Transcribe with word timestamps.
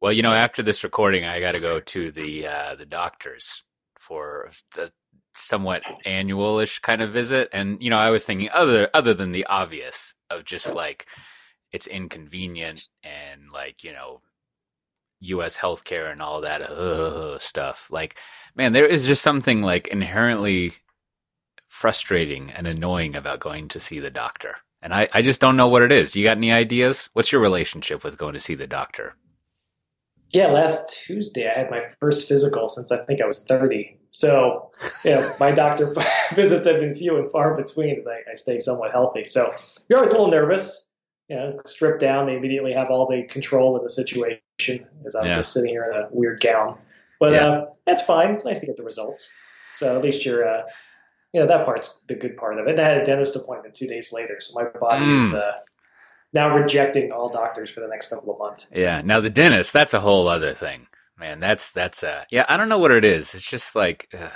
Well, 0.00 0.12
you 0.12 0.22
know, 0.22 0.32
after 0.32 0.62
this 0.62 0.84
recording, 0.84 1.24
I 1.24 1.40
got 1.40 1.52
to 1.52 1.60
go 1.60 1.80
to 1.80 2.10
the 2.12 2.46
uh, 2.46 2.74
the 2.76 2.86
doctors 2.86 3.64
for 3.98 4.50
the 4.74 4.92
somewhat 5.34 5.82
annual-ish 6.04 6.78
kind 6.80 7.02
of 7.02 7.12
visit, 7.12 7.48
and 7.52 7.82
you 7.82 7.90
know, 7.90 7.98
I 7.98 8.10
was 8.10 8.24
thinking 8.24 8.48
other 8.52 8.90
other 8.94 9.12
than 9.12 9.32
the 9.32 9.46
obvious 9.46 10.14
of 10.30 10.44
just 10.44 10.72
like 10.74 11.06
it's 11.72 11.86
inconvenient 11.88 12.86
and 13.02 13.50
like 13.52 13.82
you 13.82 13.92
know 13.92 14.20
U.S. 15.20 15.58
healthcare 15.58 16.12
and 16.12 16.22
all 16.22 16.42
that 16.42 16.62
uh, 16.62 17.38
stuff. 17.38 17.88
Like, 17.90 18.16
man, 18.54 18.72
there 18.72 18.86
is 18.86 19.04
just 19.06 19.22
something 19.22 19.62
like 19.62 19.88
inherently 19.88 20.74
frustrating 21.66 22.50
and 22.52 22.66
annoying 22.68 23.16
about 23.16 23.40
going 23.40 23.68
to 23.68 23.80
see 23.80 23.98
the 23.98 24.10
doctor. 24.10 24.56
And 24.80 24.94
I, 24.94 25.08
I 25.12 25.22
just 25.22 25.40
don't 25.40 25.56
know 25.56 25.68
what 25.68 25.82
it 25.82 25.90
is. 25.90 26.14
You 26.14 26.24
got 26.24 26.36
any 26.36 26.52
ideas? 26.52 27.08
What's 27.14 27.32
your 27.32 27.40
relationship 27.40 28.04
with 28.04 28.16
going 28.16 28.34
to 28.34 28.40
see 28.40 28.54
the 28.54 28.68
doctor? 28.68 29.16
Yeah, 30.32 30.48
last 30.48 31.04
Tuesday 31.04 31.50
I 31.50 31.58
had 31.58 31.70
my 31.70 31.84
first 32.00 32.28
physical 32.28 32.68
since 32.68 32.92
I 32.92 32.98
think 32.98 33.20
I 33.20 33.26
was 33.26 33.46
30. 33.46 33.96
So, 34.08 34.70
you 35.04 35.12
know, 35.12 35.34
my 35.40 35.52
doctor 35.52 35.94
visits 36.34 36.66
have 36.66 36.80
been 36.80 36.94
few 36.94 37.16
and 37.16 37.30
far 37.30 37.56
between 37.56 37.96
as 37.96 38.06
I, 38.06 38.30
I 38.30 38.34
stay 38.34 38.60
somewhat 38.60 38.90
healthy. 38.90 39.24
So 39.24 39.52
you're 39.88 39.98
always 39.98 40.10
a 40.10 40.14
little 40.14 40.30
nervous. 40.30 40.84
You 41.28 41.36
know, 41.36 41.58
stripped 41.66 42.00
down, 42.00 42.26
they 42.26 42.36
immediately 42.36 42.72
have 42.72 42.90
all 42.90 43.06
the 43.06 43.22
control 43.24 43.76
of 43.76 43.82
the 43.82 43.90
situation 43.90 44.40
as 45.06 45.14
I'm 45.14 45.26
yeah. 45.26 45.36
just 45.36 45.52
sitting 45.52 45.68
here 45.68 45.84
in 45.84 45.96
a 45.96 46.08
weird 46.10 46.40
gown. 46.40 46.78
But 47.20 47.32
yeah. 47.32 47.48
uh, 47.48 47.66
that's 47.86 48.00
fine. 48.00 48.30
It's 48.30 48.46
nice 48.46 48.60
to 48.60 48.66
get 48.66 48.78
the 48.78 48.82
results. 48.82 49.36
So 49.74 49.94
at 49.94 50.02
least 50.02 50.24
you're, 50.24 50.48
uh, 50.48 50.62
you 51.32 51.40
know, 51.40 51.46
that 51.46 51.66
part's 51.66 52.02
the 52.04 52.14
good 52.14 52.36
part 52.36 52.58
of 52.58 52.66
it. 52.66 52.70
And 52.70 52.80
I 52.80 52.88
had 52.88 52.98
a 52.98 53.04
dentist 53.04 53.36
appointment 53.36 53.74
two 53.74 53.86
days 53.86 54.12
later, 54.12 54.40
so 54.40 54.58
my 54.58 54.68
body 54.78 55.04
mm. 55.04 55.18
is 55.18 55.34
uh, 55.34 55.52
now 56.32 56.54
rejecting 56.54 57.12
all 57.12 57.28
doctors 57.28 57.70
for 57.70 57.80
the 57.80 57.88
next 57.88 58.10
couple 58.10 58.32
of 58.32 58.38
months. 58.38 58.72
Yeah. 58.74 59.02
Now 59.04 59.20
the 59.20 59.30
dentist, 59.30 59.72
that's 59.72 59.94
a 59.94 60.00
whole 60.00 60.28
other 60.28 60.54
thing, 60.54 60.86
man. 61.18 61.40
That's 61.40 61.72
that's 61.72 62.02
uh, 62.02 62.24
yeah. 62.30 62.44
I 62.48 62.56
don't 62.56 62.68
know 62.68 62.78
what 62.78 62.90
it 62.90 63.04
is. 63.04 63.34
It's 63.34 63.48
just 63.48 63.74
like, 63.74 64.08
uh, 64.12 64.30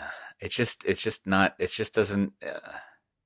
uh 0.00 0.08
it's 0.40 0.54
just 0.54 0.84
it's 0.84 1.00
just 1.00 1.26
not. 1.26 1.54
It 1.58 1.70
just 1.70 1.94
doesn't. 1.94 2.32
Uh, 2.44 2.60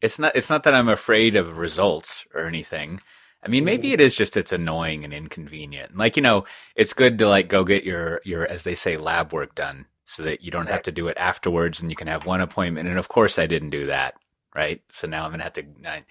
it's 0.01 0.19
not. 0.19 0.37
It's 0.37 0.51
not 0.51 0.63
that 0.63 0.75
I'm 0.75 0.89
afraid 0.89 1.37
of 1.37 1.59
results 1.59 2.27
or 2.35 2.47
anything. 2.47 3.01
I 3.43 3.49
mean, 3.49 3.65
maybe 3.65 3.89
mm-hmm. 3.89 3.95
it 3.95 4.01
is 4.01 4.17
just 4.17 4.37
it's 4.37 4.53
annoying 4.53 5.05
and 5.05 5.13
inconvenient. 5.13 5.97
Like 5.97 6.17
you 6.17 6.23
know, 6.23 6.45
it's 6.77 6.93
good 6.93 7.19
to 7.19 7.29
like 7.29 7.49
go 7.49 7.65
get 7.65 7.85
your 7.85 8.21
your 8.25 8.47
as 8.47 8.65
they 8.65 8.75
say 8.75 8.97
lab 8.97 9.33
work 9.33 9.55
done 9.55 9.87
so 10.05 10.23
that 10.25 10.43
you 10.43 10.51
don't 10.51 10.69
have 10.69 10.83
to 10.83 10.93
do 10.93 11.07
it 11.07 11.17
afterwards 11.19 11.81
and 11.81 11.91
you 11.91 11.97
can 11.97 12.09
have 12.09 12.27
one 12.27 12.41
appointment. 12.41 12.89
And 12.89 12.99
of 12.99 13.09
course, 13.09 13.39
I 13.39 13.47
didn't 13.47 13.71
do 13.71 13.87
that, 13.87 14.15
right? 14.55 14.83
So 14.91 15.07
now 15.07 15.25
I'm 15.25 15.31
gonna 15.31 15.45
have 15.45 15.53
to. 15.55 15.65
I, 15.87 16.05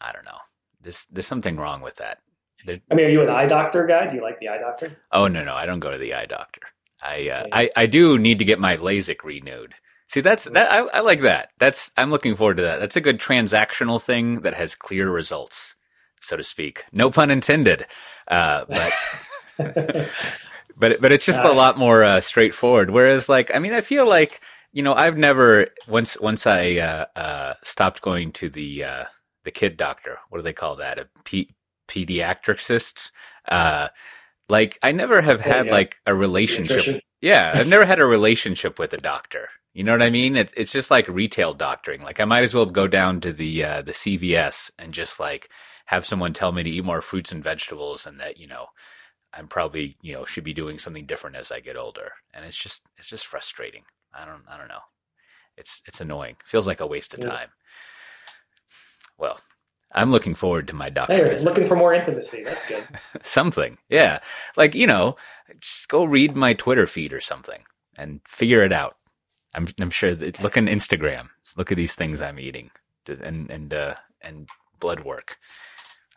I 0.00 0.12
don't 0.12 0.24
know. 0.24 0.38
There's 0.80 1.06
there's 1.10 1.26
something 1.26 1.56
wrong 1.56 1.80
with 1.80 1.96
that. 1.96 2.18
There, 2.66 2.80
I 2.90 2.94
mean, 2.94 3.06
are 3.06 3.10
you 3.10 3.22
an 3.22 3.30
eye 3.30 3.46
doctor 3.46 3.86
guy? 3.86 4.06
Do 4.06 4.16
you 4.16 4.22
like 4.22 4.40
the 4.40 4.48
eye 4.48 4.58
doctor? 4.58 4.96
Oh 5.12 5.28
no, 5.28 5.44
no, 5.44 5.54
I 5.54 5.66
don't 5.66 5.80
go 5.80 5.90
to 5.90 5.98
the 5.98 6.14
eye 6.14 6.26
doctor. 6.26 6.62
I 7.02 7.28
uh, 7.28 7.46
I 7.52 7.70
I 7.76 7.86
do 7.86 8.18
need 8.18 8.38
to 8.40 8.44
get 8.44 8.58
my 8.58 8.76
LASIK 8.76 9.22
renewed. 9.22 9.74
See, 10.08 10.20
that's 10.20 10.44
that 10.44 10.72
I, 10.72 10.78
I 10.78 11.00
like 11.00 11.20
that. 11.20 11.50
That's 11.58 11.90
I'm 11.96 12.10
looking 12.10 12.34
forward 12.34 12.56
to 12.56 12.62
that. 12.64 12.80
That's 12.80 12.96
a 12.96 13.00
good 13.00 13.20
transactional 13.20 14.02
thing 14.02 14.40
that 14.40 14.54
has 14.54 14.74
clear 14.74 15.10
results, 15.10 15.76
so 16.20 16.36
to 16.36 16.42
speak. 16.42 16.84
No 16.92 17.10
pun 17.10 17.30
intended. 17.30 17.86
Uh, 18.26 18.64
but 18.68 18.92
but 20.76 21.00
but 21.00 21.12
it's 21.12 21.26
just 21.26 21.44
uh, 21.44 21.50
a 21.50 21.54
lot 21.54 21.78
more 21.78 22.04
uh, 22.04 22.20
straightforward. 22.20 22.90
Whereas, 22.90 23.28
like, 23.28 23.54
I 23.54 23.58
mean, 23.58 23.74
I 23.74 23.82
feel 23.82 24.06
like 24.06 24.40
you 24.72 24.82
know, 24.82 24.94
I've 24.94 25.18
never 25.18 25.68
once 25.86 26.18
once 26.20 26.46
I 26.46 26.76
uh, 26.76 27.06
uh, 27.16 27.54
stopped 27.62 28.02
going 28.02 28.32
to 28.32 28.48
the 28.48 28.84
uh, 28.84 29.04
the 29.44 29.50
kid 29.50 29.76
doctor. 29.76 30.18
What 30.28 30.38
do 30.38 30.42
they 30.42 30.52
call 30.52 30.76
that? 30.76 30.98
A 30.98 31.06
pe- 31.24 31.54
pediatricist. 31.88 33.10
Uh, 33.48 33.88
like, 34.48 34.78
I 34.82 34.92
never 34.92 35.20
have 35.20 35.40
had 35.40 35.66
yeah. 35.66 35.72
like 35.72 35.96
a 36.06 36.14
relationship. 36.14 37.02
Yeah, 37.20 37.52
I've 37.54 37.66
never 37.66 37.84
had 37.84 38.00
a 38.00 38.04
relationship 38.16 38.78
with 38.78 38.92
a 38.92 38.98
doctor. 38.98 39.48
You 39.74 39.84
know 39.84 39.92
what 39.92 40.02
I 40.02 40.10
mean? 40.10 40.36
It's 40.36 40.52
it's 40.56 40.72
just 40.72 40.90
like 40.90 41.06
retail 41.08 41.54
doctoring. 41.54 42.00
Like, 42.00 42.20
I 42.20 42.24
might 42.24 42.44
as 42.44 42.54
well 42.54 42.66
go 42.66 42.88
down 42.88 43.20
to 43.20 43.32
the 43.32 43.64
uh, 43.64 43.82
the 43.82 43.92
CVS 43.92 44.70
and 44.78 44.92
just 44.92 45.20
like 45.20 45.50
have 45.86 46.06
someone 46.06 46.32
tell 46.32 46.52
me 46.52 46.62
to 46.62 46.70
eat 46.70 46.84
more 46.84 47.00
fruits 47.00 47.32
and 47.32 47.44
vegetables, 47.44 48.06
and 48.06 48.18
that 48.20 48.38
you 48.38 48.46
know 48.46 48.66
I'm 49.32 49.46
probably 49.46 49.96
you 50.00 50.14
know 50.14 50.24
should 50.24 50.44
be 50.44 50.54
doing 50.54 50.78
something 50.78 51.06
different 51.06 51.36
as 51.36 51.52
I 51.52 51.60
get 51.60 51.76
older, 51.76 52.12
and 52.32 52.44
it's 52.44 52.56
just 52.56 52.82
it's 52.96 53.08
just 53.08 53.26
frustrating. 53.26 53.84
I 54.12 54.24
don't 54.24 54.42
I 54.48 54.56
don't 54.56 54.68
know. 54.68 54.80
It's 55.56 55.82
it's 55.86 56.00
annoying. 56.00 56.36
Feels 56.44 56.66
like 56.66 56.80
a 56.80 56.86
waste 56.86 57.14
of 57.14 57.20
time. 57.20 57.50
Well, 59.18 59.38
I'm 59.92 60.10
looking 60.10 60.34
forward 60.34 60.68
to 60.68 60.74
my 60.74 60.90
doctor. 60.90 61.14
Hey, 61.14 61.38
looking 61.38 61.66
for 61.66 61.76
more 61.76 61.94
intimacy. 61.94 62.44
That's 62.44 62.66
good. 62.66 62.86
something, 63.22 63.78
yeah. 63.88 64.20
Like 64.56 64.74
you 64.74 64.86
know, 64.86 65.16
just 65.60 65.88
go 65.88 66.04
read 66.04 66.36
my 66.36 66.54
Twitter 66.54 66.86
feed 66.86 67.12
or 67.12 67.20
something 67.20 67.64
and 67.96 68.20
figure 68.26 68.62
it 68.62 68.72
out. 68.72 68.96
I'm 69.54 69.68
I'm 69.80 69.90
sure 69.90 70.14
that 70.14 70.42
look 70.42 70.56
on 70.56 70.66
Instagram. 70.66 71.28
Look 71.56 71.72
at 71.72 71.76
these 71.76 71.94
things 71.94 72.22
I'm 72.22 72.38
eating 72.38 72.70
and 73.08 73.50
and 73.50 73.74
uh, 73.74 73.94
and 74.20 74.48
blood 74.78 75.00
work. 75.00 75.38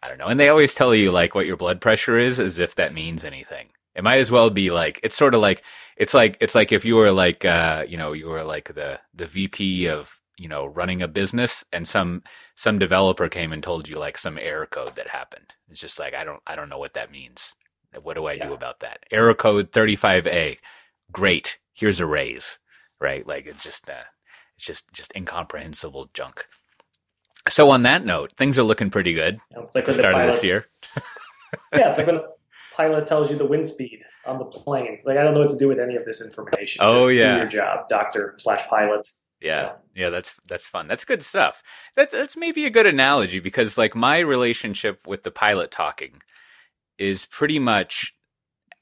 I 0.04 0.10
don't 0.10 0.18
know. 0.18 0.28
And 0.28 0.40
they 0.40 0.50
always 0.50 0.74
tell 0.74 0.94
you 0.96 1.12
like 1.12 1.36
what 1.36 1.46
your 1.46 1.58
blood 1.58 1.80
pressure 1.80 2.18
is 2.18 2.40
as 2.40 2.60
if 2.60 2.76
that 2.76 2.94
means 2.94 3.24
anything. 3.24 3.70
It 3.96 4.04
might 4.04 4.20
as 4.20 4.32
well 4.32 4.50
be 4.50 4.72
like 4.72 5.00
it's 5.04 5.16
sort 5.16 5.34
of 5.34 5.42
like 5.42 5.64
it's 5.98 6.14
like 6.14 6.38
it's 6.40 6.56
like 6.56 6.72
if 6.72 6.86
you 6.86 6.96
were 6.96 7.12
like 7.12 7.46
uh 7.46 7.86
you 7.88 7.98
know 7.98 8.14
you 8.14 8.28
were 8.28 8.44
like 8.44 8.74
the 8.74 9.00
the 9.14 9.26
VP 9.26 9.88
of 9.88 10.21
you 10.42 10.48
know 10.48 10.66
running 10.66 11.04
a 11.04 11.08
business 11.08 11.64
and 11.72 11.88
some 11.88 12.24
some 12.56 12.80
developer 12.80 13.30
came 13.30 13.54
and 13.54 13.62
told 13.62 13.88
you 13.88 14.00
like 14.00 14.18
some 14.18 14.40
error 14.40 14.66
code 14.66 14.96
that 14.96 15.08
happened. 15.08 15.54
It's 15.70 15.80
just 15.80 16.00
like 16.00 16.16
I 16.16 16.24
don't 16.24 16.42
I 16.48 16.56
don't 16.56 16.70
know 16.70 16.80
what 16.80 16.96
that 16.96 17.12
means. 17.12 17.56
What 18.02 18.16
do 18.16 18.26
I 18.26 18.34
yeah. 18.34 18.48
do 18.48 18.54
about 18.54 18.80
that? 18.80 19.00
Error 19.12 19.36
code 19.36 19.72
35A. 19.72 20.58
Great. 21.12 21.60
Here's 21.74 22.00
a 22.00 22.06
raise. 22.08 22.58
Right? 23.00 23.26
Like 23.26 23.46
it's 23.46 23.64
just 23.64 23.88
uh 23.88 24.06
it's 24.56 24.66
just 24.66 24.92
just 24.92 25.16
incomprehensible 25.16 26.10
junk. 26.14 26.48
So 27.48 27.70
on 27.70 27.84
that 27.84 28.04
note, 28.04 28.34
things 28.36 28.58
are 28.58 28.64
looking 28.64 28.90
pretty 28.90 29.14
good 29.14 29.40
yeah, 29.52 29.60
it's 29.62 29.76
like 29.76 29.86
the 29.86 29.94
start 29.94 30.16
of 30.16 30.32
this 30.32 30.44
year. 30.44 30.66
yeah, 31.76 31.90
it's 31.90 32.00
like 32.00 32.08
when 32.08 32.16
the 32.16 32.34
pilot 32.76 33.06
tells 33.06 33.30
you 33.30 33.38
the 33.38 33.46
wind 33.46 33.68
speed 33.68 34.00
on 34.26 34.40
the 34.40 34.46
plane. 34.46 35.00
Like 35.06 35.18
I 35.18 35.24
don't 35.24 35.36
know 35.36 35.42
what 35.42 35.52
to 35.52 35.58
do 35.58 35.68
with 35.68 35.80
any 35.80 35.96
of 35.96 36.06
this 36.06 36.26
information. 36.26 36.80
Oh 36.84 37.02
Just 37.02 37.14
yeah, 37.14 37.34
do 37.34 37.40
your 37.42 37.48
job, 37.48 37.88
doctor 37.88 38.34
slash 38.40 38.68
pilots. 38.68 39.26
Yeah, 39.42 39.74
yeah, 39.96 40.10
that's 40.10 40.36
that's 40.48 40.68
fun. 40.68 40.88
That's 40.88 41.06
good 41.06 41.24
stuff. 41.24 41.64
That's 41.96 42.12
that's 42.12 42.38
maybe 42.38 42.66
a 42.66 42.70
good 42.70 42.86
analogy 42.86 43.40
because 43.40 43.78
like 43.78 43.96
my 43.96 44.20
relationship 44.20 45.08
with 45.08 45.24
the 45.24 45.32
pilot 45.32 45.72
talking 45.72 46.22
is 47.00 47.26
pretty 47.26 47.58
much 47.58 48.14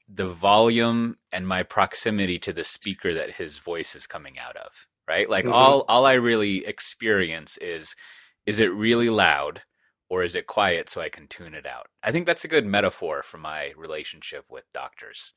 the 0.06 0.28
volume 0.28 1.16
and 1.32 1.48
my 1.48 1.62
proximity 1.62 2.38
to 2.40 2.52
the 2.52 2.64
speaker 2.64 3.14
that 3.14 3.32
his 3.32 3.58
voice 3.58 3.94
is 3.94 4.06
coming 4.06 4.38
out 4.38 4.56
of. 4.56 4.86
Right, 5.08 5.28
like 5.28 5.46
mm-hmm. 5.46 5.54
all 5.54 5.84
all 5.88 6.04
I 6.04 6.12
really 6.12 6.66
experience 6.66 7.56
is 7.56 7.96
is 8.44 8.60
it 8.60 8.72
really 8.72 9.08
loud 9.08 9.62
or 10.10 10.22
is 10.24 10.34
it 10.34 10.46
quiet 10.46 10.88
so 10.88 11.00
I 11.00 11.08
can 11.08 11.26
tune 11.26 11.54
it 11.54 11.64
out? 11.64 11.86
I 12.02 12.12
think 12.12 12.26
that's 12.26 12.44
a 12.44 12.48
good 12.48 12.66
metaphor 12.66 13.22
for 13.22 13.38
my 13.38 13.72
relationship 13.76 14.44
with 14.50 14.64
doctors. 14.74 15.32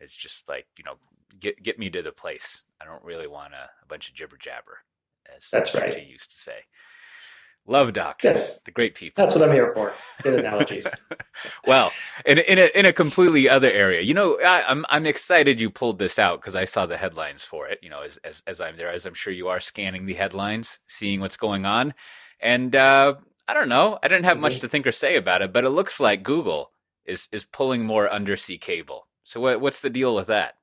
It's 0.00 0.16
just 0.16 0.48
like, 0.48 0.66
you 0.76 0.84
know, 0.84 0.94
get 1.38 1.62
get 1.62 1.78
me 1.78 1.90
to 1.90 2.02
the 2.02 2.12
place. 2.12 2.62
I 2.84 2.90
don't 2.90 3.04
really 3.04 3.26
want 3.26 3.54
a, 3.54 3.70
a 3.82 3.86
bunch 3.88 4.08
of 4.08 4.14
jibber 4.14 4.36
jabber, 4.36 4.78
as 5.34 5.48
that's 5.50 5.74
right. 5.74 5.96
you 5.96 6.12
used 6.12 6.30
to 6.30 6.36
say. 6.36 6.64
Love 7.66 7.94
doctors, 7.94 8.36
yes. 8.36 8.60
the 8.66 8.70
great 8.70 8.94
people. 8.94 9.22
That's 9.22 9.34
what 9.34 9.42
I'm 9.42 9.54
here 9.54 9.72
for. 9.74 9.94
Good 10.22 10.38
analogies. 10.40 10.86
well, 11.66 11.92
in 12.26 12.38
in 12.38 12.58
a 12.58 12.70
in 12.78 12.84
a 12.84 12.92
completely 12.92 13.48
other 13.48 13.70
area, 13.70 14.02
you 14.02 14.12
know, 14.12 14.38
I, 14.38 14.60
am 14.60 14.64
I'm, 14.68 14.86
I'm 14.90 15.06
excited 15.06 15.58
you 15.58 15.70
pulled 15.70 15.98
this 15.98 16.18
out 16.18 16.42
because 16.42 16.54
I 16.54 16.66
saw 16.66 16.84
the 16.84 16.98
headlines 16.98 17.42
for 17.42 17.66
it. 17.66 17.78
You 17.80 17.88
know, 17.88 18.02
as 18.02 18.18
as 18.18 18.42
as 18.46 18.60
I'm 18.60 18.76
there, 18.76 18.90
as 18.90 19.06
I'm 19.06 19.14
sure 19.14 19.32
you 19.32 19.48
are 19.48 19.60
scanning 19.60 20.04
the 20.04 20.12
headlines, 20.12 20.78
seeing 20.86 21.20
what's 21.20 21.38
going 21.38 21.64
on. 21.64 21.94
And 22.38 22.76
uh, 22.76 23.14
I 23.48 23.54
don't 23.54 23.70
know. 23.70 23.98
I 24.02 24.08
didn't 24.08 24.26
have 24.26 24.38
much 24.38 24.58
to 24.58 24.68
think 24.68 24.86
or 24.86 24.92
say 24.92 25.16
about 25.16 25.40
it, 25.40 25.50
but 25.50 25.64
it 25.64 25.70
looks 25.70 25.98
like 25.98 26.22
Google 26.22 26.70
is 27.06 27.30
is 27.32 27.46
pulling 27.46 27.86
more 27.86 28.12
undersea 28.12 28.58
cable. 28.58 29.08
So 29.22 29.40
what, 29.40 29.62
what's 29.62 29.80
the 29.80 29.88
deal 29.88 30.14
with 30.14 30.26
that? 30.26 30.56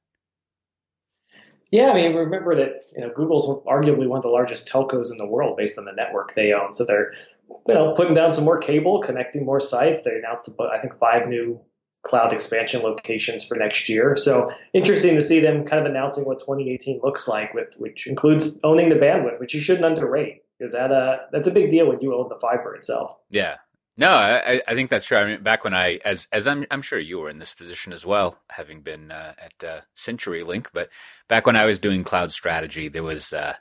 Yeah, 1.72 1.92
I 1.92 1.94
mean, 1.94 2.16
remember 2.16 2.56
that 2.58 2.84
you 2.96 3.02
know 3.02 3.12
Google's 3.16 3.64
arguably 3.66 4.08
one 4.08 4.18
of 4.18 4.24
the 4.24 4.30
largest 4.30 4.68
telcos 4.68 5.12
in 5.12 5.18
the 5.18 5.26
world 5.26 5.58
based 5.58 5.80
on 5.80 5.86
the 5.86 5.94
network 5.94 6.34
they 6.34 6.54
own. 6.54 6.74
So 6.74 6.86
they're 6.86 7.14
you 7.68 7.74
know 7.74 7.94
putting 7.94 8.14
down 8.14 8.34
some 8.34 8.44
more 8.44 8.60
cable, 8.60 9.02
connecting 9.02 9.46
more 9.46 9.60
sites. 9.60 10.04
They 10.04 10.18
announced 10.18 10.50
I 10.60 10.80
think 10.80 10.98
five 10.98 11.28
new 11.28 11.62
cloud 12.04 12.34
expansion 12.34 12.82
locations 12.82 13.46
for 13.46 13.56
next 13.56 13.88
year. 13.88 14.16
So 14.16 14.52
interesting 14.74 15.16
to 15.16 15.22
see 15.22 15.40
them 15.40 15.66
kind 15.66 15.86
of 15.86 15.90
announcing 15.90 16.26
what 16.26 16.40
2018 16.40 17.00
looks 17.04 17.28
like, 17.28 17.54
with 17.54 17.76
which 17.78 18.08
includes 18.08 18.60
owning 18.64 18.90
the 18.90 18.96
bandwidth, 18.96 19.40
which 19.40 19.54
you 19.54 19.62
shouldn't 19.62 19.86
underrate 19.86 20.42
because 20.58 20.74
that 20.74 20.92
uh 20.92 21.20
that's 21.32 21.48
a 21.48 21.52
big 21.52 21.70
deal 21.70 21.88
when 21.88 22.02
you 22.02 22.16
own 22.16 22.28
the 22.28 22.40
fiber 22.40 22.76
itself. 22.76 23.18
Yeah. 23.30 23.56
No, 23.98 24.08
I, 24.10 24.62
I 24.68 24.74
think 24.74 24.90
that's 24.90 25.06
true. 25.06 25.18
I 25.18 25.26
mean, 25.26 25.44
back 25.44 25.64
when 25.64 25.74
I, 25.74 26.00
as 26.06 26.28
as 26.32 26.48
I'm, 26.48 26.66
I'm 26.72 26.82
sure 26.82 27.00
you 27.00 27.20
were 27.20 27.30
in 27.30 27.38
this 27.38 27.54
position 27.54 27.92
as 27.92 28.06
well, 28.06 28.40
having 28.50 28.82
been 28.82 29.12
uh, 29.12 29.34
at 29.38 29.64
uh, 29.64 29.82
CenturyLink. 29.98 30.68
But 30.74 30.90
back 31.28 31.46
when 31.46 31.58
I 31.58 31.66
was 31.66 31.78
doing 31.80 32.04
cloud 32.04 32.32
strategy, 32.32 32.88
there 32.88 33.04
was 33.04 33.34
uh, 33.34 33.56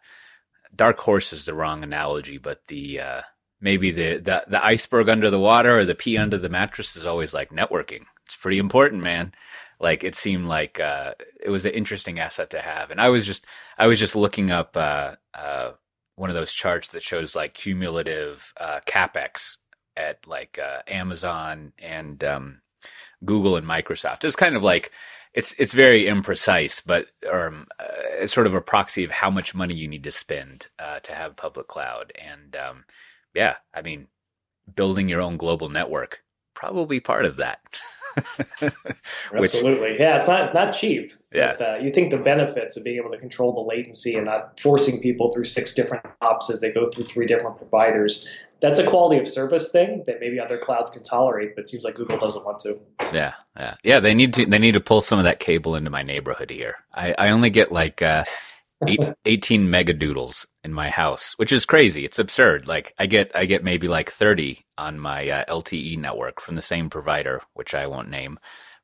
dark 0.74 0.98
horse 0.98 1.32
is 1.32 1.44
the 1.44 1.54
wrong 1.54 1.82
analogy, 1.82 2.38
but 2.38 2.66
the 2.68 3.00
uh, 3.00 3.22
maybe 3.60 3.90
the, 3.90 4.18
the 4.18 4.44
the 4.46 4.64
iceberg 4.64 5.08
under 5.08 5.30
the 5.30 5.40
water 5.40 5.78
or 5.80 5.84
the 5.84 5.94
pea 5.94 6.18
under 6.18 6.38
the 6.38 6.48
mattress 6.48 6.96
is 6.96 7.06
always 7.06 7.34
like 7.34 7.50
networking. 7.50 8.04
it's 8.24 8.36
pretty 8.36 8.58
important, 8.58 9.02
man. 9.02 9.32
Like 9.80 10.04
it 10.04 10.14
seemed 10.14 10.46
like 10.46 10.78
uh, 10.78 11.14
it 11.42 11.50
was 11.50 11.64
an 11.64 11.72
interesting 11.72 12.20
asset 12.20 12.50
to 12.50 12.60
have, 12.60 12.90
and 12.90 13.00
I 13.00 13.08
was 13.08 13.26
just 13.26 13.46
I 13.78 13.86
was 13.88 13.98
just 13.98 14.14
looking 14.14 14.50
up 14.50 14.76
uh, 14.76 15.16
uh, 15.34 15.72
one 16.16 16.30
of 16.30 16.36
those 16.36 16.52
charts 16.52 16.88
that 16.88 17.02
shows 17.02 17.34
like 17.34 17.54
cumulative 17.54 18.52
uh, 18.58 18.80
capex 18.86 19.56
at 20.00 20.26
like 20.26 20.58
uh, 20.58 20.80
Amazon 20.88 21.72
and 21.78 22.22
um, 22.24 22.60
Google 23.24 23.56
and 23.56 23.66
Microsoft. 23.66 24.24
It's 24.24 24.36
kind 24.36 24.56
of 24.56 24.62
like 24.62 24.90
it's 25.34 25.54
it's 25.58 25.72
very 25.72 26.04
imprecise, 26.04 26.82
but 26.84 27.06
um, 27.30 27.66
uh, 27.78 27.84
it's 28.20 28.32
sort 28.32 28.46
of 28.46 28.54
a 28.54 28.60
proxy 28.60 29.04
of 29.04 29.10
how 29.10 29.30
much 29.30 29.54
money 29.54 29.74
you 29.74 29.86
need 29.86 30.04
to 30.04 30.10
spend 30.10 30.68
uh, 30.78 31.00
to 31.00 31.12
have 31.12 31.36
public 31.36 31.68
cloud. 31.68 32.12
And 32.20 32.56
um, 32.56 32.84
yeah, 33.34 33.56
I 33.74 33.82
mean, 33.82 34.08
building 34.74 35.08
your 35.08 35.20
own 35.20 35.36
global 35.36 35.68
network 35.68 36.22
probably 36.60 37.00
part 37.00 37.24
of 37.24 37.36
that. 37.36 37.60
Which, 39.32 39.54
Absolutely, 39.54 39.98
yeah. 39.98 40.18
It's 40.18 40.28
not 40.28 40.52
not 40.52 40.72
cheap. 40.72 41.12
Yeah, 41.32 41.54
but, 41.56 41.68
uh, 41.68 41.76
you 41.78 41.92
think 41.92 42.10
the 42.10 42.18
benefits 42.18 42.76
of 42.76 42.84
being 42.84 42.98
able 42.98 43.10
to 43.12 43.18
control 43.18 43.54
the 43.54 43.60
latency 43.60 44.16
and 44.16 44.26
not 44.26 44.58
forcing 44.60 45.00
people 45.00 45.32
through 45.32 45.44
six 45.44 45.74
different 45.74 46.04
hops 46.20 46.50
as 46.50 46.60
they 46.60 46.70
go 46.70 46.88
through 46.88 47.04
three 47.04 47.26
different 47.26 47.56
providers. 47.56 48.28
That's 48.60 48.78
a 48.78 48.86
quality 48.86 49.20
of 49.20 49.28
service 49.28 49.72
thing 49.72 50.04
that 50.06 50.20
maybe 50.20 50.38
other 50.38 50.58
clouds 50.58 50.90
can 50.90 51.02
tolerate, 51.02 51.54
but 51.54 51.62
it 51.62 51.68
seems 51.70 51.84
like 51.84 51.94
Google 51.94 52.18
doesn't 52.18 52.44
want 52.44 52.58
to. 52.60 52.78
Yeah, 53.12 53.34
yeah, 53.56 53.74
yeah. 53.82 54.00
They 54.00 54.14
need 54.14 54.34
to 54.34 54.46
they 54.46 54.58
need 54.58 54.72
to 54.72 54.80
pull 54.80 55.00
some 55.00 55.18
of 55.18 55.24
that 55.24 55.40
cable 55.40 55.76
into 55.76 55.90
my 55.90 56.02
neighborhood 56.02 56.50
here. 56.50 56.76
I, 56.92 57.14
I 57.16 57.30
only 57.30 57.50
get 57.50 57.72
like 57.72 58.02
uh, 58.02 58.24
eight, 58.86 59.00
18 59.24 59.66
megadoodles 59.66 60.46
in 60.62 60.72
my 60.72 60.90
house, 60.90 61.34
which 61.36 61.52
is 61.52 61.64
crazy. 61.64 62.04
It's 62.04 62.18
absurd. 62.18 62.66
Like 62.66 62.94
I 62.98 63.06
get 63.06 63.32
I 63.34 63.46
get 63.46 63.64
maybe 63.64 63.88
like 63.88 64.10
30 64.10 64.64
on 64.76 64.98
my 64.98 65.28
uh, 65.28 65.44
LTE 65.46 65.98
network 65.98 66.40
from 66.40 66.56
the 66.56 66.62
same 66.62 66.90
provider, 66.90 67.40
which 67.54 67.74
I 67.74 67.86
won't 67.86 68.10
name, 68.10 68.38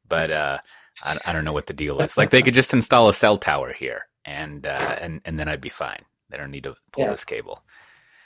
but 0.09 0.31
uh, 0.31 0.59
I, 1.05 1.19
I, 1.27 1.33
don't 1.33 1.45
know 1.45 1.53
what 1.53 1.67
the 1.67 1.75
deal 1.75 2.01
is. 2.01 2.17
Like 2.17 2.31
they 2.31 2.43
could 2.43 2.55
just 2.55 2.73
install 2.73 3.09
a 3.09 3.15
cell 3.15 3.37
tower 3.37 3.73
here, 3.73 4.07
and 4.25 4.67
uh, 4.67 4.97
and 5.01 5.21
and 5.25 5.39
then 5.39 5.49
I'd 5.49 5.61
be 5.61 5.69
fine. 5.69 6.05
They 6.31 6.37
don't 6.37 6.51
need 6.51 6.65
to 6.65 6.77
pull 6.93 7.05
yeah. 7.05 7.11
this 7.11 7.25
cable. 7.25 7.63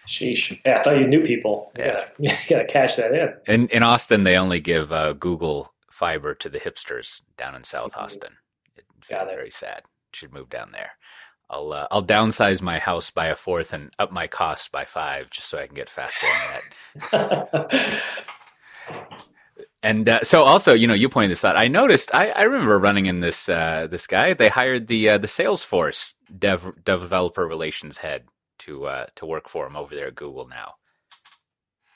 Sheesh. 0.07 0.59
Yeah, 0.65 0.79
I 0.79 0.83
thought 0.83 0.99
you 0.99 1.05
knew 1.05 1.23
people. 1.23 1.73
Yeah, 1.77 2.07
you 2.19 2.29
gotta, 2.29 2.43
you 2.43 2.57
gotta 2.57 2.67
cash 2.67 2.97
that 2.97 3.13
in. 3.13 3.35
In 3.55 3.69
in 3.69 3.83
Austin, 3.83 4.25
they 4.25 4.37
only 4.37 4.61
give 4.61 4.93
uh, 4.93 5.13
Google 5.13 5.73
fiber 5.91 6.35
to 6.35 6.49
the 6.49 6.59
hipsters 6.59 7.21
down 7.37 7.55
in 7.55 7.65
South 7.65 7.93
mm-hmm. 7.93 8.05
Austin. 8.05 8.33
It's 8.77 9.09
very 9.09 9.51
sad. 9.51 9.83
Should 10.13 10.33
move 10.33 10.51
down 10.51 10.73
there. 10.73 10.93
I'll 11.51 11.73
uh, 11.73 11.89
I'll 11.91 12.05
downsize 12.05 12.63
my 12.63 12.79
house 12.79 13.11
by 13.11 13.27
a 13.27 13.35
fourth 13.35 13.73
and 13.73 13.91
up 13.99 14.13
my 14.13 14.27
cost 14.27 14.71
by 14.73 14.85
five 14.85 15.31
just 15.31 15.49
so 15.49 15.59
I 15.59 15.67
can 15.67 15.75
get 15.75 15.91
faster 15.91 16.27
internet. 17.13 18.03
and 19.83 20.09
uh, 20.09 20.23
so 20.23 20.43
also, 20.43 20.73
you 20.75 20.87
know, 20.87 20.95
you 20.95 21.09
pointed 21.09 21.33
this 21.33 21.45
out. 21.45 21.57
I 21.57 21.67
noticed. 21.67 22.15
I, 22.15 22.31
I 22.31 22.43
remember 22.43 22.79
running 22.79 23.07
in 23.07 23.19
this 23.21 23.49
uh, 23.49 23.89
this 23.91 24.07
guy. 24.07 24.35
They 24.35 24.49
hired 24.49 24.87
the 24.87 25.11
uh, 25.11 25.19
the 25.19 25.27
Salesforce 25.27 26.15
dev 26.37 26.85
developer 26.85 27.47
relations 27.47 27.99
head 27.99 28.25
to 28.61 28.87
uh, 28.87 29.07
to 29.17 29.27
work 29.27 29.49
for 29.49 29.67
him 29.67 29.77
over 29.77 29.95
there 29.95 30.09
at 30.09 30.15
Google 30.15 30.47
now. 30.49 30.75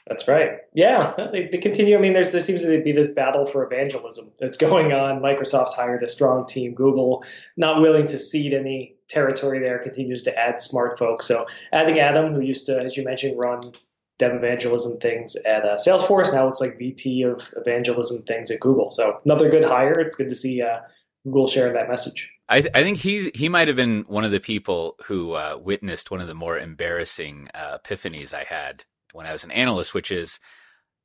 That's 0.07 0.29
right. 0.29 0.59
Yeah, 0.75 1.15
they, 1.33 1.49
they, 1.49 1.59
continue. 1.59 1.97
I 1.97 2.01
mean, 2.01 2.13
there's 2.13 2.31
there 2.31 2.41
seems 2.43 2.63
to 2.63 2.83
be 2.83 2.93
this 2.93 3.15
battle 3.15 3.47
for 3.47 3.65
evangelism 3.65 4.33
that's 4.39 4.59
going 4.59 4.93
on. 4.93 5.21
Microsoft's 5.21 5.75
hired 5.75 6.03
a 6.03 6.09
strong 6.09 6.45
team. 6.47 6.75
Google, 6.75 7.25
not 7.57 7.81
willing 7.81 8.07
to 8.09 8.19
cede 8.19 8.53
any 8.53 8.97
territory 9.09 9.61
there, 9.61 9.79
continues 9.79 10.23
to 10.25 10.39
add 10.39 10.61
smart 10.61 10.99
folks. 10.99 11.27
So 11.27 11.47
adding 11.73 12.01
Adam, 12.01 12.35
who 12.35 12.41
used 12.41 12.67
to, 12.67 12.79
as 12.81 12.97
you 12.97 13.05
mentioned, 13.05 13.39
run 13.39 13.73
dev 14.19 14.35
evangelism 14.35 14.99
things 15.01 15.37
at 15.37 15.65
uh, 15.65 15.77
Salesforce, 15.77 16.33
now 16.33 16.49
it's 16.49 16.61
like 16.61 16.79
VP 16.79 17.23
of 17.23 17.53
evangelism 17.57 18.25
things 18.27 18.51
at 18.51 18.61
Google. 18.61 18.91
So 18.91 19.21
another 19.25 19.49
good 19.49 19.65
hire. 19.65 19.93
It's 19.93 20.17
good 20.17 20.29
to 20.29 20.35
see 20.35 20.61
uh, 20.61 20.81
Google 21.25 21.47
sharing 21.47 21.73
that 21.75 21.89
message. 21.89 22.31
I, 22.49 22.61
th- 22.61 22.75
I, 22.75 22.83
think 22.83 22.99
he 22.99 23.31
he 23.35 23.49
might 23.49 23.69
have 23.69 23.77
been 23.77 24.05
one 24.07 24.25
of 24.25 24.31
the 24.31 24.41
people 24.41 24.97
who 25.07 25.33
uh, 25.33 25.59
witnessed 25.59 26.11
one 26.11 26.21
of 26.21 26.29
the 26.29 26.35
more 26.35 26.59
embarrassing 26.59 27.49
uh, 27.55 27.79
epiphanies 27.79 28.35
I 28.35 28.45
had 28.45 28.85
when 29.13 29.27
I 29.27 29.33
was 29.33 29.45
an 29.45 29.51
analyst, 29.51 29.95
which 29.95 30.11
is 30.11 30.41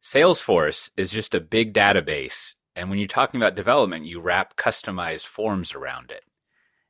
Salesforce 0.01 0.89
is 0.97 1.11
just 1.11 1.35
a 1.35 1.39
big 1.39 1.73
database. 1.73 2.55
And 2.75 2.89
when 2.89 2.99
you're 2.99 3.07
talking 3.07 3.41
about 3.41 3.55
development, 3.55 4.05
you 4.05 4.19
wrap 4.19 4.55
customized 4.55 5.25
forms 5.25 5.75
around 5.75 6.11
it. 6.11 6.23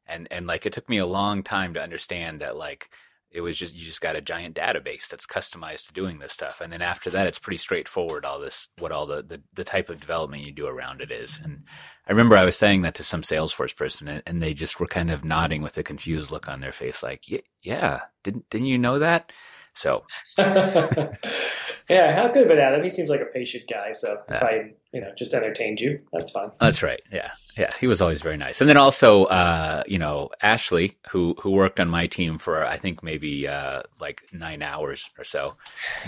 And, 0.06 0.28
and 0.32 0.48
like, 0.48 0.66
it 0.66 0.74
took 0.74 0.90
me 0.90 0.98
a 0.98 1.06
long 1.06 1.44
time 1.44 1.74
to 1.74 1.82
understand 1.82 2.42
that, 2.42 2.56
like, 2.56 2.90
it 3.32 3.42
was 3.42 3.58
just, 3.58 3.76
you 3.76 3.86
just 3.86 4.02
got 4.02 4.16
a 4.16 4.22
giant 4.22 4.56
database 4.56 5.08
that's 5.08 5.28
customized 5.28 5.88
to 5.88 5.94
doing 5.94 6.20
this 6.20 6.34
stuff. 6.34 6.62
And 6.62 6.74
then 6.74 6.82
after 6.82 7.10
that, 7.12 7.28
it's 7.28 7.38
pretty 7.38 7.58
straightforward, 7.58 8.26
all 8.26 8.40
this, 8.40 8.70
what 8.80 8.92
all 8.92 9.06
the, 9.06 9.22
the, 9.22 9.42
the 9.54 9.64
type 9.64 9.90
of 9.90 10.00
development 10.00 10.46
you 10.46 10.52
do 10.52 10.66
around 10.66 11.02
it 11.02 11.12
is. 11.12 11.40
And 11.44 11.64
I 12.08 12.12
remember 12.12 12.36
I 12.38 12.46
was 12.46 12.58
saying 12.58 12.82
that 12.82 12.96
to 12.96 13.04
some 13.04 13.22
Salesforce 13.22 13.76
person 13.76 14.24
and 14.26 14.42
they 14.42 14.54
just 14.54 14.80
were 14.80 14.88
kind 14.88 15.12
of 15.12 15.24
nodding 15.24 15.62
with 15.62 15.78
a 15.78 15.84
confused 15.84 16.32
look 16.32 16.50
on 16.50 16.60
their 16.60 16.72
face, 16.72 17.04
like, 17.04 17.26
yeah, 17.62 18.02
didn't, 18.24 18.50
didn't 18.50 18.68
you 18.68 18.80
know 18.80 18.98
that? 18.98 19.32
So, 19.76 20.04
yeah, 21.90 22.14
how 22.14 22.28
good 22.28 22.46
about 22.46 22.60
Adam? 22.60 22.84
He 22.84 22.90
seems 22.90 23.10
like 23.10 23.22
a 23.22 23.26
patient 23.26 23.64
guy. 23.68 23.94
So 23.94 24.22
yeah. 24.30 24.36
if 24.36 24.44
I, 24.44 24.72
you 24.94 25.02
know, 25.02 25.12
just 25.18 25.34
entertained 25.34 25.82
you, 25.82 26.00
that's 26.14 26.30
fine. 26.30 26.52
That's 26.60 26.84
right. 26.84 27.02
Yeah, 27.12 27.32
yeah, 27.58 27.72
he 27.80 27.88
was 27.88 28.02
always 28.02 28.22
very 28.22 28.38
nice. 28.38 28.62
And 28.62 28.70
then 28.70 28.78
also, 28.78 29.26
uh, 29.26 29.84
you 29.88 29.98
know, 29.98 30.30
Ashley, 30.42 30.98
who 31.10 31.36
who 31.42 31.52
worked 31.52 31.80
on 31.80 31.90
my 31.90 32.06
team 32.06 32.38
for 32.38 32.64
I 32.64 32.78
think 32.78 33.02
maybe 33.02 33.48
uh, 33.48 33.82
like 34.00 34.22
nine 34.32 34.62
hours 34.62 35.10
or 35.18 35.24
so 35.24 35.56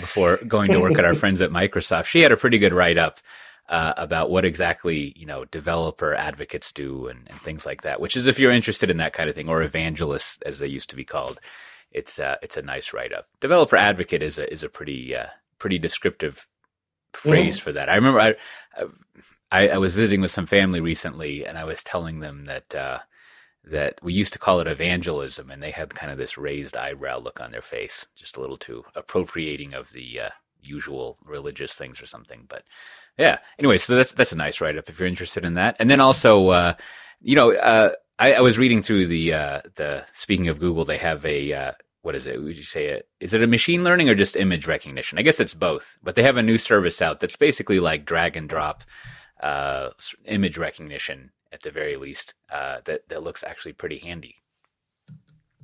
before 0.00 0.38
going 0.48 0.70
to 0.72 0.80
work 0.80 0.98
at 0.98 1.04
our 1.04 1.14
friends 1.22 1.40
at 1.40 1.50
Microsoft. 1.50 2.04
She 2.04 2.20
had 2.20 2.32
a 2.32 2.36
pretty 2.36 2.58
good 2.58 2.72
write 2.72 2.98
up. 2.98 3.18
Uh, 3.68 3.94
about 3.96 4.28
what 4.28 4.44
exactly 4.44 5.14
you 5.16 5.24
know 5.24 5.46
developer 5.46 6.14
advocates 6.14 6.72
do 6.72 7.06
and, 7.06 7.26
and, 7.30 7.40
things 7.40 7.64
like 7.64 7.82
that. 7.82 8.00
Which 8.00 8.16
is 8.16 8.26
if 8.26 8.38
you're 8.38 8.52
interested 8.52 8.90
in 8.90 8.98
that 8.98 9.14
kind 9.14 9.30
of 9.30 9.36
thing, 9.36 9.48
or 9.48 9.62
evangelists 9.62 10.38
as 10.44 10.58
they 10.58 10.66
used 10.66 10.90
to 10.90 10.96
be 10.96 11.04
called 11.04 11.40
it's 11.92 12.18
uh, 12.18 12.36
it's 12.42 12.56
a 12.56 12.62
nice 12.62 12.92
write 12.92 13.14
up. 13.14 13.26
Developer 13.40 13.76
advocate 13.76 14.22
is 14.22 14.38
a 14.38 14.52
is 14.52 14.62
a 14.62 14.68
pretty 14.68 15.14
uh, 15.14 15.26
pretty 15.62 15.78
descriptive 15.78 16.48
phrase 17.14 17.56
for 17.60 17.70
that. 17.70 17.88
I 17.88 17.94
remember 17.94 18.20
I, 18.20 18.34
I, 19.52 19.68
I 19.68 19.78
was 19.78 19.94
visiting 19.94 20.20
with 20.20 20.32
some 20.32 20.46
family 20.46 20.80
recently, 20.80 21.46
and 21.46 21.56
I 21.56 21.62
was 21.62 21.84
telling 21.84 22.18
them 22.18 22.46
that 22.46 22.74
uh, 22.74 22.98
that 23.64 24.00
we 24.02 24.12
used 24.12 24.32
to 24.32 24.40
call 24.40 24.58
it 24.58 24.66
evangelism, 24.66 25.52
and 25.52 25.62
they 25.62 25.70
had 25.70 25.94
kind 25.94 26.10
of 26.10 26.18
this 26.18 26.36
raised 26.36 26.76
eyebrow 26.76 27.20
look 27.20 27.40
on 27.40 27.52
their 27.52 27.62
face, 27.62 28.06
just 28.16 28.36
a 28.36 28.40
little 28.40 28.56
too 28.56 28.82
appropriating 28.96 29.72
of 29.72 29.92
the 29.92 30.18
uh, 30.18 30.30
usual 30.60 31.16
religious 31.24 31.76
things 31.76 32.02
or 32.02 32.06
something. 32.06 32.44
But 32.48 32.64
yeah, 33.16 33.38
anyway, 33.56 33.78
so 33.78 33.94
that's 33.94 34.12
that's 34.12 34.32
a 34.32 34.36
nice 34.36 34.60
write 34.60 34.76
up 34.76 34.88
if 34.88 34.98
you're 34.98 35.06
interested 35.06 35.44
in 35.44 35.54
that. 35.54 35.76
And 35.78 35.88
then 35.88 36.00
also, 36.00 36.48
uh, 36.48 36.74
you 37.20 37.36
know, 37.36 37.54
uh, 37.54 37.92
I, 38.18 38.32
I 38.32 38.40
was 38.40 38.58
reading 38.58 38.82
through 38.82 39.06
the 39.06 39.32
uh, 39.32 39.60
the 39.76 40.04
speaking 40.12 40.48
of 40.48 40.58
Google, 40.58 40.84
they 40.84 40.98
have 40.98 41.24
a 41.24 41.52
uh, 41.52 41.72
what 42.02 42.14
is 42.14 42.26
it? 42.26 42.42
Would 42.42 42.56
you 42.56 42.64
say 42.64 42.86
it? 42.86 43.08
Is 43.20 43.32
it 43.32 43.42
a 43.42 43.46
machine 43.46 43.84
learning 43.84 44.08
or 44.08 44.14
just 44.14 44.36
image 44.36 44.66
recognition? 44.66 45.18
I 45.18 45.22
guess 45.22 45.40
it's 45.40 45.54
both. 45.54 45.98
But 46.02 46.16
they 46.16 46.22
have 46.22 46.36
a 46.36 46.42
new 46.42 46.58
service 46.58 47.00
out 47.00 47.20
that's 47.20 47.36
basically 47.36 47.80
like 47.80 48.04
drag 48.04 48.36
and 48.36 48.48
drop 48.48 48.84
uh, 49.42 49.90
image 50.24 50.58
recognition 50.58 51.30
at 51.52 51.62
the 51.62 51.70
very 51.70 51.96
least. 51.96 52.34
Uh, 52.50 52.78
that 52.84 53.08
that 53.08 53.22
looks 53.22 53.44
actually 53.44 53.72
pretty 53.72 53.98
handy. 53.98 54.36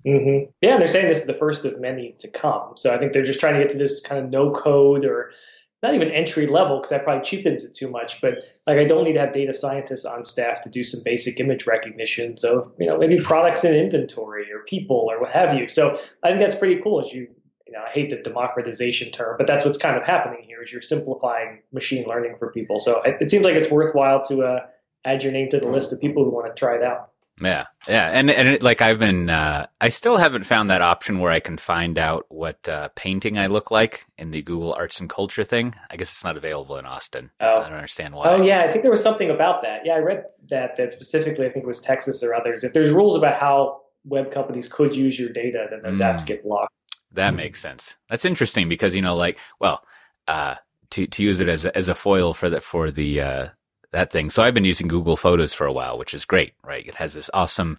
Mm-hmm. 0.07 0.51
Yeah, 0.61 0.79
they're 0.79 0.89
saying 0.89 1.09
this 1.09 1.21
is 1.21 1.27
the 1.27 1.35
first 1.35 1.65
of 1.65 1.81
many 1.81 2.15
to 2.21 2.29
come. 2.29 2.77
So 2.77 2.95
I 2.95 2.99
think 2.99 3.13
they're 3.13 3.25
just 3.25 3.41
trying 3.41 3.55
to 3.55 3.61
get 3.61 3.71
to 3.73 3.79
this 3.79 4.01
kind 4.01 4.25
of 4.25 4.31
no 4.31 4.53
code 4.53 5.05
or 5.05 5.33
not 5.83 5.95
even 5.95 6.11
entry 6.11 6.47
level 6.47 6.79
because 6.79 6.91
that 6.91 7.05
probably 7.05 7.25
cheapens 7.25 7.65
it 7.65 7.75
too 7.75 7.91
much. 7.91 8.21
But 8.21 8.39
like 8.67 8.79
I 8.79 8.85
don't 8.85 9.05
need 9.05 9.15
to 9.15 9.21
have 9.21 9.33
data 9.33 9.55
scientists 9.55 10.05
on 10.05 10.25
staff 10.25 10.61
to 10.63 10.71
do 10.71 10.83
some 10.83 11.03
basic 11.05 11.39
image 11.41 11.67
recognition. 11.67 12.37
So 12.37 12.73
you 12.79 12.87
know 12.87 12.99
maybe 12.99 13.21
products 13.21 13.65
in 13.65 13.75
inventory 13.75 14.53
or 14.53 14.61
people 14.65 15.09
or 15.11 15.21
what 15.21 15.31
have 15.31 15.55
you. 15.55 15.69
So 15.69 15.99
I 16.23 16.29
think 16.29 16.41
that's 16.41 16.57
pretty 16.57 16.81
cool. 16.83 17.01
As 17.01 17.13
you 17.13 17.29
you 17.67 17.73
know 17.73 17.81
I 17.87 17.91
hate 17.91 18.11
the 18.11 18.17
democratization 18.17 19.11
term, 19.11 19.37
but 19.39 19.47
that's 19.47 19.65
what's 19.65 19.79
kind 19.79 19.97
of 19.97 20.03
happening 20.05 20.43
here. 20.45 20.63
Is 20.63 20.73
you're 20.73 20.83
simplifying 20.83 21.63
machine 21.73 22.07
learning 22.09 22.37
for 22.39 22.53
people. 22.53 22.81
So 22.81 23.03
it, 23.03 23.31
seems 23.31 23.45
like 23.45 23.55
it's 23.55 23.71
worthwhile 23.71 24.23
to 24.25 24.45
uh, 24.45 24.61
add 25.05 25.23
your 25.23 25.33
name 25.33 25.49
to 25.51 25.61
the 25.61 25.69
list 25.69 25.93
of 25.93 26.01
people 26.01 26.25
who 26.25 26.31
want 26.31 26.47
to 26.47 26.59
try 26.59 26.77
it 26.77 26.83
out. 26.83 27.13
Yeah, 27.41 27.67
yeah, 27.89 28.09
and 28.09 28.31
and 28.31 28.49
it, 28.49 28.63
like 28.63 28.81
I've 28.81 28.99
been, 28.99 29.31
uh, 29.31 29.67
I 29.81 29.91
still 29.91 30.17
haven't 30.17 30.45
found 30.45 30.71
that 30.71 30.83
option 30.83 31.21
where 31.21 31.31
I 31.31 31.41
can 31.41 31.57
find 31.57 31.99
out 31.99 32.27
what 32.29 32.69
uh, 32.69 32.89
painting 32.97 33.39
I 33.39 33.47
look 33.47 33.71
like 33.71 34.07
in 34.17 34.31
the 34.31 34.43
Google 34.43 34.73
Arts 34.73 35.01
and 35.01 35.09
Culture 35.09 35.45
thing. 35.45 35.75
I 35.91 35.97
guess 35.97 36.11
it's 36.11 36.25
not 36.25 36.37
available 36.37 36.77
in 36.79 36.87
Austin. 36.87 37.31
Oh. 37.41 37.59
I 37.59 37.69
don't 37.69 37.75
understand 37.75 38.15
why. 38.15 38.29
Oh 38.29 38.43
yeah, 38.43 38.63
I 38.63 38.71
think 38.71 38.83
there 38.83 38.91
was 38.91 39.03
something 39.03 39.31
about 39.31 39.63
that. 39.63 39.83
Yeah, 39.85 39.95
I 39.95 40.01
read 40.01 40.25
that 40.49 40.77
that 40.77 40.91
specifically. 40.93 41.47
I 41.47 41.51
think 41.51 41.65
it 41.65 41.69
was 41.69 41.81
Texas 41.81 42.23
or 42.23 42.35
others. 42.35 42.65
If 42.65 42.73
there's 42.73 42.91
rules 42.91 43.17
about 43.17 43.35
how 43.35 43.83
web 44.05 44.31
companies 44.31 44.69
could 44.69 44.97
use 44.97 45.19
your 45.19 45.31
data, 45.31 45.67
then 45.71 45.83
those 45.83 46.01
mm. 46.01 46.13
apps 46.13 46.27
get 46.27 46.43
blocked. 46.43 46.83
That 47.13 47.33
mm. 47.33 47.37
makes 47.37 47.61
sense. 47.61 47.97
That's 48.11 48.25
interesting 48.25 48.69
because 48.69 48.95
you 48.95 49.03
know, 49.03 49.17
like, 49.17 49.39
well, 49.61 49.85
uh, 50.27 50.57
to 50.91 51.07
to 51.07 51.23
use 51.23 51.41
it 51.41 51.49
as 51.49 51.65
a, 51.65 51.77
as 51.77 51.89
a 51.89 51.95
foil 51.95 52.35
for 52.35 52.51
the 52.51 52.61
for 52.61 52.91
the 52.91 53.21
uh, 53.21 53.49
that 53.93 54.11
thing. 54.13 54.31
So 54.31 54.43
I've 54.43 54.55
been 54.55 54.65
using 54.65 54.89
Google 54.89 55.17
Photos 55.17 55.55
for 55.55 55.67
a 55.67 55.73
while, 55.73 55.99
which 55.99 56.15
is 56.15 56.25
great, 56.25 56.55
right? 56.65 56.87
It 56.87 56.97
has 56.97 57.15
this 57.15 57.31
awesome. 57.33 57.79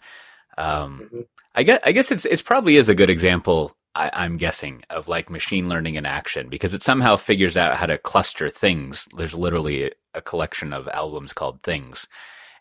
Um, 0.58 1.02
mm-hmm. 1.04 1.22
I 1.56 1.64
guess 1.64 1.80
I 1.84 1.92
guess 1.92 2.12
it's 2.12 2.26
it's 2.26 2.42
probably 2.42 2.78
is 2.78 2.90
a 2.90 2.96
good 2.96 3.10
example 3.10 3.76
I, 3.96 4.26
am 4.26 4.38
guessing, 4.38 4.84
of 4.90 5.08
like 5.08 5.30
machine 5.30 5.68
learning 5.68 5.96
in 5.96 6.06
action 6.06 6.48
because 6.50 6.74
it 6.74 6.84
somehow 6.84 7.18
figures 7.18 7.58
out 7.58 7.76
how 7.76 7.86
to 7.86 7.98
cluster 7.98 8.50
things. 8.50 9.08
There's 9.16 9.34
literally 9.34 9.86
a, 9.86 9.92
a 10.16 10.22
collection 10.22 10.74
of 10.74 10.88
albums 10.88 11.34
called 11.34 11.62
Things. 11.64 12.08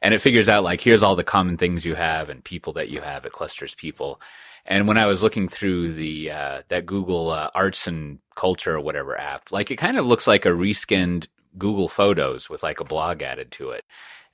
And 0.01 0.15
it 0.15 0.21
figures 0.21 0.49
out 0.49 0.65
like 0.65 0.81
here's 0.81 1.03
all 1.03 1.17
the 1.17 1.25
common 1.25 1.57
things 1.57 1.85
you 1.85 1.95
have 1.95 2.29
and 2.29 2.43
people 2.43 2.73
that 2.75 2.89
you 2.89 3.01
have. 3.01 3.25
It 3.25 3.33
clusters 3.33 3.75
people. 3.75 4.21
And 4.65 4.87
when 4.87 4.99
I 4.99 5.07
was 5.07 5.23
looking 5.23 5.49
through 5.49 5.93
the 5.95 6.31
uh, 6.31 6.63
that 6.69 6.87
Google 6.87 7.31
uh, 7.31 7.51
Arts 7.55 7.87
and 7.87 8.19
Culture 8.35 8.77
or 8.77 8.81
whatever 8.81 9.19
app, 9.19 9.51
like 9.51 9.71
it 9.71 9.77
kind 9.77 9.99
of 9.99 10.07
looks 10.07 10.27
like 10.27 10.45
a 10.45 10.51
reskinned 10.51 11.27
Google 11.57 11.89
Photos 11.89 12.51
with 12.51 12.63
like 12.63 12.81
a 12.81 12.85
blog 12.85 13.23
added 13.23 13.51
to 13.53 13.71
it. 13.71 13.85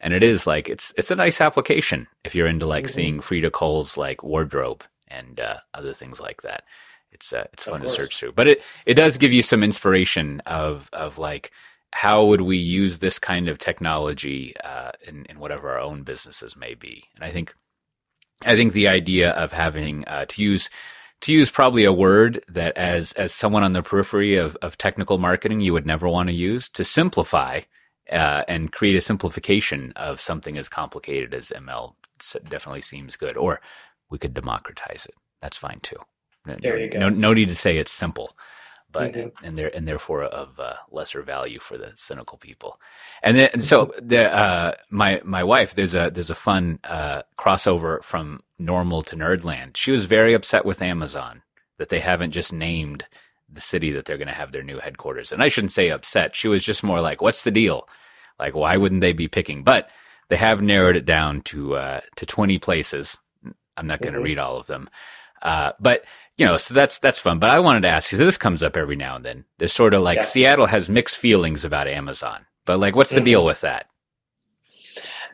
And 0.01 0.13
it 0.13 0.23
is 0.23 0.47
like 0.47 0.69
it's 0.69 0.93
it's 0.97 1.11
a 1.11 1.17
nice 1.17 1.41
application 1.41 2.09
if 2.25 2.35
you're 2.35 2.47
into 2.47 2.67
like 2.67 2.85
mm-hmm. 2.85 2.93
seeing 2.93 3.21
Frida 3.21 3.51
Kahlo's 3.51 3.97
like 3.97 4.23
wardrobe 4.23 4.85
and 5.09 5.41
uh, 5.41 5.59
other 5.73 5.93
things 5.93 6.21
like 6.21 6.43
that. 6.43 6.65
It's 7.13 7.33
uh, 7.33 7.45
it's 7.53 7.63
fun 7.63 7.81
to 7.81 7.89
search 7.89 8.19
through, 8.19 8.33
but 8.33 8.49
it 8.49 8.63
it 8.87 8.95
does 8.95 9.19
give 9.19 9.33
you 9.33 9.43
some 9.43 9.63
inspiration 9.63 10.41
of 10.47 10.91
of 10.93 11.17
like 11.17 11.53
how 11.93 12.25
would 12.25 12.41
we 12.41 12.57
use 12.57 12.99
this 12.99 13.21
kind 13.21 13.49
of 13.49 13.59
technology 13.59 14.55
uh, 14.65 14.91
in 15.07 15.25
in 15.27 15.39
whatever 15.39 15.71
our 15.71 15.81
own 15.81 16.03
businesses 16.03 16.57
may 16.57 16.75
be. 16.75 17.05
And 17.15 17.25
I 17.25 17.31
think 17.31 17.55
I 18.43 18.57
think 18.57 18.73
the 18.73 18.89
idea 18.89 19.31
of 19.31 19.53
having 19.53 20.05
uh, 20.09 20.27
to 20.27 20.43
use 20.43 20.69
to 21.25 21.33
use 21.33 21.51
probably 21.51 21.85
a 21.85 21.93
word 21.93 22.45
that 22.49 22.77
as 22.77 23.13
as 23.13 23.33
someone 23.33 23.63
on 23.63 23.73
the 23.73 23.83
periphery 23.83 24.37
of, 24.37 24.57
of 24.61 24.77
technical 24.77 25.17
marketing 25.17 25.61
you 25.61 25.73
would 25.73 25.87
never 25.87 26.07
want 26.07 26.29
to 26.29 26.35
use 26.35 26.69
to 26.69 26.85
simplify 26.85 27.61
uh, 28.13 28.43
and 28.47 28.73
create 28.73 28.95
a 28.95 29.01
simplification 29.01 29.93
of 29.97 30.21
something 30.21 30.59
as 30.59 30.69
complicated 30.69 31.33
as 31.33 31.51
ML 31.51 31.95
definitely 32.49 32.83
seems 32.83 33.17
good. 33.17 33.37
Or 33.37 33.61
we 34.11 34.19
could 34.19 34.35
democratize 34.35 35.07
it. 35.07 35.15
That's 35.41 35.57
fine 35.57 35.81
too. 35.83 35.97
No, 36.47 36.57
there 36.61 36.79
you 36.79 36.91
go. 36.91 36.99
No, 36.99 37.09
no 37.09 37.33
need 37.33 37.49
to 37.49 37.55
say 37.55 37.79
it's 37.79 37.91
simple, 37.91 38.37
but 38.95 39.13
mm-hmm. 39.13 39.45
and 39.45 39.59
there 39.59 39.71
and 39.77 39.87
therefore 39.87 40.23
of 40.25 40.59
uh, 40.59 40.75
lesser 40.91 41.23
value 41.23 41.59
for 41.59 41.77
the 41.77 41.93
cynical 41.97 42.39
people. 42.39 42.81
And 43.23 43.37
then 43.37 43.61
so 43.61 43.87
mm-hmm. 43.87 44.09
the 44.09 44.35
uh, 44.35 44.73
my 44.89 45.21
my 45.25 45.45
wife 45.45 45.75
there's 45.75 45.95
a 45.95 46.11
there's 46.11 46.31
a 46.31 46.35
fun 46.35 46.79
uh, 46.85 47.23
crossover 47.39 48.03
from 48.03 48.41
normal 48.59 49.03
to 49.03 49.17
nerdland. 49.17 49.77
She 49.77 49.91
was 49.91 50.07
very 50.07 50.33
upset 50.33 50.65
with 50.65 50.81
Amazon 50.81 51.43
that 51.77 51.91
they 51.91 52.01
haven't 52.01 52.31
just 52.31 52.53
named 52.53 53.05
the 53.53 53.61
city 53.61 53.91
that 53.91 54.05
they're 54.05 54.17
going 54.17 54.29
to 54.29 54.35
have 54.35 54.53
their 54.53 54.63
new 54.63 54.79
headquarters. 54.79 55.33
And 55.33 55.43
I 55.43 55.49
shouldn't 55.49 55.73
say 55.73 55.91
upset. 55.91 56.35
She 56.35 56.49
was 56.49 56.65
just 56.65 56.83
more 56.83 57.01
like, 57.01 57.21
"What's 57.21 57.43
the 57.43 57.51
deal? 57.51 57.89
Like, 58.39 58.55
why 58.55 58.77
wouldn't 58.77 59.01
they 59.01 59.13
be 59.13 59.29
picking?" 59.29 59.65
But 59.65 59.91
they 60.29 60.37
have 60.37 60.63
narrowed 60.63 60.97
it 60.97 61.05
down 61.05 61.43
to 61.43 61.75
uh, 61.75 62.01
to 62.17 62.27
20 62.27 62.59
places. 62.61 63.19
I'm 63.77 63.89
not 63.89 64.01
going 64.01 64.15
to 64.15 64.21
mm-hmm. 64.21 64.25
read 64.25 64.39
all 64.39 64.57
of 64.57 64.67
them. 64.69 64.89
Uh, 65.43 65.73
but 65.79 66.05
you 66.37 66.47
know, 66.47 66.57
so 66.57 66.75
that's 66.75 66.99
that's 66.99 67.19
fun. 67.19 67.39
But 67.39 67.51
I 67.51 67.61
wanted 67.61 67.83
to 67.83 67.89
ask 67.89 68.11
you. 68.11 68.19
So 68.19 68.25
this 68.25 68.39
comes 68.39 68.63
up 68.63 68.77
every 68.77 68.97
now 68.97 69.17
and 69.17 69.25
then. 69.25 69.45
There's 69.59 69.73
sort 69.73 69.95
of 69.95 70.03
like 70.03 70.19
yeah. 70.19 70.25
Seattle 70.25 70.67
has 70.67 70.89
mixed 70.89 71.17
feelings 71.17 71.65
about 71.65 71.89
Amazon, 71.89 72.47
but 72.65 72.79
like, 72.79 72.97
what's 72.97 73.11
the 73.11 73.17
mm-hmm. 73.17 73.25
deal 73.25 73.45
with 73.45 73.61
that? 73.63 73.87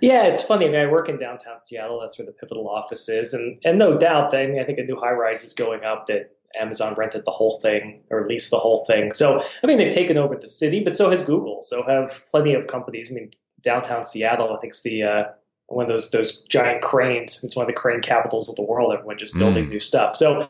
Yeah, 0.01 0.25
it's 0.25 0.43
funny. 0.43 0.67
I 0.67 0.71
mean, 0.71 0.81
I 0.81 0.87
work 0.87 1.09
in 1.09 1.19
downtown 1.19 1.61
Seattle. 1.61 2.01
That's 2.01 2.19
where 2.19 2.27
the 2.27 2.33
pivotal 2.33 2.69
office 2.69 3.09
is, 3.09 3.35
and 3.35 3.61
and 3.65 3.79
no 3.79 3.99
doubt, 3.99 4.35
I 4.35 4.47
mean, 4.47 4.61
I 4.61 4.65
think 4.65 4.79
a 4.79 4.85
new 4.85 4.97
high 4.97 5.13
rise 5.13 5.45
is 5.45 5.55
going 5.55 5.85
up 5.85 6.07
that 6.07 6.35
Amazon 6.59 6.95
rented 6.97 7.25
the 7.25 7.31
whole 7.31 7.61
thing 7.61 8.03
or 8.11 8.27
leased 8.27 8.51
the 8.51 8.59
whole 8.59 8.85
thing. 8.85 9.13
So 9.13 9.43
I 9.63 9.67
mean, 9.67 9.79
they've 9.79 9.93
taken 9.93 10.19
over 10.19 10.37
the 10.37 10.49
city, 10.49 10.83
but 10.83 10.97
so 10.97 11.11
has 11.11 11.25
Google. 11.25 11.63
So 11.63 11.83
have 11.83 12.25
plenty 12.31 12.55
of 12.55 12.67
companies. 12.67 13.11
I 13.11 13.15
mean, 13.15 13.31
downtown 13.61 14.05
Seattle, 14.05 14.55
I 14.55 14.61
think 14.61 14.73
it's 14.73 14.83
the 14.83 15.03
uh, 15.03 15.25
one 15.67 15.85
of 15.85 15.89
those 15.89 16.11
those 16.11 16.43
giant 16.45 16.83
cranes. 16.83 17.45
It's 17.45 17.55
one 17.55 17.65
of 17.65 17.69
the 17.69 17.81
crane 17.81 18.01
capitals 18.01 18.49
of 18.49 18.57
the 18.57 18.63
world. 18.63 18.93
Everyone 18.93 19.19
just 19.19 19.37
building 19.37 19.67
mm. 19.67 19.71
new 19.71 19.81
stuff. 19.81 20.17
So, 20.17 20.49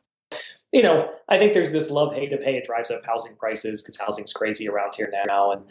you 0.72 0.82
know, 0.82 1.10
I 1.28 1.38
think 1.38 1.52
there's 1.52 1.72
this 1.72 1.90
love 1.90 2.14
hate 2.14 2.30
to 2.30 2.36
pay. 2.36 2.56
It 2.56 2.64
drives 2.64 2.90
up 2.90 3.04
housing 3.04 3.36
prices 3.36 3.82
because 3.82 3.96
housing's 3.96 4.32
crazy 4.32 4.68
around 4.68 4.94
here 4.94 5.12
now 5.26 5.52
and 5.52 5.62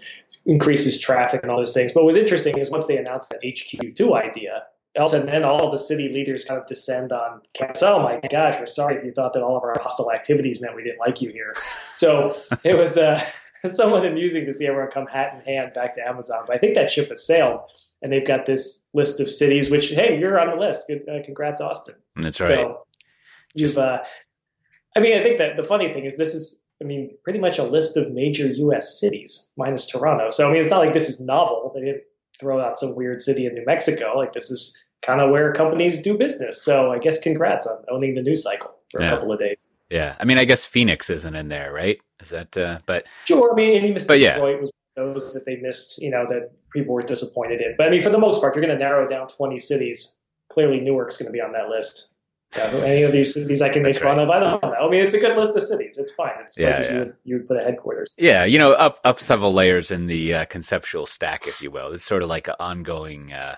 increases 0.46 1.00
traffic 1.00 1.42
and 1.42 1.52
all 1.52 1.58
those 1.58 1.74
things. 1.74 1.94
But 1.94 2.04
what's 2.04 2.18
interesting 2.18 2.58
is 2.58 2.70
once 2.70 2.88
they 2.88 2.98
announced 2.98 3.30
that 3.30 3.42
HQ2 3.42 4.14
idea, 4.14 4.64
all 4.98 5.04
of 5.04 5.10
a 5.10 5.12
sudden 5.12 5.28
then 5.28 5.44
all 5.46 5.72
the 5.72 5.78
city 5.78 6.10
leaders 6.10 6.44
kind 6.44 6.60
of 6.60 6.68
descend 6.68 7.12
on 7.14 7.42
campus. 7.54 7.84
Oh 7.84 8.02
my 8.02 8.20
gosh, 8.30 8.56
we're 8.60 8.66
sorry 8.66 8.96
if 8.96 9.06
you 9.06 9.14
thought 9.14 9.34
that 9.34 9.44
all 9.44 9.56
of 9.56 9.64
our 9.64 9.76
hostile 9.80 10.12
activities 10.12 10.62
meant 10.62 10.76
we 10.76 10.84
didn't 10.84 11.00
like 11.00 11.22
you 11.22 11.30
here. 11.30 11.56
So 11.94 12.36
it 12.64 12.78
was 12.78 12.98
uh, 12.98 13.24
somewhat 13.66 14.06
amusing 14.06 14.46
to 14.46 14.54
see 14.54 14.68
everyone 14.68 14.92
come 14.92 15.08
hat 15.08 15.34
in 15.36 15.42
hand 15.42 15.74
back 15.74 15.96
to 15.96 16.06
Amazon. 16.06 16.44
But 16.46 16.58
I 16.58 16.60
think 16.60 16.76
that 16.76 16.92
ship 16.92 17.10
has 17.10 17.26
sailed 17.26 17.62
and 18.02 18.12
they've 18.12 18.28
got 18.28 18.46
this 18.46 18.88
list 18.94 19.20
of 19.22 19.30
cities. 19.30 19.70
Which 19.70 19.90
hey, 19.90 20.20
you're 20.20 20.40
on 20.40 20.50
the 20.50 20.56
list. 20.56 20.88
Good, 20.88 21.08
uh, 21.08 21.24
congrats, 21.24 21.62
Austin. 21.62 21.96
That's 22.18 22.40
right. 22.42 22.50
So 22.50 22.86
you've. 23.54 23.78
Uh, 23.78 24.00
I 25.00 25.02
mean, 25.02 25.18
I 25.18 25.24
think 25.24 25.38
that 25.38 25.56
the 25.56 25.64
funny 25.64 25.92
thing 25.94 26.06
is 26.06 26.18
this 26.18 26.34
is. 26.36 26.66
I 26.82 26.86
mean, 26.86 27.18
pretty 27.26 27.40
much 27.40 27.60
a 27.60 27.64
list 27.64 27.98
of 27.98 28.14
major 28.14 28.48
U.S. 28.48 29.02
cities 29.02 29.54
minus 29.58 29.86
Toronto. 29.86 30.30
So 30.30 30.48
I 30.48 30.52
mean, 30.54 30.62
it's 30.62 30.70
not 30.70 30.80
like 30.80 30.94
this 30.94 31.10
is 31.10 31.20
novel. 31.20 31.74
They 31.76 31.82
didn't 31.82 32.04
throw 32.40 32.62
out 32.62 32.80
some 32.80 32.96
weird 32.96 33.20
city 33.22 33.46
in 33.46 33.54
New 33.54 33.66
Mexico. 33.66 34.14
Like 34.16 34.32
this 34.32 34.50
is 34.50 34.82
kind 35.02 35.20
of 35.20 35.30
where 35.30 35.52
companies 35.52 36.02
do 36.02 36.18
business. 36.18 36.64
So 36.64 36.92
I 36.92 37.00
guess 37.00 37.20
congrats 37.20 37.68
on 37.68 37.84
owning 37.90 38.16
the 38.16 38.22
news 38.22 38.44
cycle 38.44 38.72
for 38.92 39.02
yeah. 39.02 39.08
a 39.08 39.10
couple 39.12 39.34
of 39.34 39.40
days. 39.40 39.74
Yeah, 39.90 40.16
I 40.20 40.26
mean, 40.26 40.38
I 40.38 40.46
guess 40.46 40.66
Phoenix 40.66 41.10
isn't 41.10 41.36
in 41.36 41.50
there, 41.50 41.74
right? 41.74 42.00
Is 42.22 42.30
that? 42.30 42.56
Uh, 42.56 42.80
but 42.86 43.08
sure. 43.26 43.52
I 43.52 43.56
mean, 43.56 43.82
he 43.82 43.92
missed 43.92 44.08
but 44.08 44.18
Detroit 44.18 44.56
yeah. 44.56 44.60
was 44.60 44.72
those 44.96 45.34
that 45.34 45.46
they 45.46 45.58
missed. 45.58 46.02
You 46.02 46.12
know 46.12 46.28
that 46.30 46.52
people 46.72 46.94
were 46.94 47.02
disappointed 47.02 47.62
in. 47.62 47.76
But 47.78 47.88
I 47.88 47.90
mean, 47.90 48.02
for 48.02 48.10
the 48.10 48.20
most 48.20 48.40
part, 48.40 48.56
you're 48.56 48.64
going 48.64 48.78
to 48.78 48.84
narrow 48.84 49.08
down 49.08 49.28
20 49.28 49.58
cities, 49.60 50.22
clearly 50.50 50.80
Newark's 50.80 51.18
going 51.18 51.28
to 51.28 51.34
be 51.34 51.42
on 51.42 51.54
that 51.54 51.70
list. 51.70 52.14
Yeah, 52.58 52.72
any 52.84 53.04
of 53.04 53.12
these 53.12 53.34
cities 53.34 53.62
I 53.62 53.70
can 53.70 53.84
make 53.84 53.96
fun 53.98 54.20
of, 54.20 54.30
I 54.30 54.40
don't 54.40 54.62
know. 54.64 54.74
I 54.74 54.90
mean, 54.90 55.02
it's 55.02 55.14
a 55.14 55.20
good 55.20 55.38
list 55.38 55.56
of 55.56 55.62
cities. 55.62 56.00
It's 56.00 56.14
fine. 56.14 56.34
It's 56.42 56.58
yeah, 56.58 56.82
yeah. 56.82 56.92
You, 56.92 57.00
would, 57.00 57.16
you 57.24 57.36
would 57.36 57.48
put 57.48 57.58
a 57.58 57.64
headquarters. 57.64 58.16
Yeah, 58.18 58.44
you 58.44 58.58
know, 58.58 58.74
up 58.74 59.00
up 59.04 59.20
several 59.20 59.54
layers 59.54 59.92
in 59.92 60.08
the 60.08 60.34
uh, 60.34 60.46
conceptual 60.46 61.06
stack, 61.06 61.48
if 61.48 61.62
you 61.62 61.70
will. 61.70 61.92
It's 61.94 62.04
sort 62.04 62.24
of 62.24 62.30
like 62.30 62.48
an 62.48 62.56
ongoing. 62.60 63.34
Uh, 63.34 63.58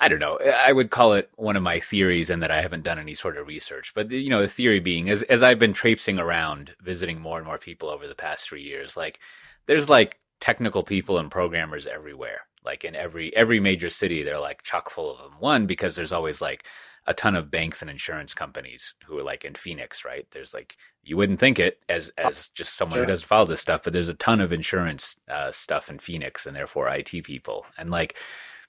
I 0.00 0.08
don't 0.08 0.18
know. 0.18 0.38
I 0.38 0.72
would 0.72 0.90
call 0.90 1.12
it 1.12 1.30
one 1.36 1.54
of 1.54 1.62
my 1.62 1.78
theories, 1.78 2.30
and 2.30 2.42
that 2.42 2.50
I 2.50 2.62
haven't 2.62 2.82
done 2.82 2.98
any 2.98 3.14
sort 3.14 3.38
of 3.38 3.46
research. 3.46 3.92
But 3.94 4.10
you 4.10 4.28
know, 4.28 4.42
the 4.42 4.48
theory 4.48 4.80
being, 4.80 5.08
as 5.08 5.22
as 5.22 5.44
I've 5.44 5.60
been 5.60 5.72
traipsing 5.72 6.18
around, 6.18 6.74
visiting 6.82 7.20
more 7.20 7.38
and 7.38 7.46
more 7.46 7.58
people 7.58 7.90
over 7.90 8.08
the 8.08 8.16
past 8.16 8.48
three 8.48 8.62
years, 8.62 8.96
like 8.96 9.20
there's 9.66 9.88
like 9.88 10.18
technical 10.40 10.82
people 10.82 11.18
and 11.18 11.30
programmers 11.30 11.86
everywhere. 11.86 12.40
Like 12.64 12.84
in 12.84 12.96
every 12.96 13.34
every 13.36 13.60
major 13.60 13.88
city, 13.88 14.24
they're 14.24 14.40
like 14.40 14.64
chock 14.64 14.90
full 14.90 15.12
of 15.12 15.18
them. 15.18 15.34
One 15.38 15.66
because 15.66 15.94
there's 15.94 16.12
always 16.12 16.40
like 16.40 16.66
a 17.06 17.14
ton 17.14 17.34
of 17.34 17.50
banks 17.50 17.82
and 17.82 17.90
insurance 17.90 18.34
companies 18.34 18.94
who 19.06 19.18
are 19.18 19.22
like 19.22 19.44
in 19.44 19.54
Phoenix, 19.54 20.04
right? 20.04 20.26
There's 20.30 20.54
like 20.54 20.76
you 21.02 21.16
wouldn't 21.16 21.38
think 21.38 21.58
it 21.58 21.80
as 21.88 22.10
as 22.16 22.48
just 22.48 22.74
someone 22.74 22.96
sure. 22.96 23.04
who 23.04 23.08
doesn't 23.08 23.26
follow 23.26 23.46
this 23.46 23.60
stuff, 23.60 23.82
but 23.84 23.92
there's 23.92 24.08
a 24.08 24.14
ton 24.14 24.40
of 24.40 24.52
insurance 24.52 25.16
uh, 25.28 25.50
stuff 25.50 25.90
in 25.90 25.98
Phoenix, 25.98 26.46
and 26.46 26.56
therefore 26.56 26.88
IT 26.88 27.10
people, 27.24 27.66
and 27.76 27.90
like 27.90 28.16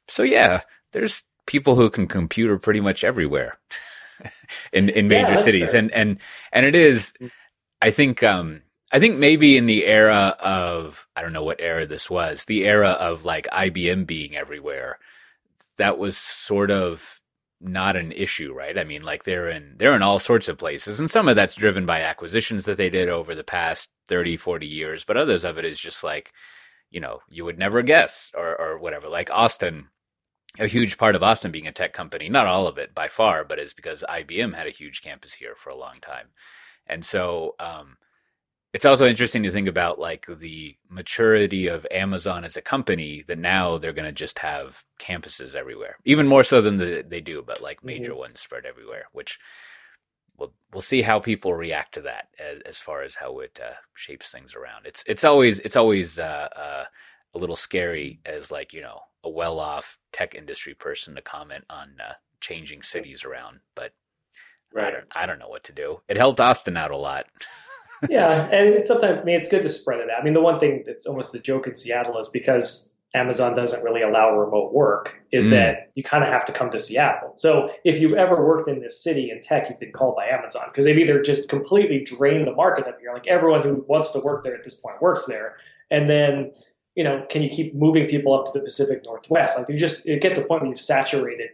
so 0.08 0.24
yeah, 0.24 0.62
there's 0.92 1.24
people 1.46 1.76
who 1.76 1.90
can 1.90 2.08
computer 2.08 2.58
pretty 2.58 2.82
much 2.82 3.04
everywhere 3.04 3.58
in 4.74 4.90
in 4.90 5.08
major 5.08 5.34
yeah, 5.34 5.36
cities, 5.36 5.72
fair. 5.72 5.80
and 5.80 5.92
and 5.92 6.20
and 6.52 6.66
it 6.66 6.76
is, 6.76 7.14
I 7.82 7.92
think 7.92 8.22
um 8.22 8.62
I 8.92 9.00
think 9.00 9.18
maybe 9.18 9.58
in 9.58 9.66
the 9.66 9.86
era 9.86 10.36
of 10.40 11.08
I 11.16 11.22
don't 11.22 11.34
know 11.34 11.44
what 11.44 11.62
era 11.62 11.86
this 11.86 12.10
was, 12.10 12.46
the 12.46 12.66
era 12.66 12.90
of 12.90 13.24
like 13.26 13.48
IBM 13.48 14.06
being 14.06 14.36
everywhere, 14.36 15.00
that 15.78 15.98
was 15.98 16.18
sort 16.18 16.72
of 16.72 17.22
not 17.62 17.96
an 17.96 18.12
issue, 18.12 18.54
right? 18.54 18.78
I 18.78 18.84
mean, 18.84 19.02
like 19.02 19.24
they're 19.24 19.50
in 19.50 19.76
they're 19.78 19.96
in 19.96 20.02
all 20.02 20.20
sorts 20.20 20.48
of 20.48 20.58
places, 20.58 21.00
and 21.00 21.10
some 21.10 21.28
of 21.28 21.36
that's 21.36 21.56
driven 21.56 21.86
by 21.86 22.02
acquisitions 22.02 22.66
that 22.66 22.78
they 22.78 22.90
did 22.90 23.10
over 23.10 23.36
the 23.36 23.44
past 23.44 23.90
30, 24.08 24.38
40 24.38 24.68
years, 24.68 25.04
but 25.04 25.18
others 25.18 25.44
of 25.44 25.58
it 25.58 25.66
is 25.66 25.80
just 25.80 26.04
like, 26.04 26.32
you 26.92 27.00
know, 27.00 27.20
you 27.30 27.46
would 27.46 27.58
never 27.60 27.82
guess 27.82 28.32
or 28.36 28.60
or 28.60 28.78
whatever. 28.78 29.08
Like 29.08 29.30
Austin, 29.32 29.88
a 30.60 30.68
huge 30.68 30.98
part 30.98 31.16
of 31.16 31.24
Austin 31.24 31.52
being 31.52 31.68
a 31.68 31.72
tech 31.72 31.94
company, 31.94 32.30
not 32.30 32.48
all 32.48 32.68
of 32.68 32.78
it 32.78 32.94
by 32.94 33.08
far, 33.08 33.44
but 33.44 33.60
is 33.60 33.74
because 33.74 34.04
IBM 34.08 34.56
had 34.56 34.68
a 34.68 34.72
huge 34.72 35.02
campus 35.02 35.34
here 35.34 35.56
for 35.56 35.70
a 35.70 35.78
long 35.78 36.00
time. 36.02 36.28
And 36.88 37.04
so 37.04 37.56
um, 37.60 37.98
it's 38.76 38.84
also 38.84 39.08
interesting 39.08 39.44
to 39.44 39.52
think 39.52 39.70
about 39.70 40.00
like 40.00 40.26
the 40.28 40.76
maturity 40.90 41.68
of 41.68 41.88
Amazon 41.92 42.44
as 42.44 42.58
a 42.58 42.62
company 42.62 43.24
that 43.26 43.38
now 43.38 43.78
they're 43.78 43.94
going 43.94 44.04
to 44.04 44.12
just 44.12 44.40
have 44.40 44.84
campuses 45.00 45.56
everywhere, 45.56 45.96
even 46.04 46.28
more 46.28 46.44
so 46.44 46.62
than 46.62 46.76
the, 46.76 47.06
they 47.08 47.22
do, 47.22 47.42
but 47.42 47.62
like 47.62 47.86
major 47.86 48.12
mm-hmm. 48.12 48.20
ones 48.20 48.42
spread 48.42 48.66
everywhere, 48.66 49.06
which 49.14 49.40
we'll, 50.38 50.52
we'll 50.74 50.82
see 50.82 51.02
how 51.02 51.22
people 51.22 51.54
react 51.54 51.94
to 51.94 52.02
that 52.02 52.28
as, 52.38 52.62
as 52.66 52.78
far 52.78 53.02
as 53.02 53.16
how 53.16 53.40
it 53.40 53.58
uh, 53.64 53.76
shapes 53.94 54.30
things 54.30 54.54
around. 54.54 54.86
It's, 54.86 55.06
it's 55.08 55.24
always, 55.24 55.60
it's 55.60 55.78
always 55.78 56.20
uh, 56.20 56.50
uh, 56.54 56.84
a 57.34 57.38
little 57.40 57.56
scary 57.56 58.20
as 58.26 58.52
like, 58.52 58.74
you 58.74 58.82
know, 58.82 59.00
a 59.24 59.30
well-off 59.30 59.98
tech 60.12 60.36
industry 60.36 60.74
person 60.74 61.16
to 61.16 61.22
comment 61.22 61.64
on 61.70 61.94
uh, 62.06 62.16
changing 62.42 62.82
cities 62.82 63.24
around, 63.24 63.62
but 63.74 63.94
right. 64.74 64.88
I 64.88 64.92
don't, 64.92 65.08
I 65.16 65.26
don't 65.28 65.40
know 65.40 65.48
what 65.48 65.64
to 65.64 65.72
do. 65.72 66.02
It 66.10 66.18
helped 66.18 66.42
Austin 66.42 66.76
out 66.76 66.92
a 66.92 66.98
lot. 66.98 67.28
yeah, 68.10 68.48
and 68.48 68.86
sometimes 68.86 69.20
I 69.22 69.24
mean 69.24 69.36
it's 69.36 69.50
good 69.50 69.64
to 69.64 69.70
spread 69.70 70.00
it 70.00 70.10
out. 70.10 70.22
I 70.22 70.24
mean, 70.24 70.34
the 70.34 70.42
one 70.42 70.60
thing 70.60 70.84
that's 70.86 71.06
almost 71.06 71.32
the 71.32 71.40
joke 71.40 71.68
in 71.68 71.76
Seattle 71.76 72.18
is 72.20 72.28
because 72.30 72.96
Amazon 73.14 73.56
doesn't 73.56 73.84
really 73.84 74.02
allow 74.02 74.38
remote 74.38 74.74
work 74.74 75.16
is 75.32 75.48
mm. 75.48 75.52
that 75.52 75.92
you 75.96 76.04
kind 76.04 76.24
of 76.24 76.30
have 76.30 76.46
to 76.46 76.52
come 76.52 76.70
to 76.72 76.80
Seattle. 76.80 77.32
So 77.36 77.72
if 77.84 78.02
you've 78.02 78.14
ever 78.14 78.46
worked 78.46 78.68
in 78.68 78.82
this 78.82 79.02
city 79.02 79.32
in 79.32 79.40
tech, 79.42 79.70
you've 79.70 79.80
been 79.80 79.94
called 79.94 80.16
by 80.18 80.28
Amazon 80.28 80.64
because 80.68 80.86
they've 80.86 80.98
either 80.98 81.22
just 81.22 81.48
completely 81.48 82.04
drained 82.04 82.46
the 82.46 82.54
market 82.54 82.88
up 82.88 83.00
here, 83.00 83.14
like 83.14 83.28
everyone 83.28 83.62
who 83.62 83.86
wants 83.88 84.12
to 84.12 84.20
work 84.20 84.44
there 84.44 84.56
at 84.56 84.64
this 84.64 84.76
point 84.76 85.02
works 85.02 85.26
there, 85.26 85.56
and 85.90 86.10
then 86.10 86.52
you 86.96 87.04
know, 87.04 87.26
can 87.30 87.42
you 87.42 87.50
keep 87.50 87.76
moving 87.76 88.08
people 88.08 88.34
up 88.34 88.46
to 88.46 88.52
the 88.54 88.62
Pacific 88.62 89.04
Northwest? 89.04 89.58
Like 89.58 89.68
you 89.70 89.78
just 89.78 90.06
it 90.06 90.22
gets 90.22 90.38
a 90.38 90.42
point 90.42 90.62
where 90.62 90.70
you've 90.70 90.80
saturated 90.80 91.50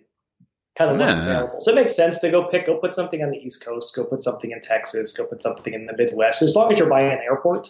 kind 0.75 0.91
of 0.91 0.97
what's 0.97 1.19
available. 1.19 1.59
So 1.59 1.71
it 1.71 1.75
makes 1.75 1.95
sense 1.95 2.19
to 2.19 2.31
go 2.31 2.45
pick, 2.45 2.65
go 2.65 2.77
put 2.77 2.95
something 2.95 3.21
on 3.21 3.31
the 3.31 3.37
East 3.37 3.63
Coast, 3.63 3.95
go 3.95 4.05
put 4.05 4.23
something 4.23 4.51
in 4.51 4.61
Texas, 4.61 5.15
go 5.15 5.25
put 5.25 5.43
something 5.43 5.73
in 5.73 5.85
the 5.85 5.93
Midwest. 5.97 6.41
As 6.41 6.55
long 6.55 6.71
as 6.71 6.79
you're 6.79 6.89
by 6.89 7.01
an 7.01 7.19
airport, 7.19 7.69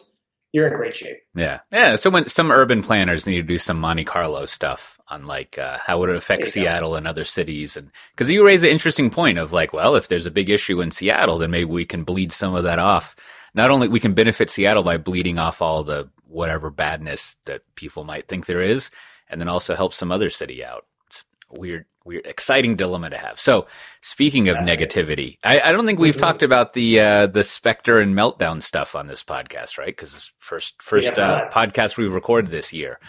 you're 0.51 0.67
in 0.67 0.73
great 0.73 0.95
shape. 0.95 1.21
Yeah, 1.33 1.59
yeah. 1.71 1.95
So 1.95 2.09
when 2.09 2.27
some 2.27 2.51
urban 2.51 2.81
planners 2.81 3.25
need 3.25 3.37
to 3.37 3.43
do 3.43 3.57
some 3.57 3.79
Monte 3.79 4.03
Carlo 4.03 4.45
stuff 4.45 4.99
on 5.07 5.25
like 5.25 5.57
uh, 5.57 5.77
how 5.83 5.99
would 5.99 6.09
it 6.09 6.15
affect 6.15 6.47
Seattle 6.47 6.91
go. 6.91 6.95
and 6.95 7.07
other 7.07 7.23
cities, 7.23 7.77
and 7.77 7.89
because 8.11 8.29
you 8.29 8.45
raise 8.45 8.63
an 8.63 8.69
interesting 8.69 9.09
point 9.09 9.37
of 9.37 9.53
like, 9.53 9.71
well, 9.71 9.95
if 9.95 10.07
there's 10.07 10.25
a 10.25 10.31
big 10.31 10.49
issue 10.49 10.81
in 10.81 10.91
Seattle, 10.91 11.37
then 11.37 11.51
maybe 11.51 11.65
we 11.65 11.85
can 11.85 12.03
bleed 12.03 12.31
some 12.31 12.53
of 12.53 12.65
that 12.65 12.79
off. 12.79 13.15
Not 13.53 13.71
only 13.71 13.87
we 13.87 13.99
can 13.99 14.13
benefit 14.13 14.49
Seattle 14.49 14.83
by 14.83 14.97
bleeding 14.97 15.39
off 15.39 15.61
all 15.61 15.83
the 15.83 16.09
whatever 16.27 16.69
badness 16.69 17.37
that 17.45 17.61
people 17.75 18.03
might 18.03 18.27
think 18.27 18.45
there 18.45 18.61
is, 18.61 18.91
and 19.29 19.39
then 19.39 19.47
also 19.47 19.75
help 19.75 19.93
some 19.93 20.11
other 20.11 20.29
city 20.29 20.63
out. 20.63 20.85
Weird 21.51 21.85
weird, 22.05 22.25
exciting 22.25 22.75
dilemma 22.75 23.09
to 23.09 23.17
have. 23.17 23.39
So, 23.39 23.67
speaking 24.01 24.47
of 24.47 24.57
negativity, 24.57 25.37
I, 25.43 25.59
I, 25.61 25.71
don't 25.71 25.85
think 25.85 25.99
we've 25.99 26.15
mm-hmm. 26.15 26.19
talked 26.19 26.43
about 26.43 26.73
the 26.73 26.99
uh, 26.99 27.27
the 27.27 27.43
Spectre 27.43 27.99
and 27.99 28.15
Meltdown 28.15 28.61
stuff 28.61 28.95
on 28.95 29.07
this 29.07 29.23
podcast, 29.23 29.77
right? 29.77 29.87
Because 29.87 30.13
it's 30.13 30.31
first 30.39 30.81
first 30.81 31.17
yeah, 31.17 31.23
uh, 31.23 31.49
podcast 31.49 31.97
we've 31.97 32.13
recorded 32.13 32.51
this 32.51 32.73
year, 32.73 32.99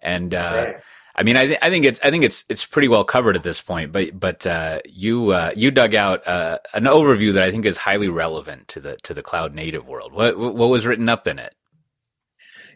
and 0.00 0.34
uh, 0.34 0.64
right. 0.66 0.76
I 1.14 1.22
mean, 1.22 1.36
I, 1.36 1.46
th- 1.46 1.58
I 1.62 1.70
think 1.70 1.84
it's 1.86 2.00
I 2.02 2.10
think 2.10 2.24
it's 2.24 2.44
it's 2.48 2.66
pretty 2.66 2.88
well 2.88 3.04
covered 3.04 3.36
at 3.36 3.42
this 3.42 3.60
point. 3.60 3.92
But 3.92 4.18
but 4.18 4.46
uh, 4.46 4.80
you 4.84 5.30
uh, 5.30 5.52
you 5.56 5.70
dug 5.70 5.94
out 5.94 6.26
uh, 6.26 6.58
an 6.74 6.84
overview 6.84 7.34
that 7.34 7.42
I 7.42 7.50
think 7.50 7.64
is 7.64 7.78
highly 7.78 8.08
relevant 8.08 8.68
to 8.68 8.80
the 8.80 8.96
to 8.98 9.14
the 9.14 9.22
cloud 9.22 9.54
native 9.54 9.86
world. 9.86 10.12
What 10.12 10.38
what 10.38 10.68
was 10.68 10.86
written 10.86 11.08
up 11.08 11.26
in 11.26 11.38
it? 11.38 11.54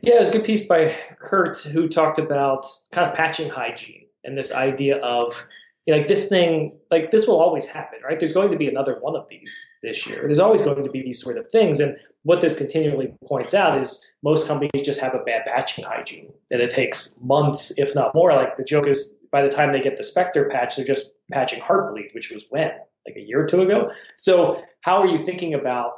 Yeah, 0.02 0.14
it 0.14 0.20
was 0.20 0.30
a 0.30 0.32
good 0.32 0.44
piece 0.44 0.66
by 0.66 0.96
Kurt 1.18 1.58
who 1.58 1.86
talked 1.86 2.18
about 2.18 2.64
kind 2.90 3.10
of 3.10 3.14
patching 3.14 3.50
hygiene 3.50 4.06
and 4.24 4.36
this 4.36 4.52
idea 4.52 4.96
of 4.98 5.46
like 5.86 6.06
this 6.06 6.28
thing, 6.28 6.78
like 6.90 7.10
this 7.10 7.26
will 7.26 7.40
always 7.40 7.66
happen, 7.66 8.00
right? 8.04 8.18
There's 8.18 8.32
going 8.32 8.50
to 8.50 8.56
be 8.56 8.68
another 8.68 8.98
one 9.00 9.16
of 9.16 9.28
these 9.28 9.58
this 9.82 10.06
year. 10.06 10.20
There's 10.22 10.38
always 10.38 10.62
going 10.62 10.82
to 10.84 10.90
be 10.90 11.02
these 11.02 11.22
sort 11.22 11.38
of 11.38 11.48
things. 11.48 11.80
And 11.80 11.96
what 12.22 12.40
this 12.40 12.56
continually 12.56 13.14
points 13.26 13.54
out 13.54 13.80
is 13.80 14.06
most 14.22 14.46
companies 14.46 14.84
just 14.84 15.00
have 15.00 15.14
a 15.14 15.24
bad 15.24 15.46
patching 15.46 15.84
hygiene. 15.84 16.32
And 16.50 16.60
it 16.60 16.70
takes 16.70 17.18
months, 17.22 17.78
if 17.78 17.94
not 17.94 18.14
more. 18.14 18.34
Like 18.34 18.56
the 18.56 18.64
joke 18.64 18.86
is 18.86 19.20
by 19.32 19.42
the 19.42 19.48
time 19.48 19.72
they 19.72 19.80
get 19.80 19.96
the 19.96 20.02
Spectre 20.02 20.48
patch, 20.50 20.76
they're 20.76 20.84
just 20.84 21.12
patching 21.32 21.60
Heartbleed, 21.60 22.14
which 22.14 22.30
was 22.30 22.44
when? 22.50 22.70
Like 23.06 23.16
a 23.16 23.26
year 23.26 23.42
or 23.42 23.46
two 23.46 23.62
ago. 23.62 23.90
So 24.16 24.62
how 24.82 25.00
are 25.00 25.06
you 25.06 25.18
thinking 25.18 25.54
about 25.54 25.92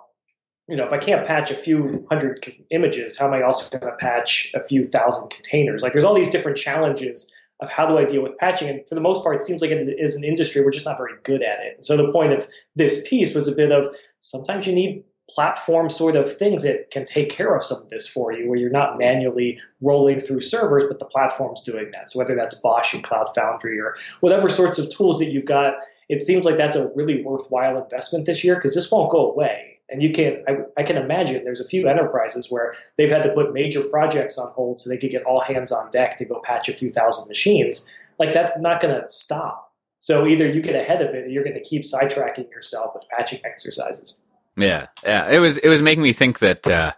you 0.69 0.76
know, 0.76 0.87
if 0.87 0.93
I 0.93 0.99
can't 0.99 1.26
patch 1.26 1.50
a 1.50 1.57
few 1.57 2.07
hundred 2.09 2.47
images, 2.71 3.19
how 3.19 3.26
am 3.26 3.35
I 3.35 3.43
also 3.43 3.79
going 3.79 3.93
to 3.93 3.97
patch 3.99 4.52
a 4.55 4.62
few 4.62 4.85
thousand 4.85 5.29
containers? 5.29 5.83
Like, 5.83 5.93
there's 5.93 6.05
all 6.05 6.14
these 6.14 6.31
different 6.31 6.57
challenges 6.57 7.33
of 7.62 7.69
how 7.69 7.87
do 7.87 7.97
I 7.97 8.04
deal 8.04 8.23
with 8.23 8.37
patching. 8.38 8.69
And 8.69 8.87
for 8.88 8.95
the 8.95 9.00
most 9.00 9.23
part, 9.23 9.37
it 9.37 9.42
seems 9.42 9.62
like 9.62 9.71
it 9.71 9.87
is 9.99 10.16
an 10.16 10.25
industry 10.25 10.62
we're 10.62 10.73
just 10.73 10.85
not 10.85 10.99
very 10.99 11.12
good 11.23 11.42
at 11.42 11.61
it. 11.61 11.85
So 11.85 11.97
the 11.97 12.12
point 12.12 12.33
of 12.33 12.47
this 12.75 13.07
piece 13.09 13.35
was 13.35 13.49
a 13.49 13.54
bit 13.54 13.71
of 13.71 13.95
sometimes 14.21 14.66
you 14.66 14.75
need 14.75 15.04
platform 15.31 15.88
sort 15.88 16.16
of 16.16 16.37
things 16.37 16.64
that 16.64 16.90
can 16.90 17.07
take 17.07 17.31
care 17.31 17.54
of 17.54 17.64
some 17.64 17.81
of 17.81 17.88
this 17.88 18.07
for 18.09 18.33
you, 18.33 18.49
where 18.49 18.59
you're 18.59 18.71
not 18.71 18.99
manually 18.99 19.59
rolling 19.81 20.19
through 20.19 20.40
servers, 20.40 20.85
but 20.88 20.99
the 20.99 21.07
platform's 21.07 21.62
doing 21.62 21.88
that. 21.92 22.11
So 22.11 22.19
whether 22.19 22.35
that's 22.35 22.57
BOSH 22.57 22.95
and 22.95 23.04
Cloud 23.04 23.31
Foundry 23.35 23.78
or 23.78 23.97
whatever 24.21 24.49
sorts 24.49 24.78
of 24.78 24.90
tools 24.90 25.21
that 25.21 25.31
you've 25.31 25.47
got, 25.47 25.75
it 26.09 26.23
seems 26.23 26.45
like 26.45 26.57
that's 26.57 26.76
a 26.76 26.90
really 26.95 27.23
worthwhile 27.23 27.83
investment 27.83 28.26
this 28.26 28.42
year 28.45 28.57
because 28.57 28.75
this 28.75 28.90
won't 28.90 29.11
go 29.11 29.31
away. 29.31 29.72
And 29.89 30.03
you 30.03 30.12
can, 30.12 30.43
I, 30.49 30.81
I, 30.81 30.85
can 30.85 30.97
imagine 30.97 31.45
there's 31.45 31.61
a 31.61 31.69
few 31.69 31.87
enterprises 31.87 32.51
where 32.51 32.75
they've 32.97 33.11
had 33.11 33.23
to 33.25 33.29
put 33.31 33.53
major 33.53 33.83
projects 33.83 34.39
on 34.39 34.51
hold 34.53 34.81
so 34.81 34.89
they 34.89 34.97
could 34.97 35.11
get 35.11 35.25
all 35.25 35.41
hands 35.41 35.71
on 35.71 35.91
deck 35.91 36.17
to 36.19 36.25
go 36.25 36.41
patch 36.43 36.69
a 36.69 36.73
few 36.73 36.89
thousand 36.89 37.29
machines. 37.29 37.95
Like 38.19 38.33
that's 38.33 38.59
not 38.59 38.81
going 38.81 38.95
to 38.95 39.09
stop. 39.11 39.73
So 39.99 40.27
either 40.27 40.49
you 40.49 40.62
get 40.62 40.75
ahead 40.75 41.03
of 41.03 41.15
it, 41.15 41.25
or 41.25 41.29
you're 41.29 41.45
going 41.45 41.55
to 41.55 41.62
keep 41.62 41.83
sidetracking 41.83 42.51
yourself 42.51 42.95
with 42.95 43.05
patching 43.09 43.41
exercises. 43.45 44.25
Yeah, 44.56 44.87
yeah. 45.04 45.30
It 45.30 45.39
was 45.39 45.59
it 45.59 45.69
was 45.69 45.83
making 45.83 46.02
me 46.02 46.13
think 46.13 46.41
that. 46.41 46.67
Uh, 46.67 46.93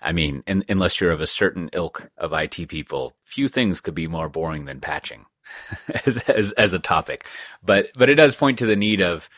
I 0.00 0.12
mean, 0.12 0.44
in, 0.46 0.62
unless 0.68 1.00
you're 1.00 1.12
of 1.12 1.22
a 1.22 1.26
certain 1.26 1.70
ilk 1.72 2.10
of 2.18 2.34
IT 2.34 2.68
people, 2.68 3.14
few 3.24 3.48
things 3.48 3.80
could 3.80 3.94
be 3.94 4.06
more 4.06 4.28
boring 4.28 4.66
than 4.66 4.78
patching 4.78 5.24
as, 6.06 6.18
as 6.28 6.52
as 6.52 6.74
a 6.74 6.78
topic. 6.78 7.26
But 7.64 7.90
but 7.98 8.10
it 8.10 8.16
does 8.16 8.36
point 8.36 8.58
to 8.58 8.66
the 8.66 8.76
need 8.76 9.00
of 9.00 9.28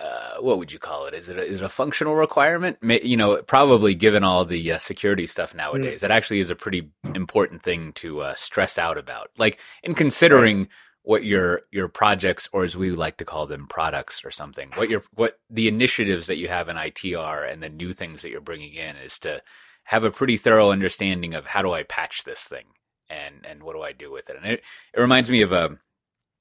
uh, 0.00 0.36
what 0.40 0.58
would 0.58 0.72
you 0.72 0.78
call 0.78 1.06
it? 1.06 1.14
Is 1.14 1.28
it 1.28 1.38
a, 1.38 1.42
is 1.42 1.60
it 1.60 1.64
a 1.64 1.68
functional 1.68 2.16
requirement? 2.16 2.78
You 2.82 3.16
know, 3.16 3.40
probably 3.42 3.94
given 3.94 4.24
all 4.24 4.44
the 4.44 4.72
uh, 4.72 4.78
security 4.78 5.26
stuff 5.26 5.54
nowadays, 5.54 5.98
mm. 5.98 6.00
that 6.02 6.10
actually 6.10 6.40
is 6.40 6.50
a 6.50 6.56
pretty 6.56 6.90
important 7.14 7.62
thing 7.62 7.92
to 7.94 8.20
uh, 8.20 8.34
stress 8.34 8.76
out 8.76 8.98
about. 8.98 9.30
Like 9.38 9.60
in 9.84 9.94
considering 9.94 10.58
right. 10.58 10.68
what 11.02 11.24
your 11.24 11.62
your 11.70 11.86
projects, 11.86 12.48
or 12.52 12.64
as 12.64 12.76
we 12.76 12.90
like 12.90 13.18
to 13.18 13.24
call 13.24 13.46
them, 13.46 13.68
products 13.68 14.24
or 14.24 14.32
something, 14.32 14.70
what 14.74 14.90
your 14.90 15.02
what 15.14 15.38
the 15.48 15.68
initiatives 15.68 16.26
that 16.26 16.38
you 16.38 16.48
have 16.48 16.68
in 16.68 16.76
IT 16.76 17.14
are, 17.14 17.44
and 17.44 17.62
the 17.62 17.68
new 17.68 17.92
things 17.92 18.22
that 18.22 18.30
you're 18.30 18.40
bringing 18.40 18.74
in, 18.74 18.96
is 18.96 19.18
to 19.20 19.42
have 19.84 20.02
a 20.02 20.10
pretty 20.10 20.36
thorough 20.36 20.72
understanding 20.72 21.34
of 21.34 21.46
how 21.46 21.62
do 21.62 21.72
I 21.72 21.84
patch 21.84 22.24
this 22.24 22.44
thing, 22.44 22.64
and 23.08 23.46
and 23.48 23.62
what 23.62 23.76
do 23.76 23.82
I 23.82 23.92
do 23.92 24.10
with 24.10 24.28
it. 24.28 24.36
And 24.36 24.46
it 24.46 24.62
it 24.92 25.00
reminds 25.00 25.30
me 25.30 25.42
of 25.42 25.52
a 25.52 25.78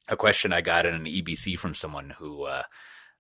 a 0.08 0.18
question 0.18 0.52
I 0.52 0.62
got 0.62 0.88
in 0.88 0.96
an 0.96 1.06
EBC 1.06 1.60
from 1.60 1.76
someone 1.76 2.16
who 2.18 2.46
uh, 2.46 2.64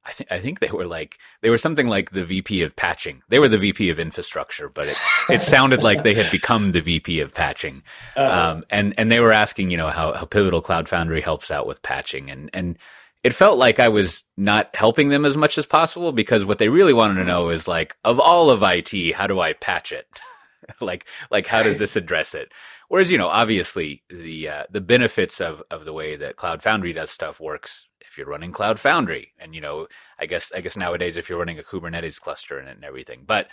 I 0.05 0.11
think 0.11 0.31
I 0.31 0.39
think 0.39 0.59
they 0.59 0.69
were 0.69 0.85
like 0.85 1.17
they 1.41 1.49
were 1.49 1.57
something 1.57 1.87
like 1.87 2.11
the 2.11 2.25
VP 2.25 2.61
of 2.61 2.75
patching. 2.75 3.21
They 3.29 3.39
were 3.39 3.47
the 3.47 3.57
VP 3.57 3.89
of 3.89 3.99
infrastructure, 3.99 4.67
but 4.67 4.87
it 4.87 4.97
it 5.29 5.41
sounded 5.53 5.81
like 5.81 6.03
they 6.03 6.13
had 6.13 6.29
become 6.29 6.71
the 6.71 6.81
VP 6.81 7.21
of 7.21 7.33
patching. 7.33 7.83
Uh-huh. 8.15 8.51
Um, 8.51 8.63
and 8.69 8.93
and 8.97 9.11
they 9.11 9.19
were 9.19 9.31
asking, 9.31 9.71
you 9.71 9.77
know, 9.77 9.89
how, 9.89 10.13
how 10.13 10.25
Pivotal 10.25 10.61
Cloud 10.61 10.89
Foundry 10.89 11.21
helps 11.21 11.51
out 11.51 11.67
with 11.67 11.81
patching, 11.81 12.29
and 12.29 12.49
and 12.53 12.77
it 13.23 13.33
felt 13.33 13.57
like 13.57 13.79
I 13.79 13.87
was 13.87 14.25
not 14.35 14.75
helping 14.75 15.07
them 15.07 15.23
as 15.23 15.37
much 15.37 15.57
as 15.57 15.65
possible 15.65 16.11
because 16.11 16.43
what 16.43 16.57
they 16.57 16.69
really 16.69 16.93
wanted 16.93 17.15
to 17.15 17.23
know 17.23 17.49
is 17.49 17.67
like 17.67 17.95
of 18.03 18.19
all 18.19 18.49
of 18.49 18.61
IT, 18.61 19.15
how 19.15 19.27
do 19.27 19.39
I 19.39 19.53
patch 19.53 19.93
it? 19.93 20.07
like 20.81 21.05
like 21.31 21.47
how 21.47 21.63
does 21.63 21.79
this 21.79 21.95
address 21.95 22.35
it? 22.35 22.51
Whereas 22.89 23.09
you 23.09 23.17
know, 23.17 23.29
obviously 23.29 24.03
the 24.09 24.49
uh, 24.49 24.63
the 24.69 24.81
benefits 24.81 25.39
of 25.39 25.63
of 25.71 25.85
the 25.85 25.93
way 25.93 26.17
that 26.17 26.35
Cloud 26.35 26.61
Foundry 26.63 26.91
does 26.91 27.09
stuff 27.09 27.39
works 27.39 27.87
if 28.13 28.17
you're 28.19 28.27
running 28.27 28.51
Cloud 28.51 28.79
Foundry, 28.79 29.33
and 29.39 29.55
you 29.55 29.61
know, 29.61 29.87
I 30.19 30.27
guess 30.27 30.51
I 30.55 30.61
guess 30.61 30.77
nowadays 30.77 31.17
if 31.17 31.29
you're 31.29 31.39
running 31.39 31.57
a 31.57 31.63
Kubernetes 31.63 32.21
cluster 32.21 32.59
it 32.59 32.67
and 32.67 32.85
everything, 32.85 33.23
but 33.25 33.47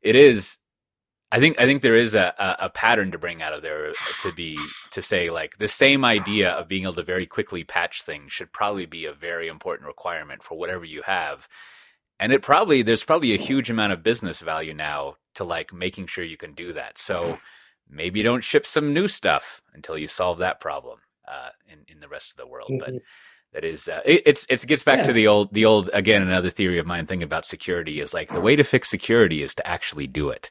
it 0.00 0.16
is. 0.16 0.56
I 1.30 1.40
think 1.40 1.60
I 1.60 1.66
think 1.66 1.82
there 1.82 1.96
is 1.96 2.14
a, 2.14 2.32
a, 2.38 2.66
a 2.66 2.70
pattern 2.70 3.10
to 3.10 3.18
bring 3.18 3.42
out 3.42 3.52
of 3.52 3.60
there 3.60 3.92
to 4.22 4.32
be 4.32 4.56
to 4.92 5.02
say 5.02 5.28
like 5.28 5.58
the 5.58 5.68
same 5.68 6.04
idea 6.04 6.52
of 6.52 6.68
being 6.68 6.84
able 6.84 6.94
to 6.94 7.02
very 7.02 7.26
quickly 7.26 7.64
patch 7.64 8.02
things 8.02 8.32
should 8.32 8.52
probably 8.52 8.86
be 8.86 9.04
a 9.04 9.12
very 9.12 9.48
important 9.48 9.88
requirement 9.88 10.42
for 10.42 10.56
whatever 10.56 10.84
you 10.84 11.02
have, 11.02 11.48
and 12.18 12.32
it 12.32 12.42
probably 12.42 12.80
there's 12.80 13.04
probably 13.04 13.34
a 13.34 13.38
huge 13.38 13.68
amount 13.68 13.92
of 13.92 14.02
business 14.02 14.40
value 14.40 14.72
now 14.72 15.16
to 15.34 15.44
like 15.44 15.74
making 15.74 16.06
sure 16.06 16.24
you 16.24 16.36
can 16.38 16.54
do 16.54 16.72
that. 16.72 16.96
So 16.96 17.38
maybe 17.90 18.22
don't 18.22 18.44
ship 18.44 18.64
some 18.64 18.94
new 18.94 19.08
stuff 19.08 19.62
until 19.74 19.98
you 19.98 20.08
solve 20.08 20.38
that 20.38 20.60
problem 20.60 21.00
uh, 21.28 21.50
in 21.70 21.80
in 21.88 22.00
the 22.00 22.08
rest 22.08 22.30
of 22.30 22.36
the 22.36 22.46
world. 22.46 22.70
Mm-hmm. 22.70 22.94
But 22.94 23.02
that 23.56 23.64
is 23.64 23.88
uh, 23.88 24.02
it, 24.04 24.22
it's 24.26 24.46
it 24.50 24.66
gets 24.66 24.82
back 24.82 24.98
yeah. 24.98 25.04
to 25.04 25.12
the 25.14 25.26
old 25.26 25.52
the 25.54 25.64
old 25.64 25.88
again 25.94 26.20
another 26.20 26.50
theory 26.50 26.78
of 26.78 26.86
mine 26.86 27.06
thing 27.06 27.22
about 27.22 27.46
security 27.46 28.00
is 28.02 28.12
like 28.12 28.28
the 28.28 28.40
way 28.40 28.54
to 28.54 28.62
fix 28.62 28.90
security 28.90 29.42
is 29.42 29.54
to 29.54 29.66
actually 29.66 30.06
do 30.06 30.28
it 30.28 30.50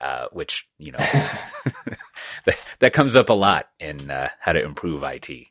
uh, 0.00 0.26
which 0.30 0.68
you 0.78 0.92
know 0.92 0.98
that, 2.46 2.64
that 2.78 2.92
comes 2.92 3.16
up 3.16 3.30
a 3.30 3.32
lot 3.32 3.68
in 3.80 4.12
uh, 4.12 4.28
how 4.38 4.52
to 4.52 4.62
improve 4.62 5.02
IT 5.02 5.48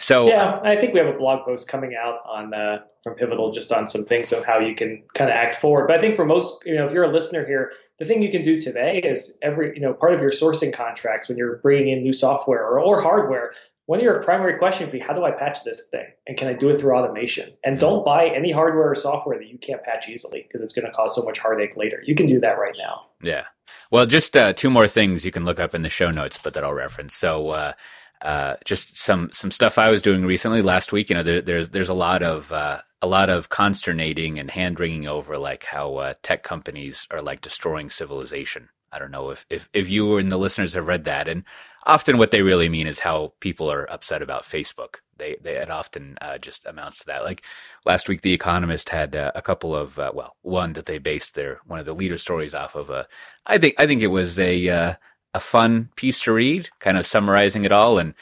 so 0.00 0.28
yeah, 0.28 0.60
I 0.62 0.76
think 0.76 0.94
we 0.94 1.00
have 1.00 1.12
a 1.12 1.18
blog 1.18 1.44
post 1.44 1.68
coming 1.68 1.96
out 2.00 2.20
on 2.24 2.54
uh, 2.54 2.82
from 3.02 3.14
Pivotal 3.16 3.50
just 3.50 3.72
on 3.72 3.88
some 3.88 4.04
things 4.04 4.32
of 4.32 4.44
how 4.44 4.60
you 4.60 4.76
can 4.76 5.02
kind 5.12 5.28
of 5.28 5.34
act 5.34 5.54
forward. 5.54 5.88
But 5.88 5.96
I 5.96 6.00
think 6.00 6.14
for 6.14 6.24
most, 6.24 6.62
you 6.64 6.76
know, 6.76 6.84
if 6.84 6.92
you're 6.92 7.02
a 7.02 7.12
listener 7.12 7.44
here, 7.44 7.72
the 7.98 8.04
thing 8.04 8.22
you 8.22 8.30
can 8.30 8.42
do 8.42 8.60
today 8.60 9.00
is 9.02 9.36
every, 9.42 9.74
you 9.74 9.80
know, 9.80 9.92
part 9.92 10.14
of 10.14 10.20
your 10.20 10.30
sourcing 10.30 10.72
contracts 10.72 11.28
when 11.28 11.36
you're 11.36 11.56
bringing 11.56 11.88
in 11.88 12.00
new 12.00 12.12
software 12.12 12.64
or, 12.64 12.78
or 12.80 13.02
hardware, 13.02 13.54
one 13.88 14.00
of 14.00 14.02
your 14.02 14.22
primary 14.22 14.58
questions 14.58 14.88
would 14.88 14.92
be 14.92 14.98
how 14.98 15.14
do 15.14 15.24
I 15.24 15.30
patch 15.30 15.64
this 15.64 15.88
thing 15.88 16.04
and 16.26 16.36
can 16.36 16.46
I 16.46 16.52
do 16.52 16.68
it 16.68 16.78
through 16.78 16.94
automation? 16.94 17.54
And 17.64 17.80
don't 17.80 18.04
buy 18.04 18.26
any 18.26 18.52
hardware 18.52 18.90
or 18.90 18.94
software 18.94 19.38
that 19.38 19.48
you 19.48 19.56
can't 19.56 19.82
patch 19.82 20.10
easily 20.10 20.42
because 20.42 20.60
it's 20.60 20.74
going 20.74 20.84
to 20.84 20.92
cause 20.92 21.16
so 21.16 21.22
much 21.22 21.38
heartache 21.38 21.74
later. 21.74 22.02
You 22.04 22.14
can 22.14 22.26
do 22.26 22.38
that 22.40 22.58
right 22.58 22.76
now. 22.76 23.06
Yeah. 23.22 23.44
Well, 23.90 24.04
just 24.04 24.36
uh, 24.36 24.52
two 24.52 24.68
more 24.68 24.88
things 24.88 25.24
you 25.24 25.30
can 25.30 25.46
look 25.46 25.58
up 25.58 25.74
in 25.74 25.80
the 25.80 25.88
show 25.88 26.10
notes, 26.10 26.38
but 26.42 26.52
that 26.52 26.64
I'll 26.64 26.74
reference. 26.74 27.14
So, 27.14 27.48
uh, 27.48 27.72
uh, 28.20 28.56
just 28.66 28.98
some 28.98 29.30
some 29.32 29.50
stuff 29.50 29.78
I 29.78 29.88
was 29.88 30.02
doing 30.02 30.26
recently 30.26 30.60
last 30.60 30.92
week. 30.92 31.08
You 31.08 31.16
know, 31.16 31.22
there, 31.22 31.40
there's 31.40 31.70
there's 31.70 31.88
a 31.88 31.94
lot 31.94 32.22
of 32.22 32.52
uh, 32.52 32.82
a 33.00 33.06
lot 33.06 33.30
of 33.30 33.48
consternating 33.48 34.38
and 34.38 34.50
hand 34.50 34.78
wringing 34.78 35.08
over 35.08 35.38
like 35.38 35.64
how 35.64 35.94
uh, 35.96 36.14
tech 36.22 36.42
companies 36.42 37.06
are 37.10 37.22
like 37.22 37.40
destroying 37.40 37.88
civilization 37.88 38.68
I 38.92 38.98
don't 38.98 39.10
know 39.10 39.30
if, 39.30 39.46
if, 39.50 39.68
if 39.72 39.88
you 39.88 40.16
and 40.16 40.30
the 40.30 40.38
listeners 40.38 40.74
have 40.74 40.86
read 40.86 41.04
that. 41.04 41.28
And 41.28 41.44
often 41.84 42.18
what 42.18 42.30
they 42.30 42.42
really 42.42 42.68
mean 42.68 42.86
is 42.86 43.00
how 43.00 43.32
people 43.40 43.70
are 43.70 43.90
upset 43.90 44.22
about 44.22 44.44
Facebook. 44.44 44.96
They, 45.16 45.36
they 45.42 45.56
it 45.56 45.70
often 45.70 46.16
uh, 46.20 46.38
just 46.38 46.66
amounts 46.66 47.00
to 47.00 47.06
that. 47.06 47.24
Like 47.24 47.42
last 47.84 48.08
week, 48.08 48.22
The 48.22 48.32
Economist 48.32 48.90
had 48.90 49.16
uh, 49.16 49.32
a 49.34 49.42
couple 49.42 49.74
of, 49.74 49.98
uh, 49.98 50.12
well, 50.14 50.36
one 50.42 50.74
that 50.74 50.86
they 50.86 50.98
based 50.98 51.34
their, 51.34 51.60
one 51.66 51.80
of 51.80 51.86
the 51.86 51.94
leader 51.94 52.18
stories 52.18 52.54
off 52.54 52.74
of. 52.74 52.90
Uh, 52.90 53.04
I 53.46 53.58
think, 53.58 53.74
I 53.78 53.86
think 53.86 54.02
it 54.02 54.08
was 54.08 54.38
a, 54.38 54.68
uh, 54.68 54.94
a 55.34 55.40
fun 55.40 55.90
piece 55.96 56.20
to 56.20 56.32
read, 56.32 56.70
kind 56.78 56.96
of 56.96 57.06
summarizing 57.06 57.64
it 57.64 57.72
all. 57.72 57.98
And, 57.98 58.14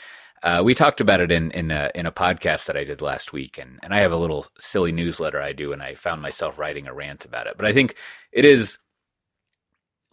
uh, 0.42 0.62
we 0.62 0.74
talked 0.74 1.00
about 1.00 1.20
it 1.20 1.33
in 1.33 1.50
in 1.52 1.70
a, 1.70 1.90
in 1.94 2.07
a 2.07 2.12
podcast 2.12 2.66
that 2.66 2.76
I 2.76 2.85
did 2.85 3.00
last 3.00 3.33
week, 3.33 3.59
and 3.59 3.81
and 3.83 3.92
I 3.92 4.00
have 4.00 4.12
a 4.12 4.16
little 4.16 4.46
silly 4.61 4.92
newsletter 4.92 5.40
I 5.40 5.52
do, 5.52 5.72
and 5.72 5.83
I 5.83 5.94
found 5.94 6.22
myself 6.22 6.59
writing 6.59 6.87
a 6.87 6.94
rant 6.94 7.24
about 7.24 7.46
it. 7.46 7.57
But 7.57 7.66
I 7.66 7.72
think 7.72 7.96
it 8.31 8.44
is 8.44 8.79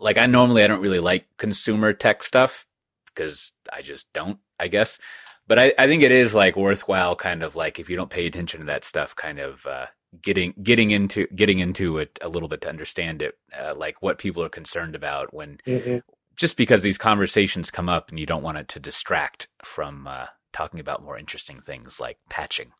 like 0.03 0.17
I 0.17 0.25
normally 0.25 0.63
I 0.63 0.67
don't 0.67 0.81
really 0.81 0.99
like 0.99 1.25
consumer 1.37 1.93
tech 1.93 2.23
stuff 2.23 2.65
because 3.07 3.51
I 3.71 3.81
just 3.81 4.11
don't, 4.13 4.39
I 4.59 4.67
guess. 4.67 4.99
But 5.47 5.59
I, 5.59 5.73
I 5.77 5.87
think 5.87 6.03
it 6.03 6.11
is 6.11 6.33
like 6.33 6.55
worthwhile, 6.55 7.15
kind 7.15 7.43
of 7.43 7.55
like 7.55 7.79
if 7.79 7.89
you 7.89 7.95
don't 7.95 8.09
pay 8.09 8.25
attention 8.25 8.61
to 8.61 8.65
that 8.67 8.83
stuff, 8.83 9.15
kind 9.15 9.39
of 9.39 9.65
uh, 9.65 9.87
getting 10.21 10.53
getting 10.61 10.91
into 10.91 11.27
getting 11.27 11.59
into 11.59 11.97
it 11.97 12.17
a 12.21 12.29
little 12.29 12.47
bit 12.47 12.61
to 12.61 12.69
understand 12.69 13.21
it, 13.21 13.37
uh, 13.59 13.73
like 13.75 14.01
what 14.01 14.17
people 14.17 14.43
are 14.43 14.49
concerned 14.49 14.95
about 14.95 15.33
when 15.33 15.57
mm-hmm 15.65 15.97
just 16.35 16.57
because 16.57 16.81
these 16.81 16.97
conversations 16.97 17.71
come 17.71 17.89
up 17.89 18.09
and 18.09 18.19
you 18.19 18.25
don't 18.25 18.43
want 18.43 18.57
it 18.57 18.67
to 18.69 18.79
distract 18.79 19.47
from 19.63 20.07
uh, 20.07 20.25
talking 20.51 20.79
about 20.79 21.03
more 21.03 21.17
interesting 21.17 21.57
things 21.57 21.99
like 21.99 22.17
patching. 22.29 22.71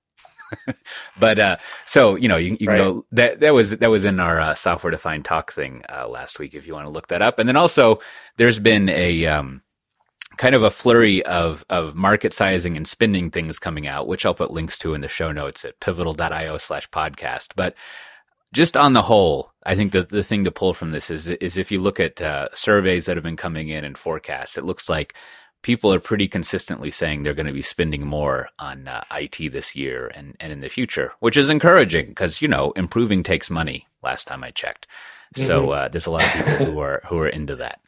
but 1.20 1.40
uh, 1.40 1.58
so 1.86 2.16
you 2.16 2.28
know 2.28 2.38
you, 2.38 2.58
you 2.60 2.68
right. 2.68 2.78
can 2.78 2.94
go 2.94 3.06
that 3.12 3.40
that 3.40 3.54
was 3.54 3.72
that 3.78 3.90
was 3.90 4.06
in 4.06 4.20
our 4.20 4.40
uh, 4.40 4.56
software 4.56 4.92
defined 4.92 5.26
talk 5.26 5.52
thing 5.52 5.84
uh, 5.90 6.08
last 6.08 6.40
week 6.40 6.54
if 6.54 6.68
you 6.68 6.74
want 6.74 6.86
to 6.86 6.92
look 6.92 7.08
that 7.08 7.22
up 7.22 7.40
and 7.40 7.48
then 7.48 7.56
also 7.56 8.00
there's 8.38 8.60
been 8.60 8.90
a 8.90 9.26
um, 9.26 9.62
kind 10.38 10.56
of 10.56 10.64
a 10.64 10.70
flurry 10.70 11.26
of 11.26 11.66
of 11.70 11.96
market 11.96 12.34
sizing 12.34 12.78
and 12.78 12.88
spending 12.88 13.30
things 13.30 13.60
coming 13.60 13.88
out 13.88 14.08
which 14.08 14.26
I'll 14.26 14.34
put 14.34 14.52
links 14.52 14.78
to 14.80 14.94
in 14.94 15.02
the 15.02 15.10
show 15.10 15.32
notes 15.32 15.66
at 15.66 15.80
pivotal.io 15.80 16.58
slash 16.58 16.90
podcast 16.90 17.50
but 17.56 17.76
just 18.54 18.78
on 18.78 18.94
the 18.94 19.02
whole, 19.02 19.52
I 19.66 19.76
think 19.76 19.92
that 19.94 20.10
the 20.10 20.24
thing 20.24 20.44
to 20.44 20.52
pull 20.52 20.74
from 20.74 20.92
this 20.92 21.10
is 21.10 21.28
is 21.28 21.58
if 21.58 21.72
you 21.72 21.82
look 21.82 22.00
at 22.00 22.22
uh, 22.22 22.50
surveys 22.54 23.08
that 23.08 23.18
have 23.18 23.24
been 23.24 23.36
coming 23.36 23.70
in 23.70 23.84
and 23.84 23.98
forecasts, 23.98 24.58
it 24.58 24.64
looks 24.64 24.88
like 24.88 25.16
people 25.64 25.92
are 25.92 26.00
pretty 26.00 26.28
consistently 26.28 26.92
saying 26.92 27.24
they're 27.24 27.34
going 27.34 27.48
to 27.48 27.54
be 27.54 27.62
spending 27.62 28.06
more 28.06 28.50
on 28.60 28.88
uh, 28.88 29.04
IT 29.12 29.52
this 29.52 29.76
year 29.76 30.12
and, 30.14 30.36
and 30.40 30.54
in 30.54 30.60
the 30.60 30.70
future, 30.70 31.14
which 31.20 31.38
is 31.38 31.50
encouraging 31.50 32.08
because 32.08 32.42
you 32.42 32.48
know 32.48 32.72
improving 32.76 33.24
takes 33.24 33.50
money. 33.50 33.88
Last 34.04 34.28
time 34.28 34.44
I 34.44 34.52
checked, 34.52 34.88
mm-hmm. 35.36 35.48
so 35.48 35.72
uh, 35.72 35.88
there's 35.88 36.06
a 36.06 36.12
lot 36.12 36.24
of 36.24 36.32
people 36.34 36.66
who 36.66 36.80
are 36.80 37.02
who 37.08 37.18
are 37.18 37.28
into 37.28 37.56
that. 37.56 37.80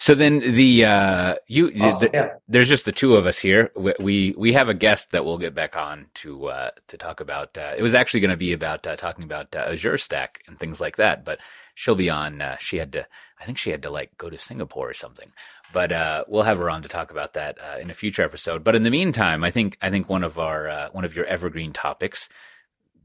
So 0.00 0.14
then 0.14 0.38
the 0.38 0.86
uh, 0.86 1.34
you 1.46 1.70
awesome. 1.80 2.08
the, 2.10 2.16
yeah. 2.16 2.28
there's 2.48 2.68
just 2.68 2.86
the 2.86 2.92
two 2.92 3.16
of 3.16 3.26
us 3.26 3.38
here. 3.38 3.70
We, 3.76 3.92
we, 4.00 4.34
we 4.36 4.52
have 4.54 4.70
a 4.70 4.74
guest 4.74 5.10
that 5.10 5.26
we'll 5.26 5.36
get 5.36 5.54
back 5.54 5.76
on 5.76 6.06
to 6.14 6.46
uh, 6.46 6.70
to 6.88 6.96
talk 6.96 7.20
about. 7.20 7.58
Uh, 7.58 7.74
it 7.76 7.82
was 7.82 7.94
actually 7.94 8.20
going 8.20 8.30
to 8.30 8.38
be 8.38 8.54
about 8.54 8.86
uh, 8.86 8.96
talking 8.96 9.24
about 9.24 9.54
uh, 9.54 9.58
Azure 9.68 9.98
Stack 9.98 10.42
and 10.46 10.58
things 10.58 10.80
like 10.80 10.96
that, 10.96 11.26
but 11.26 11.40
she'll 11.74 11.94
be 11.94 12.10
on. 12.10 12.40
Uh, 12.40 12.56
she 12.58 12.78
had 12.78 12.92
to, 12.92 13.06
I 13.40 13.44
think 13.44 13.58
she 13.58 13.70
had 13.70 13.82
to 13.82 13.90
like 13.90 14.16
go 14.16 14.30
to 14.30 14.38
Singapore 14.38 14.90
or 14.90 14.94
something. 14.94 15.32
But 15.72 15.92
we'll 16.28 16.42
have 16.42 16.58
her 16.58 16.68
on 16.68 16.82
to 16.82 16.88
talk 16.88 17.12
about 17.12 17.34
that 17.34 17.56
in 17.80 17.90
a 17.90 17.94
future 17.94 18.22
episode. 18.22 18.64
But 18.64 18.74
in 18.74 18.82
the 18.82 18.90
meantime, 18.90 19.44
I 19.44 19.52
think 19.52 19.78
I 19.80 19.88
think 19.88 20.08
one 20.08 20.24
of 20.24 20.36
our 20.36 20.88
one 20.90 21.04
of 21.04 21.14
your 21.14 21.26
evergreen 21.26 21.72
topics 21.72 22.28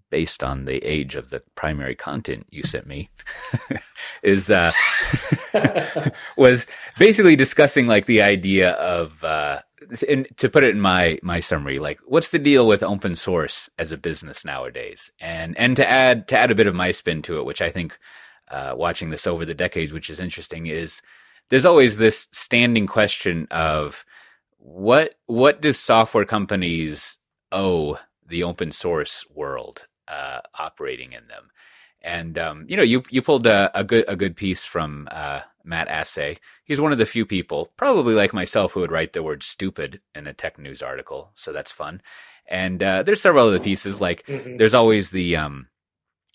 based 0.10 0.44
on 0.44 0.66
the 0.66 0.78
age 0.78 1.16
of 1.16 1.30
the 1.30 1.42
primary 1.56 1.96
content 1.96 2.48
you 2.50 2.64
sent 2.64 2.88
me, 2.88 3.10
is 4.24 4.50
uh, 4.50 4.72
was 6.38 6.68
basically 6.98 7.36
discussing 7.36 7.88
like 7.88 8.06
the 8.06 8.22
idea 8.22 8.72
of, 8.72 9.24
uh, 9.24 9.60
to 10.38 10.50
put 10.50 10.64
it 10.64 10.74
in 10.74 10.80
my 10.80 11.20
my 11.22 11.40
summary, 11.40 11.80
like 11.80 12.00
what's 12.06 12.30
the 12.30 12.40
deal 12.40 12.66
with 12.66 12.82
open 12.82 13.16
source 13.16 13.70
as 13.78 13.92
a 13.92 13.98
business 13.98 14.46
nowadays, 14.46 15.12
and 15.20 15.58
and 15.58 15.76
to 15.76 15.86
add 15.88 16.28
to 16.30 16.38
add 16.38 16.50
a 16.50 16.56
bit 16.56 16.68
of 16.68 16.76
my 16.76 16.92
spin 16.92 17.22
to 17.24 17.40
it, 17.40 17.46
which 17.46 17.62
I 17.62 17.70
think 17.70 17.98
uh, 18.50 18.74
watching 18.76 19.10
this 19.10 19.28
over 19.28 19.46
the 19.46 19.54
decades, 19.54 19.94
which 19.94 20.10
is 20.10 20.20
interesting, 20.20 20.68
is 20.68 21.02
there's 21.50 21.66
always 21.66 21.98
this 21.98 22.28
standing 22.32 22.88
question 22.88 23.48
of 23.52 24.06
what 24.58 25.16
what 25.28 25.62
do 25.62 25.74
software 25.74 26.26
companies 26.26 27.18
owe 27.52 28.00
the 28.28 28.44
open 28.44 28.72
source 28.72 29.26
world 29.34 29.88
uh, 30.08 30.40
operating 30.58 31.14
in 31.14 31.28
them. 31.28 31.50
And 32.02 32.38
um, 32.38 32.66
you 32.68 32.78
know, 32.78 32.84
you 32.84 33.04
you 33.10 33.22
pulled 33.22 33.48
a, 33.48 33.72
a, 33.78 33.84
good 33.84 34.06
a 34.08 34.16
good 34.16 34.36
piece 34.36 34.64
from 34.64 35.08
uh, 35.12 35.42
Matt 35.64 35.88
Asay. 35.88 36.38
He's 36.64 36.82
one 36.82 36.92
of 36.92 36.98
the 37.00 37.06
few 37.06 37.26
people, 37.26 37.72
probably 37.78 38.14
like 38.14 38.34
myself, 38.34 38.74
who 38.74 38.82
would 38.82 38.92
write 38.92 39.14
the 39.14 39.24
word 39.24 39.42
"stupid" 39.42 40.02
in 40.14 40.28
a 40.28 40.34
tech 40.34 40.60
news 40.60 40.84
article. 40.84 41.32
So 41.36 41.52
that's 41.52 41.72
fun. 41.72 42.02
And 42.48 42.84
uh, 42.84 43.02
there's 43.02 43.22
several 43.22 43.48
other 43.48 43.60
pieces. 43.60 44.00
Like 44.00 44.26
mm-hmm. 44.28 44.58
there's 44.58 44.76
always 44.76 45.10
the 45.10 45.36
um, 45.36 45.68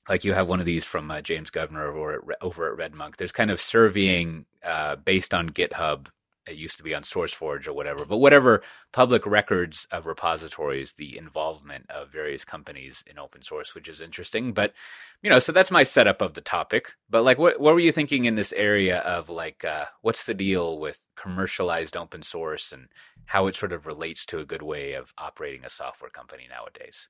like 0.09 0.25
you 0.25 0.35
have 0.35 0.49
one 0.49 0.61
of 0.61 0.67
these 0.67 0.85
from 0.85 1.11
uh, 1.11 1.21
James 1.21 1.51
Governor 1.51 1.87
over 1.87 2.15
at, 2.15 2.39
over 2.41 2.73
at 2.73 2.93
RedMonk. 2.93 3.17
There's 3.17 3.33
kind 3.33 3.51
of 3.51 3.61
surveying 3.61 4.47
uh, 4.65 4.97
based 4.97 5.35
on 5.35 5.51
GitHub 5.51 6.09
it 6.51 6.57
used 6.57 6.77
to 6.79 6.83
be 6.83 6.95
on 6.95 7.03
SourceForge 7.03 7.67
or 7.67 7.73
whatever, 7.73 8.05
but 8.05 8.19
whatever 8.19 8.63
public 8.93 9.27
records 9.27 9.87
of 9.91 10.07
repositories, 10.07 10.95
the 10.95 11.17
involvement 11.17 11.89
of 11.91 12.11
various 12.11 12.45
companies 12.45 13.05
in 13.07 13.19
open 13.19 13.43
source, 13.43 13.75
which 13.75 13.89
is 13.89 14.01
interesting. 14.01 14.53
But 14.53 14.75
you 15.23 15.31
know, 15.31 15.39
so 15.39 15.53
that's 15.53 15.71
my 15.71 15.83
setup 15.85 16.21
of 16.21 16.35
the 16.35 16.41
topic. 16.41 16.95
But 17.09 17.25
like, 17.25 17.39
what 17.39 17.61
what 17.61 17.75
were 17.75 17.81
you 17.81 17.93
thinking 17.93 18.25
in 18.25 18.35
this 18.35 18.53
area 18.53 18.99
of 19.01 19.29
like, 19.29 19.65
uh, 19.65 19.87
what's 20.03 20.25
the 20.25 20.35
deal 20.35 20.79
with 20.79 21.07
commercialized 21.17 21.97
open 21.97 22.23
source 22.23 22.73
and 22.73 22.89
how 23.27 23.47
it 23.47 23.55
sort 23.55 23.73
of 23.73 23.87
relates 23.87 24.27
to 24.27 24.41
a 24.41 24.47
good 24.47 24.63
way 24.63 24.95
of 24.95 25.13
operating 25.19 25.65
a 25.65 25.71
software 25.71 26.11
company 26.11 26.47
nowadays? 26.49 27.09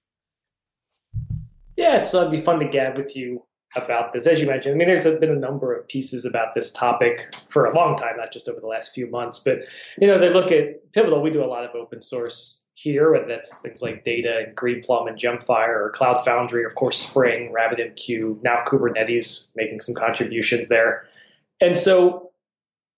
Yeah, 1.76 2.00
so 2.00 2.20
it'd 2.20 2.33
be 2.33 2.40
fun 2.40 2.61
to 2.61 2.68
gab 2.68 2.98
with 2.98 3.16
you 3.16 3.42
about 3.76 4.12
this. 4.12 4.26
As 4.26 4.40
you 4.40 4.46
mentioned, 4.46 4.74
I 4.74 4.78
mean, 4.78 4.88
there's 4.88 5.04
been 5.18 5.30
a 5.30 5.38
number 5.38 5.74
of 5.74 5.87
pieces 5.88 6.24
about 6.24 6.54
this 6.54 6.72
topic 6.72 7.35
for 7.48 7.66
a 7.66 7.74
long 7.74 7.96
time, 7.96 8.16
not 8.16 8.33
just 8.33 8.48
over 8.48 8.61
the 8.61 8.66
last 8.66 8.92
few 8.92 9.09
months. 9.09 9.38
But 9.38 9.61
you 9.98 10.09
know, 10.09 10.14
as 10.14 10.22
I 10.22 10.28
look 10.28 10.50
at 10.50 10.92
Pivotal, 10.92 11.22
we 11.22 11.30
do 11.30 11.44
a 11.44 11.46
lot 11.46 11.64
of 11.64 11.74
open 11.74 12.02
source 12.02 12.66
here, 12.74 13.12
whether 13.12 13.26
that's 13.26 13.59
things 13.59 13.83
like 13.83 14.04
Data 14.04 14.44
and 14.46 14.56
Greenplum 14.56 15.09
and 15.09 15.18
Gemfire 15.18 15.68
or 15.68 15.90
Cloud 15.90 16.24
Foundry, 16.24 16.64
of 16.64 16.74
course 16.74 16.98
Spring, 16.98 17.52
RabbitMQ, 17.56 18.42
now 18.42 18.64
Kubernetes 18.66 19.52
making 19.54 19.80
some 19.80 19.94
contributions 19.94 20.68
there. 20.68 21.04
And 21.61 21.76
so, 21.76 22.30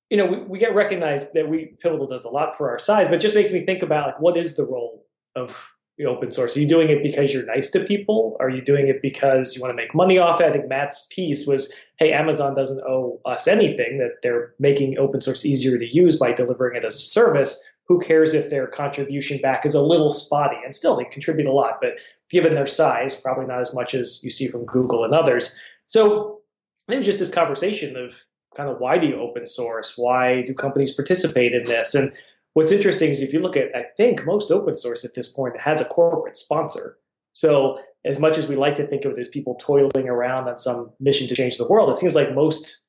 you 0.08 0.16
know, 0.16 0.26
we, 0.26 0.37
we 0.38 0.58
get 0.58 0.74
recognized 0.74 1.35
that 1.35 1.48
we 1.48 1.74
Pivotal 1.80 2.06
does 2.06 2.24
a 2.24 2.30
lot 2.30 2.56
for 2.56 2.70
our 2.70 2.78
size, 2.78 3.08
but 3.08 3.14
it 3.14 3.20
just 3.20 3.35
makes 3.35 3.52
me 3.52 3.66
think 3.66 3.82
about 3.82 4.06
like 4.06 4.20
what 4.20 4.37
is 4.37 4.56
the 4.56 4.64
role 4.64 5.04
of 5.35 5.71
open 6.07 6.31
source? 6.31 6.57
Are 6.57 6.61
you 6.61 6.68
doing 6.68 6.88
it 6.88 7.02
because 7.02 7.33
you're 7.33 7.44
nice 7.44 7.70
to 7.70 7.85
people? 7.85 8.37
Are 8.40 8.50
you 8.50 8.62
doing 8.62 8.88
it 8.88 9.02
because 9.02 9.55
you 9.55 9.61
want 9.61 9.70
to 9.70 9.76
make 9.76 9.94
money 9.94 10.18
off 10.18 10.40
it? 10.40 10.46
I 10.46 10.52
think 10.52 10.68
Matt's 10.68 11.07
piece 11.11 11.46
was, 11.46 11.72
hey, 11.98 12.12
Amazon 12.12 12.55
doesn't 12.55 12.83
owe 12.83 13.20
us 13.24 13.46
anything, 13.46 13.98
that 13.98 14.22
they're 14.22 14.55
making 14.59 14.98
open 14.98 15.20
source 15.20 15.44
easier 15.44 15.78
to 15.78 15.87
use 15.87 16.18
by 16.18 16.33
delivering 16.33 16.76
it 16.76 16.85
as 16.85 16.96
a 16.96 16.98
service. 16.98 17.62
Who 17.87 18.00
cares 18.00 18.33
if 18.33 18.50
their 18.50 18.66
contribution 18.66 19.38
back 19.40 19.66
is 19.66 19.74
a 19.74 19.83
little 19.83 20.12
spotty? 20.12 20.57
And 20.64 20.74
still, 20.74 20.96
they 20.96 21.05
contribute 21.05 21.46
a 21.46 21.52
lot, 21.52 21.78
but 21.81 22.00
given 22.31 22.55
their 22.55 22.66
size, 22.66 23.20
probably 23.20 23.46
not 23.46 23.61
as 23.61 23.74
much 23.74 23.94
as 23.94 24.22
you 24.24 24.31
see 24.31 24.48
from 24.48 24.64
Google 24.64 25.05
and 25.05 25.14
others. 25.14 25.59
So 25.87 26.40
it 26.88 26.96
was 26.96 27.07
just 27.07 27.18
this 27.18 27.33
conversation 27.33 27.96
of 27.96 28.20
kind 28.57 28.68
of 28.68 28.81
why 28.81 28.98
do 28.98 29.07
you 29.07 29.20
open 29.20 29.46
source? 29.46 29.94
Why 29.96 30.42
do 30.42 30.55
companies 30.55 30.94
participate 30.94 31.52
in 31.52 31.64
this? 31.64 31.94
And 31.94 32.12
What's 32.55 32.73
interesting 32.73 33.11
is 33.11 33.23
if 33.23 33.33
you 33.33 33.41
look 33.41 33.57
at, 33.57 33.75
I 33.75 33.85
think 33.97 34.27
most 34.27 34.51
open 34.51 34.75
source 34.75 35.05
at 35.05 35.15
this 35.15 35.29
point 35.29 35.61
has 35.61 35.81
a 35.81 35.87
corporate 35.87 36.37
sponsor. 36.37 36.99
So 37.33 37.79
as 38.05 38.19
much 38.19 38.37
as 38.37 38.49
we 38.49 38.57
like 38.57 38.75
to 38.77 38.87
think 38.87 39.05
of 39.05 39.12
it 39.12 39.19
as 39.19 39.29
people 39.29 39.55
toiling 39.55 40.09
around 40.09 40.49
on 40.49 40.59
some 40.59 40.93
mission 41.01 41.29
to 41.29 41.35
change 41.35 41.57
the 41.57 41.67
world, 41.67 41.91
it 41.91 41.97
seems 41.97 42.15
like 42.15 42.35
most 42.35 42.87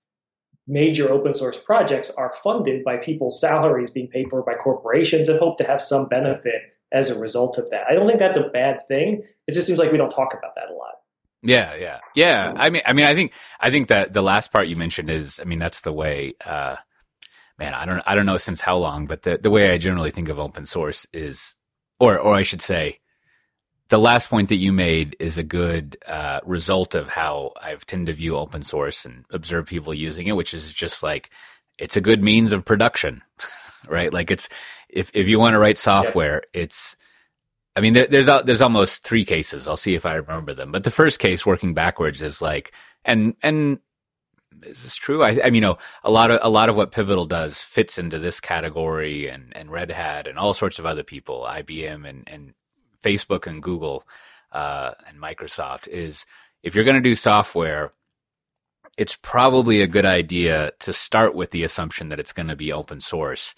major 0.67 1.11
open 1.11 1.33
source 1.33 1.57
projects 1.57 2.09
are 2.11 2.33
funded 2.43 2.83
by 2.83 2.97
people's 2.97 3.39
salaries 3.39 3.91
being 3.91 4.07
paid 4.07 4.27
for 4.29 4.43
by 4.43 4.53
corporations 4.55 5.29
and 5.29 5.39
hope 5.39 5.57
to 5.57 5.63
have 5.63 5.81
some 5.81 6.07
benefit 6.07 6.61
as 6.91 7.09
a 7.09 7.19
result 7.19 7.57
of 7.57 7.69
that. 7.71 7.85
I 7.89 7.95
don't 7.95 8.07
think 8.07 8.19
that's 8.19 8.37
a 8.37 8.49
bad 8.49 8.87
thing. 8.87 9.23
It 9.47 9.53
just 9.53 9.67
seems 9.67 9.79
like 9.79 9.91
we 9.91 9.97
don't 9.97 10.09
talk 10.09 10.33
about 10.37 10.55
that 10.55 10.69
a 10.69 10.73
lot. 10.73 10.93
Yeah, 11.41 11.75
yeah, 11.75 11.99
yeah. 12.15 12.53
I 12.55 12.69
mean, 12.69 12.81
I 12.85 12.93
mean, 12.93 13.05
I 13.05 13.15
think, 13.15 13.33
I 13.59 13.69
think 13.69 13.89
that 13.89 14.13
the 14.13 14.21
last 14.21 14.51
part 14.51 14.67
you 14.67 14.77
mentioned 14.77 15.09
is, 15.09 15.39
I 15.41 15.43
mean, 15.43 15.59
that's 15.59 15.81
the 15.81 15.91
way, 15.91 16.35
uh, 16.45 16.77
man, 17.57 17.73
I 17.73 17.85
don't 17.85 18.01
I 18.05 18.15
don't 18.15 18.25
know 18.25 18.37
since 18.37 18.61
how 18.61 18.77
long, 18.77 19.05
but 19.05 19.23
the 19.23 19.37
the 19.37 19.49
way 19.49 19.71
I 19.71 19.77
generally 19.77 20.11
think 20.11 20.29
of 20.29 20.39
open 20.39 20.65
source 20.65 21.05
is, 21.13 21.55
or 21.99 22.17
or 22.17 22.35
I 22.35 22.43
should 22.43 22.61
say, 22.61 22.99
the 23.89 23.99
last 23.99 24.29
point 24.29 24.49
that 24.49 24.55
you 24.55 24.71
made 24.71 25.15
is 25.19 25.37
a 25.37 25.43
good 25.43 25.97
uh, 26.07 26.39
result 26.43 26.95
of 26.95 27.09
how 27.09 27.53
I've 27.61 27.85
tend 27.85 28.07
to 28.07 28.13
view 28.13 28.35
open 28.35 28.63
source 28.63 29.05
and 29.05 29.25
observe 29.29 29.67
people 29.67 29.93
using 29.93 30.27
it, 30.27 30.35
which 30.35 30.53
is 30.53 30.73
just 30.73 31.03
like 31.03 31.29
it's 31.77 31.97
a 31.97 32.01
good 32.01 32.23
means 32.23 32.51
of 32.51 32.65
production, 32.65 33.21
right? 33.87 34.11
Like 34.11 34.31
it's 34.31 34.49
if 34.89 35.11
if 35.13 35.27
you 35.27 35.39
want 35.39 35.53
to 35.53 35.59
write 35.59 35.77
software, 35.77 36.43
yeah. 36.53 36.61
it's 36.61 36.95
I 37.75 37.81
mean, 37.81 37.93
there, 37.93 38.07
there's 38.07 38.27
there's 38.45 38.61
almost 38.61 39.03
three 39.03 39.25
cases. 39.25 39.67
I'll 39.67 39.77
see 39.77 39.95
if 39.95 40.05
I 40.05 40.15
remember 40.15 40.53
them. 40.53 40.71
But 40.71 40.83
the 40.83 40.91
first 40.91 41.19
case, 41.19 41.45
working 41.45 41.73
backwards, 41.73 42.21
is 42.21 42.41
like, 42.41 42.71
and 43.03 43.35
and 43.41 43.79
is 44.65 44.83
this 44.83 44.95
true? 44.95 45.23
I, 45.23 45.39
I 45.43 45.45
mean, 45.45 45.55
you 45.55 45.61
know, 45.61 45.77
a 46.03 46.11
lot 46.11 46.31
of 46.31 46.39
a 46.41 46.49
lot 46.49 46.69
of 46.69 46.75
what 46.75 46.91
Pivotal 46.91 47.25
does 47.25 47.61
fits 47.61 47.97
into 47.97 48.19
this 48.19 48.39
category, 48.39 49.27
and 49.27 49.55
and 49.55 49.71
Red 49.71 49.91
Hat 49.91 50.27
and 50.27 50.37
all 50.37 50.53
sorts 50.53 50.79
of 50.79 50.85
other 50.85 51.03
people, 51.03 51.45
IBM 51.49 52.07
and 52.07 52.27
and 52.27 52.53
Facebook 53.03 53.47
and 53.47 53.61
Google 53.61 54.07
uh, 54.51 54.91
and 55.07 55.17
Microsoft 55.19 55.87
is 55.87 56.25
if 56.61 56.75
you're 56.75 56.85
going 56.85 56.95
to 56.95 57.01
do 57.01 57.15
software, 57.15 57.91
it's 58.97 59.17
probably 59.21 59.81
a 59.81 59.87
good 59.87 60.05
idea 60.05 60.71
to 60.79 60.93
start 60.93 61.35
with 61.35 61.51
the 61.51 61.63
assumption 61.63 62.09
that 62.09 62.19
it's 62.19 62.33
going 62.33 62.47
to 62.47 62.55
be 62.55 62.71
open 62.71 63.01
source, 63.01 63.53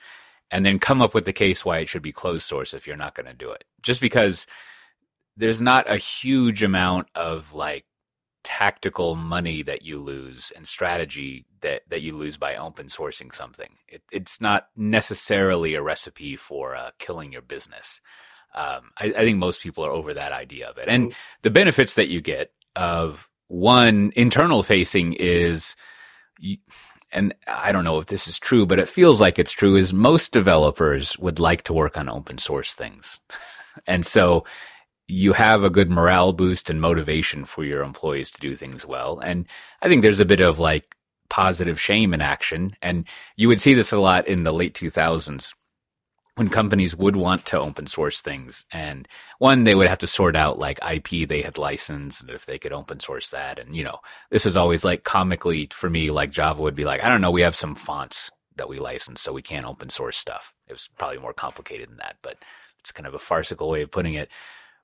and 0.49 0.65
then 0.65 0.79
come 0.79 1.01
up 1.01 1.13
with 1.13 1.25
the 1.25 1.33
case 1.33 1.65
why 1.65 1.79
it 1.79 1.89
should 1.89 2.01
be 2.01 2.11
closed 2.11 2.43
source 2.43 2.73
if 2.73 2.87
you're 2.87 2.95
not 2.95 3.15
going 3.15 3.29
to 3.29 3.37
do 3.37 3.51
it. 3.51 3.63
Just 3.81 4.01
because 4.01 4.47
there's 5.37 5.61
not 5.61 5.91
a 5.91 5.97
huge 5.97 6.63
amount 6.63 7.09
of 7.13 7.53
like 7.53 7.85
tactical 8.45 9.15
money 9.15 9.63
that 9.63 9.81
you 9.81 9.99
lose 9.99 10.53
and 10.55 10.67
strategy 10.67 11.45
that, 11.61 11.81
that 11.89 12.03
you 12.03 12.15
lose 12.15 12.37
by 12.37 12.55
open 12.55 12.85
sourcing 12.85 13.33
something. 13.33 13.71
It, 13.87 14.03
it's 14.11 14.39
not 14.39 14.67
necessarily 14.77 15.73
a 15.73 15.81
recipe 15.81 16.35
for 16.35 16.75
uh, 16.75 16.91
killing 16.99 17.33
your 17.33 17.41
business. 17.41 17.99
Um, 18.53 18.91
I, 18.97 19.05
I, 19.07 19.25
think 19.25 19.39
most 19.39 19.61
people 19.61 19.83
are 19.83 19.91
over 19.91 20.13
that 20.13 20.31
idea 20.31 20.69
of 20.69 20.77
it. 20.77 20.87
And 20.87 21.07
mm-hmm. 21.07 21.17
the 21.41 21.49
benefits 21.49 21.95
that 21.95 22.07
you 22.07 22.21
get 22.21 22.51
of 22.75 23.27
one 23.47 24.11
internal 24.15 24.61
facing 24.61 25.13
is, 25.13 25.75
and 27.11 27.33
I 27.47 27.71
don't 27.71 27.83
know 27.83 27.97
if 27.97 28.05
this 28.05 28.27
is 28.27 28.37
true, 28.37 28.67
but 28.67 28.79
it 28.79 28.87
feels 28.87 29.19
like 29.19 29.39
it's 29.39 29.51
true, 29.51 29.75
is 29.75 29.91
most 29.91 30.31
developers 30.31 31.17
would 31.17 31.39
like 31.39 31.63
to 31.63 31.73
work 31.73 31.97
on 31.97 32.07
open 32.07 32.37
source 32.37 32.75
things. 32.75 33.19
and 33.87 34.05
so 34.05 34.45
you 35.07 35.33
have 35.33 35.63
a 35.63 35.69
good 35.69 35.89
morale 35.89 36.33
boost 36.33 36.69
and 36.69 36.81
motivation 36.81 37.45
for 37.45 37.63
your 37.63 37.83
employees 37.83 38.31
to 38.31 38.41
do 38.41 38.55
things 38.55 38.85
well. 38.85 39.19
And 39.19 39.45
I 39.81 39.87
think 39.87 40.01
there's 40.01 40.19
a 40.19 40.25
bit 40.25 40.39
of 40.39 40.59
like 40.59 40.95
positive 41.29 41.79
shame 41.79 42.13
in 42.13 42.21
action. 42.21 42.75
And 42.81 43.07
you 43.35 43.47
would 43.47 43.61
see 43.61 43.73
this 43.73 43.91
a 43.91 43.99
lot 43.99 44.27
in 44.27 44.43
the 44.43 44.53
late 44.53 44.73
2000s 44.73 45.53
when 46.35 46.49
companies 46.49 46.95
would 46.95 47.15
want 47.15 47.45
to 47.45 47.59
open 47.59 47.87
source 47.87 48.19
things. 48.19 48.65
And 48.71 49.07
one, 49.39 49.63
they 49.63 49.75
would 49.75 49.87
have 49.87 49.99
to 49.99 50.07
sort 50.07 50.35
out 50.35 50.59
like 50.59 50.79
IP 50.85 51.27
they 51.27 51.41
had 51.41 51.57
licensed 51.57 52.21
and 52.21 52.29
if 52.29 52.45
they 52.45 52.57
could 52.57 52.73
open 52.73 52.99
source 52.99 53.29
that. 53.29 53.57
And, 53.57 53.75
you 53.75 53.83
know, 53.83 53.99
this 54.31 54.45
is 54.45 54.57
always 54.57 54.83
like 54.83 55.03
comically 55.03 55.69
for 55.71 55.89
me, 55.89 56.11
like 56.11 56.31
Java 56.31 56.61
would 56.61 56.75
be 56.75 56.85
like, 56.85 57.03
I 57.03 57.09
don't 57.09 57.21
know, 57.21 57.31
we 57.31 57.41
have 57.41 57.55
some 57.55 57.75
fonts 57.75 58.31
that 58.57 58.69
we 58.69 58.79
license, 58.79 59.21
so 59.21 59.33
we 59.33 59.41
can't 59.41 59.65
open 59.65 59.89
source 59.89 60.17
stuff. 60.17 60.53
It 60.67 60.73
was 60.73 60.89
probably 60.97 61.17
more 61.17 61.33
complicated 61.33 61.89
than 61.89 61.97
that, 61.97 62.17
but 62.21 62.37
it's 62.79 62.91
kind 62.91 63.07
of 63.07 63.13
a 63.13 63.19
farcical 63.19 63.69
way 63.69 63.81
of 63.81 63.91
putting 63.91 64.13
it. 64.13 64.29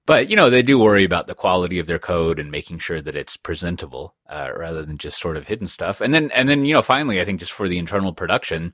But 0.06 0.30
you 0.30 0.36
know 0.36 0.50
they 0.50 0.64
do 0.64 0.80
worry 0.80 1.04
about 1.04 1.28
the 1.28 1.36
quality 1.36 1.80
of 1.80 1.88
their 1.88 2.00
code 2.00 2.40
and 2.40 2.52
making 2.52 2.80
sure 2.80 3.02
that 3.02 3.16
it's 3.16 3.38
presentable 3.38 4.16
uh, 4.30 4.50
rather 4.56 4.84
than 4.84 4.98
just 4.98 5.20
sort 5.20 5.38
of 5.38 5.48
hidden 5.48 5.68
stuff. 5.68 6.02
And 6.02 6.14
then 6.14 6.32
and 6.32 6.50
then 6.50 6.66
you 6.66 6.74
know 6.74 6.82
finally 6.82 7.22
I 7.22 7.26
think 7.26 7.40
just 7.40 7.52
for 7.52 7.68
the 7.68 7.78
internal 7.78 8.14
production, 8.14 8.74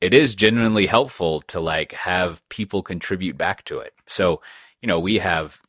it 0.00 0.14
is 0.14 0.34
genuinely 0.34 0.86
helpful 0.86 1.40
to 1.42 1.60
like 1.60 1.92
have 1.92 2.46
people 2.48 2.82
contribute 2.82 3.36
back 3.36 3.64
to 3.64 3.78
it. 3.80 3.94
So 4.06 4.42
you 4.80 4.86
know 4.86 5.00
we 5.00 5.18
have 5.18 5.60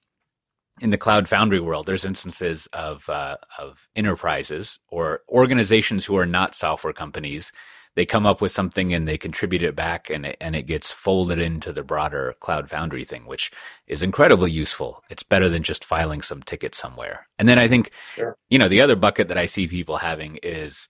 in 0.81 0.91
the 0.91 0.97
cloud 0.97 1.27
foundry 1.27 1.59
world, 1.59 1.85
there's 1.85 2.05
instances 2.05 2.67
of 2.73 3.09
uh, 3.09 3.37
of 3.57 3.87
enterprises 3.95 4.79
or 4.87 5.21
organizations 5.29 6.05
who 6.05 6.17
are 6.17 6.25
not 6.25 6.55
software 6.55 6.93
companies 6.93 7.51
they 7.95 8.05
come 8.05 8.25
up 8.25 8.41
with 8.41 8.51
something 8.51 8.93
and 8.93 9.07
they 9.07 9.17
contribute 9.17 9.63
it 9.63 9.75
back 9.75 10.09
and 10.09 10.25
it, 10.25 10.37
and 10.39 10.55
it 10.55 10.63
gets 10.63 10.91
folded 10.91 11.39
into 11.39 11.73
the 11.73 11.83
broader 11.83 12.33
cloud 12.39 12.69
foundry 12.69 13.03
thing 13.03 13.25
which 13.25 13.51
is 13.87 14.03
incredibly 14.03 14.51
useful 14.51 15.03
it's 15.09 15.23
better 15.23 15.49
than 15.49 15.63
just 15.63 15.83
filing 15.83 16.21
some 16.21 16.41
ticket 16.43 16.75
somewhere 16.75 17.27
and 17.37 17.47
then 17.47 17.59
i 17.59 17.67
think 17.67 17.91
sure. 18.15 18.37
you 18.49 18.57
know 18.57 18.69
the 18.69 18.81
other 18.81 18.95
bucket 18.95 19.27
that 19.27 19.37
i 19.37 19.45
see 19.45 19.67
people 19.67 19.97
having 19.97 20.37
is 20.43 20.87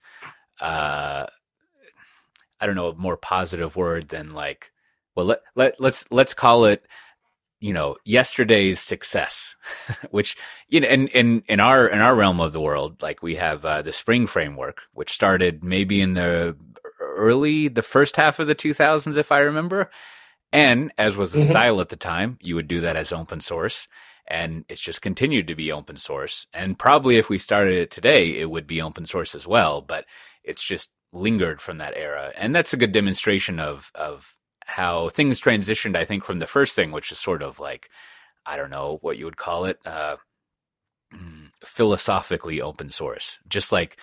uh 0.60 1.26
i 2.60 2.66
don't 2.66 2.76
know 2.76 2.88
a 2.88 2.94
more 2.94 3.16
positive 3.16 3.76
word 3.76 4.08
than 4.08 4.32
like 4.34 4.72
well 5.14 5.26
let, 5.26 5.40
let 5.54 5.80
let's 5.80 6.04
let's 6.10 6.34
call 6.34 6.64
it 6.64 6.86
you 7.60 7.72
know 7.72 7.96
yesterday's 8.04 8.80
success 8.80 9.54
which 10.10 10.36
you 10.68 10.80
know 10.80 10.88
in 10.88 11.06
in 11.08 11.42
in 11.48 11.60
our 11.60 11.86
in 11.86 12.00
our 12.00 12.14
realm 12.14 12.40
of 12.40 12.52
the 12.52 12.60
world 12.60 13.00
like 13.02 13.22
we 13.22 13.36
have 13.36 13.64
uh, 13.64 13.80
the 13.82 13.92
spring 13.92 14.26
framework 14.26 14.82
which 14.94 15.12
started 15.12 15.62
maybe 15.62 16.00
in 16.00 16.14
the 16.14 16.56
early 17.16 17.68
the 17.68 17.82
first 17.82 18.16
half 18.16 18.38
of 18.38 18.46
the 18.46 18.54
2000s, 18.54 19.16
if 19.16 19.32
I 19.32 19.38
remember. 19.38 19.90
And 20.52 20.92
as 20.98 21.16
was 21.16 21.32
the 21.32 21.40
mm-hmm. 21.40 21.50
style 21.50 21.80
at 21.80 21.88
the 21.88 21.96
time, 21.96 22.38
you 22.40 22.54
would 22.56 22.68
do 22.68 22.80
that 22.82 22.96
as 22.96 23.12
open 23.12 23.40
source. 23.40 23.88
And 24.28 24.64
it's 24.68 24.80
just 24.80 25.02
continued 25.02 25.48
to 25.48 25.54
be 25.54 25.72
open 25.72 25.96
source. 25.96 26.46
And 26.52 26.78
probably 26.78 27.18
if 27.18 27.28
we 27.28 27.38
started 27.38 27.74
it 27.74 27.90
today, 27.90 28.38
it 28.38 28.50
would 28.50 28.66
be 28.66 28.82
open 28.82 29.06
source 29.06 29.34
as 29.34 29.46
well. 29.46 29.80
But 29.80 30.04
it's 30.44 30.62
just 30.62 30.90
lingered 31.12 31.60
from 31.60 31.78
that 31.78 31.94
era. 31.96 32.32
And 32.36 32.54
that's 32.54 32.72
a 32.72 32.76
good 32.76 32.92
demonstration 32.92 33.58
of, 33.58 33.90
of 33.94 34.36
how 34.64 35.08
things 35.08 35.40
transitioned, 35.40 35.96
I 35.96 36.04
think, 36.04 36.24
from 36.24 36.38
the 36.38 36.46
first 36.46 36.74
thing, 36.76 36.92
which 36.92 37.10
is 37.10 37.18
sort 37.18 37.42
of 37.42 37.58
like, 37.58 37.88
I 38.46 38.56
don't 38.56 38.70
know 38.70 38.98
what 39.00 39.18
you 39.18 39.24
would 39.24 39.36
call 39.36 39.64
it, 39.64 39.78
uh, 39.84 40.16
mm, 41.14 41.48
philosophically 41.64 42.60
open 42.60 42.90
source. 42.90 43.38
Just 43.48 43.72
like 43.72 43.98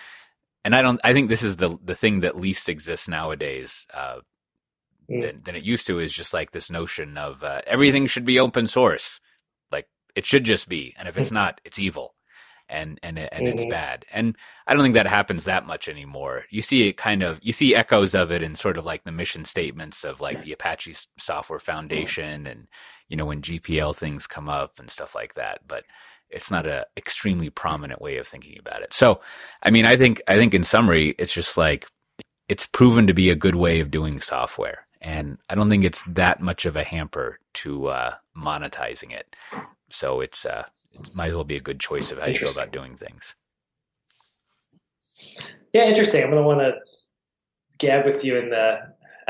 and 0.64 0.74
I 0.74 0.82
don't. 0.82 1.00
I 1.02 1.12
think 1.12 1.28
this 1.28 1.42
is 1.42 1.56
the 1.56 1.78
the 1.82 1.94
thing 1.94 2.20
that 2.20 2.36
least 2.36 2.68
exists 2.68 3.08
nowadays 3.08 3.86
uh, 3.94 4.18
mm. 5.10 5.20
than, 5.20 5.42
than 5.44 5.56
it 5.56 5.62
used 5.62 5.86
to. 5.86 5.98
Is 5.98 6.12
just 6.12 6.34
like 6.34 6.50
this 6.50 6.70
notion 6.70 7.16
of 7.16 7.42
uh, 7.42 7.62
everything 7.66 8.06
should 8.06 8.24
be 8.24 8.38
open 8.38 8.66
source. 8.66 9.20
Like 9.72 9.88
it 10.14 10.26
should 10.26 10.44
just 10.44 10.68
be, 10.68 10.94
and 10.98 11.08
if 11.08 11.16
it's 11.16 11.32
not, 11.32 11.60
it's 11.64 11.78
evil, 11.78 12.14
and 12.68 13.00
and 13.02 13.18
and 13.18 13.30
mm-hmm. 13.30 13.46
it's 13.46 13.64
bad. 13.66 14.04
And 14.12 14.36
I 14.66 14.74
don't 14.74 14.82
think 14.82 14.94
that 14.94 15.06
happens 15.06 15.44
that 15.44 15.66
much 15.66 15.88
anymore. 15.88 16.44
You 16.50 16.62
see 16.62 16.88
it 16.88 16.96
kind 16.96 17.22
of. 17.22 17.38
You 17.42 17.52
see 17.52 17.74
echoes 17.74 18.14
of 18.14 18.30
it 18.30 18.42
in 18.42 18.54
sort 18.54 18.76
of 18.76 18.84
like 18.84 19.04
the 19.04 19.12
mission 19.12 19.46
statements 19.46 20.04
of 20.04 20.20
like 20.20 20.42
the 20.42 20.52
Apache 20.52 20.96
Software 21.18 21.58
Foundation, 21.58 22.46
and 22.46 22.68
you 23.08 23.16
know 23.16 23.24
when 23.24 23.40
GPL 23.40 23.96
things 23.96 24.26
come 24.26 24.50
up 24.50 24.78
and 24.78 24.90
stuff 24.90 25.14
like 25.14 25.34
that. 25.34 25.60
But 25.66 25.84
it's 26.30 26.50
not 26.50 26.66
a 26.66 26.86
extremely 26.96 27.50
prominent 27.50 28.00
way 28.00 28.16
of 28.18 28.26
thinking 28.26 28.58
about 28.58 28.82
it. 28.82 28.94
So, 28.94 29.20
I 29.62 29.70
mean, 29.70 29.84
I 29.84 29.96
think 29.96 30.22
I 30.28 30.36
think 30.36 30.54
in 30.54 30.64
summary, 30.64 31.14
it's 31.18 31.32
just 31.32 31.56
like 31.56 31.86
it's 32.48 32.66
proven 32.66 33.06
to 33.06 33.14
be 33.14 33.30
a 33.30 33.34
good 33.34 33.54
way 33.54 33.80
of 33.80 33.90
doing 33.90 34.20
software, 34.20 34.86
and 35.00 35.38
I 35.48 35.54
don't 35.54 35.68
think 35.68 35.84
it's 35.84 36.02
that 36.08 36.40
much 36.40 36.66
of 36.66 36.76
a 36.76 36.84
hamper 36.84 37.38
to 37.54 37.88
uh, 37.88 38.14
monetizing 38.36 39.12
it. 39.12 39.34
So 39.90 40.20
it's 40.20 40.46
uh, 40.46 40.64
it 40.92 41.14
might 41.14 41.28
as 41.28 41.34
well 41.34 41.44
be 41.44 41.56
a 41.56 41.60
good 41.60 41.80
choice 41.80 42.10
of 42.10 42.18
how 42.18 42.26
you 42.26 42.38
go 42.38 42.50
about 42.50 42.72
doing 42.72 42.96
things. 42.96 43.34
Yeah, 45.72 45.84
interesting. 45.84 46.22
I'm 46.22 46.30
gonna 46.30 46.42
want 46.42 46.60
to 46.60 46.72
gab 47.78 48.04
with 48.04 48.24
you 48.24 48.38
in 48.38 48.50
the 48.50 48.78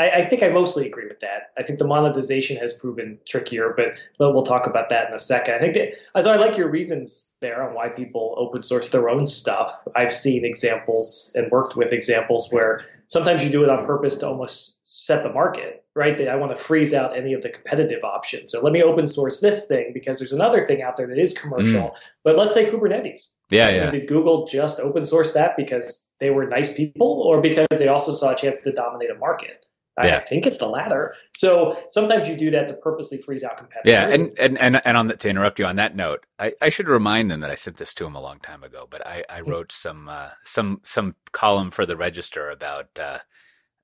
I, 0.01 0.11
I, 0.11 0.25
think 0.25 0.43
I 0.43 0.49
mostly 0.49 0.87
agree 0.87 1.07
with 1.07 1.21
that. 1.21 1.51
I 1.59 1.63
think 1.63 1.79
the 1.79 1.87
monetization 1.87 2.57
has 2.57 2.73
proven 2.73 3.19
trickier, 3.29 3.75
but 3.77 3.95
we'll 4.19 4.43
talk 4.43 4.67
about 4.67 4.89
that 4.89 5.09
in 5.09 5.15
a 5.15 5.19
second. 5.19 5.55
I 5.55 5.59
think 5.59 5.75
that, 5.75 6.23
so 6.23 6.31
I 6.31 6.37
like 6.37 6.57
your 6.57 6.71
reasons 6.71 7.33
there 7.41 7.63
on 7.63 7.75
why 7.75 7.91
people 7.91 8.35
open 8.39 8.63
source 8.63 8.89
their 8.89 9.11
own 9.11 9.27
stuff. 9.27 9.77
I've 9.95 10.15
seen 10.15 10.47
examples 10.47 11.33
and 11.35 11.51
worked 11.51 11.77
with 11.77 11.93
examples 11.93 12.51
where 12.51 12.87
sometimes 13.09 13.45
you 13.45 13.51
do 13.51 13.63
it 13.63 13.69
on 13.69 13.85
purpose 13.85 14.17
to 14.19 14.27
almost 14.29 14.81
set 14.85 15.23
the 15.23 15.33
market, 15.33 15.85
right? 15.95 16.17
That 16.17 16.29
I 16.29 16.37
want 16.37 16.57
to 16.57 16.63
freeze 16.63 16.95
out 16.95 17.15
any 17.15 17.35
of 17.35 17.43
the 17.43 17.51
competitive 17.51 18.03
options. 18.03 18.53
So 18.53 18.63
let 18.63 18.73
me 18.73 18.83
open 18.83 19.07
source 19.07 19.41
this 19.41 19.67
thing 19.67 19.91
because 19.93 20.19
there's 20.19 20.33
another 20.33 20.67
thing 20.67 20.81
out 20.81 20.97
there 20.97 21.09
that 21.09 21.19
is 21.19 21.37
commercial. 21.37 21.89
Mm. 21.89 21.95
But 22.25 22.39
let's 22.39 22.55
say 22.55 22.71
Kubernetes. 22.71 23.35
Yeah, 23.51 23.69
yeah. 23.69 23.91
Did 23.91 24.09
Google 24.09 24.47
just 24.47 24.81
open 24.81 25.05
source 25.05 25.35
that 25.35 25.59
because 25.59 26.15
they 26.21 26.31
were 26.31 26.47
nice 26.47 26.73
people 26.75 27.21
or 27.21 27.43
because 27.43 27.67
they 27.71 27.89
also 27.89 28.13
saw 28.13 28.33
a 28.33 28.37
chance 28.37 28.61
to 28.61 28.73
dominate 28.73 29.11
a 29.11 29.17
market? 29.17 29.67
Yeah. 30.07 30.17
I 30.17 30.21
think 30.21 30.47
it's 30.47 30.59
the 30.59 30.69
latter. 30.69 31.15
So 31.35 31.77
sometimes 31.89 32.29
you 32.29 32.37
do 32.37 32.51
that 32.53 32.69
to 32.69 32.75
purposely 32.75 33.19
freeze 33.19 33.43
out 33.43 33.57
competitors. 33.59 33.93
Yeah, 33.93 34.09
and 34.09 34.39
and 34.39 34.59
and, 34.59 34.87
and 34.87 34.97
on 34.97 35.09
the, 35.09 35.17
to 35.17 35.29
interrupt 35.29 35.59
you 35.59 35.67
on 35.67 35.77
that 35.77 35.97
note, 35.97 36.25
I, 36.39 36.53
I 36.61 36.69
should 36.69 36.89
remind 36.89 37.31
them 37.31 37.41
that 37.41 37.51
I 37.51 37.55
sent 37.55 37.77
this 37.77 37.95
to 37.95 38.05
them 38.05 38.15
a 38.15 38.21
long 38.21 38.39
time 38.41 38.63
ago, 38.63 38.87
but 38.89 39.07
I, 39.07 39.25
I 39.29 39.41
hmm. 39.41 39.51
wrote 39.51 39.73
some 39.73 40.09
uh, 40.09 40.31
some 40.45 40.81
some 40.85 41.15
column 41.33 41.71
for 41.71 41.87
the 41.87 41.97
Register 41.97 42.51
about 42.51 42.89
uh, 42.99 43.19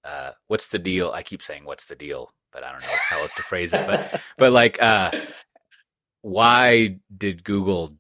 uh, 0.05 0.31
what's 0.47 0.69
the 0.69 0.79
deal. 0.79 1.11
I 1.11 1.23
keep 1.23 1.43
saying 1.43 1.65
what's 1.65 1.87
the 1.87 1.97
deal, 1.97 2.33
but 2.53 2.63
I 2.63 2.73
don't 2.73 2.83
know 2.83 2.89
how 3.09 3.21
else 3.21 3.33
to 3.35 3.43
phrase 3.43 3.75
it. 3.75 3.87
But 3.87 4.21
but 4.39 4.53
like, 4.53 4.81
uh, 4.81 5.11
why 6.23 6.99
did 7.15 7.45
Google 7.45 7.97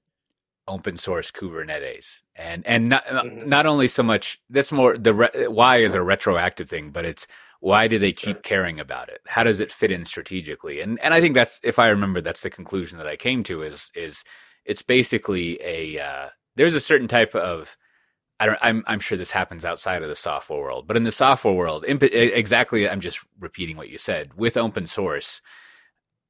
open 0.68 0.96
source 0.96 1.30
Kubernetes? 1.30 2.18
And 2.34 2.66
and 2.66 2.88
not 2.88 3.06
mm-hmm. 3.06 3.48
not 3.48 3.66
only 3.66 3.88
so 3.88 4.02
much 4.02 4.40
that's 4.50 4.72
more 4.72 4.96
the 4.96 5.14
re- 5.14 5.48
why 5.48 5.78
is 5.78 5.94
a 5.94 6.02
retroactive 6.02 6.68
thing, 6.68 6.90
but 6.90 7.04
it's 7.04 7.26
why 7.66 7.88
do 7.88 7.98
they 7.98 8.12
keep 8.12 8.44
caring 8.44 8.78
about 8.78 9.08
it? 9.08 9.20
How 9.26 9.42
does 9.42 9.58
it 9.58 9.72
fit 9.72 9.90
in 9.90 10.04
strategically? 10.04 10.80
And 10.80 11.00
and 11.00 11.12
I 11.12 11.20
think 11.20 11.34
that's 11.34 11.58
if 11.64 11.80
I 11.80 11.88
remember, 11.88 12.20
that's 12.20 12.42
the 12.42 12.48
conclusion 12.48 12.96
that 12.98 13.08
I 13.08 13.16
came 13.16 13.42
to 13.42 13.62
is 13.62 13.90
is 13.96 14.22
it's 14.64 14.82
basically 14.82 15.60
a 15.60 15.98
uh, 15.98 16.28
there's 16.54 16.76
a 16.76 16.80
certain 16.80 17.08
type 17.08 17.34
of 17.34 17.76
I 18.38 18.46
don't, 18.46 18.58
I'm, 18.62 18.84
I'm 18.86 19.00
sure 19.00 19.18
this 19.18 19.32
happens 19.32 19.64
outside 19.64 20.04
of 20.04 20.08
the 20.08 20.14
software 20.14 20.60
world, 20.60 20.86
but 20.86 20.96
in 20.96 21.02
the 21.02 21.10
software 21.10 21.54
world, 21.54 21.84
exactly, 21.88 22.88
I'm 22.88 23.00
just 23.00 23.18
repeating 23.40 23.76
what 23.76 23.88
you 23.88 23.98
said 23.98 24.34
with 24.34 24.56
open 24.56 24.86
source 24.86 25.42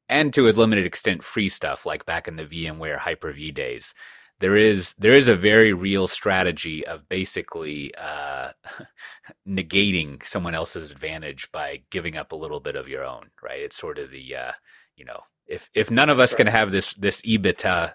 and 0.09 0.33
to 0.33 0.49
a 0.49 0.53
limited 0.53 0.87
extent 0.87 1.23
free 1.23 1.51
stuff, 1.51 1.85
like 1.85 2.07
back 2.07 2.29
in 2.29 2.37
the 2.37 2.47
VMware 2.47 2.99
Hyper 2.99 3.33
V 3.33 3.51
days. 3.51 3.93
There 4.41 4.57
is 4.57 4.95
there 4.99 5.15
is 5.15 5.29
a 5.29 5.35
very 5.35 5.73
real 5.73 6.07
strategy 6.07 6.87
of 6.87 7.09
basically 7.09 7.95
uh, 7.97 8.53
negating 9.49 10.23
someone 10.25 10.55
else's 10.55 10.91
advantage 10.91 11.51
by 11.53 11.83
giving 11.91 12.17
up 12.17 12.33
a 12.33 12.37
little 12.37 12.61
bit 12.61 12.77
of 12.77 12.89
your 12.89 13.05
own, 13.05 13.31
right? 13.43 13.61
It's 13.61 13.77
sort 13.77 13.99
of 13.99 14.11
the 14.11 14.37
uh, 14.37 14.53
you 14.97 15.05
know 15.05 15.21
if 15.47 15.71
if 15.75 15.91
none 15.91 16.11
of 16.11 16.21
us 16.21 16.35
can 16.35 16.47
have 16.47 16.71
this 16.71 16.93
this 16.95 17.23
EBIT, 17.23 17.95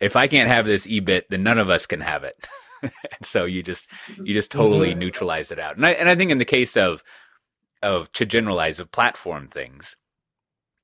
if 0.00 0.16
I 0.16 0.28
can't 0.28 0.50
have 0.50 0.66
this 0.66 0.86
EBIT, 0.86 1.24
then 1.30 1.42
none 1.42 1.58
of 1.58 1.70
us 1.70 1.86
can 1.86 2.00
have 2.00 2.24
it. 2.24 2.46
so 3.22 3.44
you 3.44 3.62
just 3.62 3.88
you 4.22 4.34
just 4.34 4.50
totally 4.50 4.90
mm-hmm. 4.90 5.00
neutralize 5.00 5.50
it 5.50 5.58
out. 5.58 5.76
And 5.76 5.86
I 5.86 5.92
and 5.92 6.08
I 6.08 6.14
think 6.14 6.30
in 6.30 6.38
the 6.38 6.44
case 6.44 6.76
of 6.76 7.02
of 7.82 8.10
to 8.12 8.26
generalize 8.26 8.80
of 8.80 8.92
platform 8.92 9.48
things, 9.48 9.96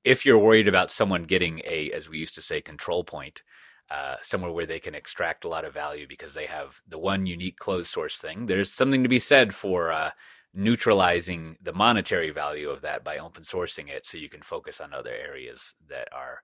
if 0.03 0.25
you're 0.25 0.37
worried 0.37 0.67
about 0.67 0.91
someone 0.91 1.23
getting 1.23 1.61
a, 1.65 1.91
as 1.91 2.09
we 2.09 2.17
used 2.17 2.35
to 2.35 2.41
say, 2.41 2.61
control 2.61 3.03
point, 3.03 3.43
uh, 3.89 4.15
somewhere 4.21 4.51
where 4.51 4.65
they 4.65 4.79
can 4.79 4.95
extract 4.95 5.45
a 5.45 5.47
lot 5.47 5.65
of 5.65 5.73
value 5.73 6.07
because 6.07 6.33
they 6.33 6.47
have 6.47 6.81
the 6.87 6.97
one 6.97 7.25
unique 7.25 7.57
closed 7.57 7.91
source 7.91 8.17
thing, 8.17 8.47
there's 8.47 8.71
something 8.71 9.03
to 9.03 9.09
be 9.09 9.19
said 9.19 9.53
for 9.53 9.91
uh, 9.91 10.11
neutralizing 10.53 11.57
the 11.61 11.73
monetary 11.73 12.31
value 12.31 12.69
of 12.69 12.81
that 12.81 13.03
by 13.03 13.17
open 13.17 13.43
sourcing 13.43 13.89
it, 13.89 14.05
so 14.05 14.17
you 14.17 14.29
can 14.29 14.41
focus 14.41 14.81
on 14.81 14.93
other 14.93 15.11
areas 15.11 15.75
that 15.89 16.07
are 16.11 16.41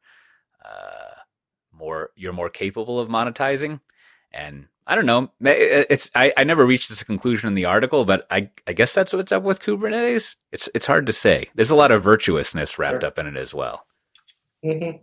uh, 0.63 1.15
more 1.71 2.11
you're 2.15 2.33
more 2.33 2.49
capable 2.49 2.99
of 2.99 3.07
monetizing. 3.07 3.79
And 4.33 4.67
I 4.85 4.95
don't 4.95 5.05
know. 5.05 5.31
It's 5.41 6.09
I, 6.15 6.33
I 6.37 6.43
never 6.43 6.65
reached 6.65 6.89
this 6.89 7.03
conclusion 7.03 7.47
in 7.47 7.55
the 7.55 7.65
article, 7.65 8.05
but 8.05 8.27
I 8.29 8.49
I 8.67 8.73
guess 8.73 8.93
that's 8.93 9.13
what's 9.13 9.31
up 9.31 9.43
with 9.43 9.61
Kubernetes. 9.61 10.35
It's 10.51 10.69
it's 10.75 10.87
hard 10.87 11.07
to 11.07 11.13
say. 11.13 11.47
There's 11.55 11.71
a 11.71 11.75
lot 11.75 11.91
of 11.91 12.03
virtuousness 12.03 12.77
wrapped 12.77 13.01
sure. 13.01 13.07
up 13.07 13.19
in 13.19 13.27
it 13.27 13.37
as 13.37 13.53
well. 13.53 13.85
Mm-hmm. 14.63 14.97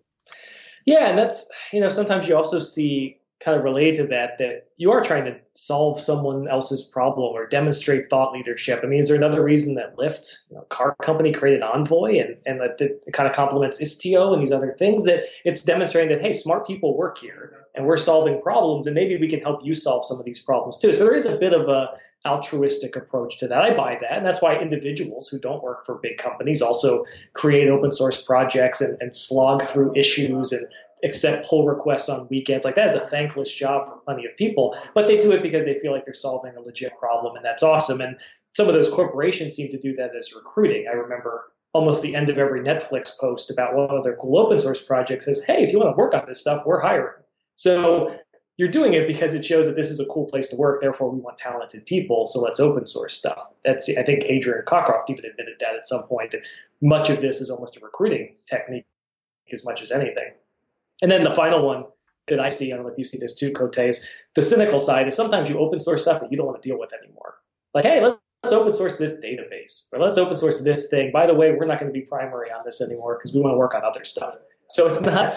Yeah, 0.89 1.11
and 1.11 1.19
that's 1.19 1.51
you 1.71 1.81
know 1.83 1.91
sometimes 1.91 2.29
you 2.29 2.35
also 2.35 2.59
see 2.61 3.18
kind 3.41 3.57
of 3.57 3.63
related 3.63 3.97
to 3.97 4.07
that 4.09 4.39
that 4.39 4.67
you 4.77 4.91
are 4.91 5.01
trying 5.01 5.25
to 5.25 5.37
solve 5.55 6.01
someone 6.01 6.49
else's 6.49 6.83
problem 6.83 7.33
or 7.33 7.47
demonstrate 7.47 8.11
thought 8.11 8.33
leadership. 8.33 8.81
I 8.83 8.87
mean, 8.87 8.99
is 8.99 9.09
there 9.09 9.17
another 9.17 9.43
reason 9.43 9.75
that 9.77 9.97
Lyft, 9.97 10.49
you 10.51 10.57
know, 10.57 10.63
car 10.63 10.97
company, 11.03 11.33
created 11.33 11.63
Envoy 11.63 12.19
and 12.19 12.37
and 12.47 12.61
that 12.61 12.81
it 12.81 13.13
kind 13.13 13.29
of 13.29 13.35
complements 13.35 13.81
Istio 13.81 14.33
and 14.33 14.43
these 14.43 14.53
other 14.53 14.73
things 14.73 15.05
that 15.05 15.25
it's 15.45 15.63
demonstrating 15.63 16.17
that 16.17 16.25
hey, 16.25 16.33
smart 16.33 16.67
people 16.67 16.97
work 16.97 17.19
here 17.19 17.67
and 17.75 17.87
we're 17.87 17.97
solving 17.97 18.43
problems 18.43 18.87
and 18.87 18.95
maybe 18.95 19.17
we 19.17 19.29
can 19.29 19.41
help 19.41 19.65
you 19.65 19.75
solve 19.75 20.05
some 20.05 20.19
of 20.19 20.25
these 20.25 20.43
problems 20.43 20.79
too. 20.79 20.93
So 20.93 21.05
there 21.05 21.15
is 21.15 21.27
a 21.27 21.37
bit 21.37 21.53
of 21.53 21.69
a 21.69 21.91
altruistic 22.27 22.97
approach 22.97 23.39
to 23.39 23.47
that. 23.47 23.63
I 23.63 23.77
buy 23.77 23.97
that, 24.01 24.17
and 24.17 24.27
that's 24.27 24.43
why 24.43 24.59
individuals 24.59 25.29
who 25.29 25.39
don't 25.39 25.63
work 25.63 25.87
for 25.87 25.97
big 25.97 26.19
companies 26.19 26.61
also 26.61 27.05
create 27.33 27.69
open 27.69 27.93
source 27.93 28.21
projects 28.21 28.81
and, 28.81 29.01
and 29.01 29.15
slog 29.15 29.63
through 29.63 29.95
issues 29.95 30.53
and 30.53 30.67
accept 31.05 31.49
pull 31.49 31.67
requests 31.67 32.09
on 32.09 32.27
weekends. 32.31 32.65
Like 32.65 32.77
that 32.77 32.91
is 32.91 32.95
a 32.97 33.07
thankless 33.09 33.53
job 33.53 33.87
for 33.89 33.97
plenty 33.97 34.27
of 34.27 34.37
people, 34.37 34.77
but 34.95 35.07
they 35.07 35.21
do 35.21 35.33
it 35.33 35.43
because 35.43 35.65
they 35.65 35.79
feel 35.79 35.93
like 35.93 36.05
they're 36.05 36.15
solving 36.15 36.57
a 36.57 36.61
legit 36.61 36.97
problem, 36.99 37.37
and 37.37 37.45
that's 37.45 37.63
awesome. 37.63 38.01
And 38.01 38.17
some 38.53 38.69
of 38.69 38.75
those 38.75 38.91
corporations 38.91 39.55
seem 39.55 39.71
to 39.71 39.79
do 39.79 39.95
that 39.97 40.11
as 40.19 40.33
recruiting. 40.35 40.87
I 40.91 40.95
remember 40.95 41.53
almost 41.73 42.03
the 42.03 42.17
end 42.17 42.29
of 42.29 42.39
every 42.39 42.63
Netflix 42.63 43.11
post 43.19 43.51
about 43.51 43.75
one 43.75 43.91
of 43.91 44.03
their 44.03 44.17
cool 44.17 44.39
open 44.39 44.59
source 44.59 44.85
projects 44.85 45.27
says, 45.27 45.45
"Hey, 45.45 45.63
if 45.65 45.73
you 45.73 45.79
want 45.79 45.95
to 45.95 45.99
work 45.99 46.15
on 46.15 46.25
this 46.27 46.41
stuff, 46.41 46.65
we're 46.67 46.81
hiring." 46.81 47.23
So 47.57 48.15
you're 48.59 48.69
doing 48.69 48.95
it 48.95 49.07
because 49.07 49.35
it 49.35 49.45
shows 49.45 49.67
that 49.67 49.77
this 49.77 49.91
is 49.91 50.01
a 50.01 50.07
cool 50.07 50.27
place 50.27 50.49
to 50.49 50.57
work. 50.57 50.81
Therefore, 50.81 51.11
we 51.11 51.21
want 51.21 51.39
talented 51.39 51.87
people. 51.87 52.27
So 52.27 52.41
let's 52.41 52.59
open 52.59 52.87
source 52.87 53.17
stuff. 53.17 53.41
That's 53.65 53.89
I 53.97 54.03
think 54.03 54.25
Adrian 54.25 54.65
Cockcroft 54.67 55.11
even 55.11 55.25
admitted 55.25 55.55
that 55.61 55.77
at 55.77 55.87
some 55.87 56.03
point 56.09 56.33
that 56.33 56.43
much 56.81 57.09
of 57.09 57.21
this 57.21 57.41
is 57.41 57.51
almost 57.51 57.77
a 57.77 57.81
recruiting 57.81 58.35
technique 58.49 58.87
as 59.53 59.65
much 59.65 59.81
as 59.81 59.93
anything. 59.93 60.33
And 61.03 61.11
then 61.11 61.23
the 61.23 61.33
final 61.33 61.65
one 61.65 61.85
that 62.29 62.41
I 62.41 62.49
see, 62.49 62.73
I 62.73 62.77
don't 62.77 62.85
know 62.85 62.93
if 62.93 62.99
you 62.99 63.05
see 63.05 63.19
this 63.19 63.35
too, 63.35 63.53
Cote, 63.53 63.79
is 63.79 64.07
the 64.35 64.43
cynical 64.43 64.79
side 64.79 65.09
is 65.09 65.17
sometimes 65.17 65.49
you 65.49 65.59
open 65.59 65.79
source 65.79 66.03
stuff 66.03 66.21
that 66.21 66.31
you 66.31 66.37
don't 66.37 66.47
want 66.47 66.61
to 66.63 66.69
deal 66.69 66.79
with 66.79 66.93
anymore. 66.93 67.37
Like, 67.75 67.85
hey, 67.85 68.01
let's 68.01 68.53
open 68.53 68.73
source 68.73 68.97
this 68.97 69.15
database 69.15 69.89
or 69.93 69.99
let's 69.99 70.19
open 70.19 70.37
source 70.37 70.63
this 70.63 70.89
thing. 70.89 71.11
By 71.13 71.27
the 71.27 71.35
way, 71.35 71.53
we're 71.53 71.67
not 71.67 71.79
going 71.79 71.93
to 71.93 71.99
be 71.99 72.05
primary 72.05 72.51
on 72.51 72.61
this 72.65 72.81
anymore 72.81 73.17
because 73.17 73.35
we 73.35 73.41
want 73.41 73.55
to 73.55 73.59
work 73.59 73.75
on 73.75 73.85
other 73.85 74.05
stuff. 74.05 74.37
So 74.69 74.87
it's 74.87 75.01
not 75.03 75.33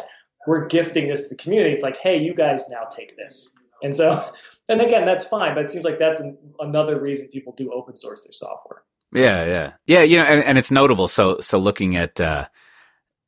we're 0.47 0.67
gifting 0.67 1.08
this 1.08 1.24
to 1.28 1.36
the 1.36 1.41
community. 1.41 1.74
It's 1.74 1.84
like, 1.84 1.97
hey, 1.97 2.17
you 2.17 2.34
guys 2.34 2.67
now 2.69 2.86
take 2.86 3.15
this. 3.15 3.58
And 3.84 3.95
so, 3.95 4.34
and 4.69 4.82
again, 4.82 5.06
that's 5.06 5.24
fine, 5.24 5.56
but 5.56 5.63
it 5.63 5.69
seems 5.69 5.86
like 5.86 6.00
that's 6.00 6.19
an, 6.19 6.38
another 6.60 7.00
reason 7.00 7.28
people 7.28 7.54
do 7.56 7.71
open 7.74 7.95
source 7.95 8.24
their 8.24 8.34
software. 8.34 8.84
Yeah, 9.13 9.45
yeah, 9.45 9.71
yeah. 9.86 10.02
You 10.04 10.17
know, 10.17 10.24
and, 10.24 10.43
and 10.43 10.58
it's 10.58 10.71
notable. 10.71 11.08
So, 11.08 11.41
so 11.41 11.58
looking 11.58 11.97
at 11.97 12.19
uh, 12.21 12.47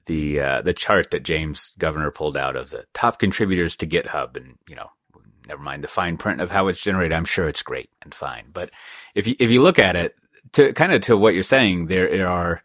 the 0.05 0.39
uh, 0.39 0.61
the 0.61 0.73
chart 0.73 1.11
that 1.11 1.23
James 1.23 1.71
Governor 1.77 2.11
pulled 2.11 2.37
out 2.37 2.55
of 2.55 2.69
the 2.69 2.85
top 2.93 3.19
contributors 3.19 3.75
to 3.77 3.87
GitHub, 3.87 4.37
and 4.37 4.57
you 4.67 4.75
know, 4.75 4.89
never 5.47 5.61
mind 5.61 5.83
the 5.83 5.87
fine 5.87 6.17
print 6.17 6.41
of 6.41 6.51
how 6.51 6.67
it's 6.67 6.81
generated. 6.81 7.13
I'm 7.13 7.25
sure 7.25 7.47
it's 7.47 7.63
great 7.63 7.89
and 8.01 8.13
fine, 8.13 8.45
but 8.53 8.71
if 9.15 9.27
you 9.27 9.35
if 9.39 9.51
you 9.51 9.61
look 9.61 9.79
at 9.79 9.95
it, 9.95 10.15
to 10.53 10.73
kind 10.73 10.91
of 10.91 11.01
to 11.03 11.17
what 11.17 11.33
you're 11.33 11.43
saying, 11.43 11.87
there 11.87 12.27
are. 12.27 12.61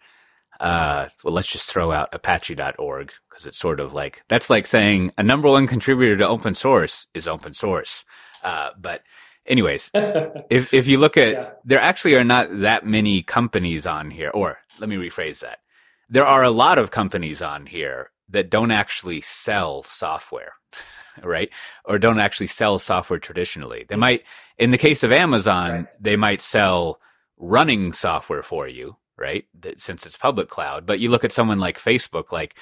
Uh, 0.60 1.08
well, 1.22 1.32
let's 1.32 1.52
just 1.52 1.70
throw 1.70 1.92
out 1.92 2.08
Apache.org 2.12 3.12
because 3.30 3.46
it's 3.46 3.58
sort 3.58 3.78
of 3.78 3.92
like 3.94 4.24
that's 4.26 4.50
like 4.50 4.66
saying 4.66 5.12
a 5.16 5.22
number 5.22 5.48
one 5.48 5.68
contributor 5.68 6.16
to 6.16 6.26
open 6.26 6.52
source 6.52 7.06
is 7.14 7.28
open 7.28 7.54
source. 7.54 8.04
Uh, 8.42 8.70
but 8.76 9.02
anyways, 9.46 9.92
if 9.94 10.74
if 10.74 10.88
you 10.88 10.98
look 10.98 11.16
at 11.16 11.32
yeah. 11.32 11.50
there 11.64 11.80
actually 11.80 12.16
are 12.16 12.24
not 12.24 12.48
that 12.60 12.84
many 12.84 13.22
companies 13.22 13.86
on 13.86 14.10
here, 14.10 14.30
or 14.34 14.58
let 14.80 14.88
me 14.88 14.96
rephrase 14.96 15.42
that 15.42 15.60
there 16.08 16.26
are 16.26 16.42
a 16.42 16.50
lot 16.50 16.78
of 16.78 16.90
companies 16.90 17.42
on 17.42 17.66
here 17.66 18.10
that 18.30 18.50
don't 18.50 18.70
actually 18.70 19.20
sell 19.20 19.82
software, 19.82 20.52
right? 21.22 21.50
Or 21.84 21.98
don't 21.98 22.20
actually 22.20 22.48
sell 22.48 22.78
software 22.78 23.18
traditionally. 23.18 23.84
They 23.88 23.96
might, 23.96 24.24
in 24.58 24.70
the 24.70 24.78
case 24.78 25.02
of 25.02 25.12
Amazon, 25.12 25.70
right. 25.70 25.86
they 26.00 26.16
might 26.16 26.40
sell 26.40 27.00
running 27.36 27.92
software 27.92 28.42
for 28.42 28.68
you, 28.68 28.96
right? 29.16 29.44
Since 29.78 30.06
it's 30.06 30.16
public 30.16 30.48
cloud. 30.48 30.86
But 30.86 31.00
you 31.00 31.10
look 31.10 31.24
at 31.24 31.32
someone 31.32 31.58
like 31.58 31.78
Facebook, 31.78 32.32
like, 32.32 32.56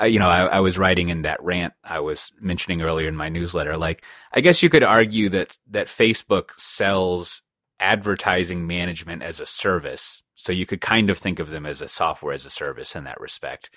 uh, 0.00 0.04
you 0.04 0.18
know, 0.18 0.28
I, 0.28 0.46
I, 0.46 0.60
was 0.60 0.78
writing 0.78 1.08
in 1.08 1.22
that 1.22 1.42
rant 1.42 1.74
I 1.82 1.98
was 2.00 2.32
mentioning 2.40 2.82
earlier 2.82 3.08
in 3.08 3.16
my 3.16 3.28
newsletter. 3.28 3.76
Like, 3.76 4.04
I 4.32 4.40
guess 4.40 4.62
you 4.62 4.70
could 4.70 4.84
argue 4.84 5.28
that 5.30 5.58
that 5.70 5.88
Facebook 5.88 6.52
sells 6.56 7.42
advertising 7.80 8.66
management 8.66 9.22
as 9.22 9.40
a 9.40 9.46
service, 9.46 10.22
so 10.38 10.52
you 10.52 10.66
could 10.66 10.80
kind 10.80 11.10
of 11.10 11.18
think 11.18 11.40
of 11.40 11.50
them 11.50 11.66
as 11.66 11.82
a 11.82 11.88
software 11.88 12.32
as 12.32 12.46
a 12.46 12.50
service 12.50 12.94
in 12.94 13.04
that 13.04 13.20
respect. 13.20 13.70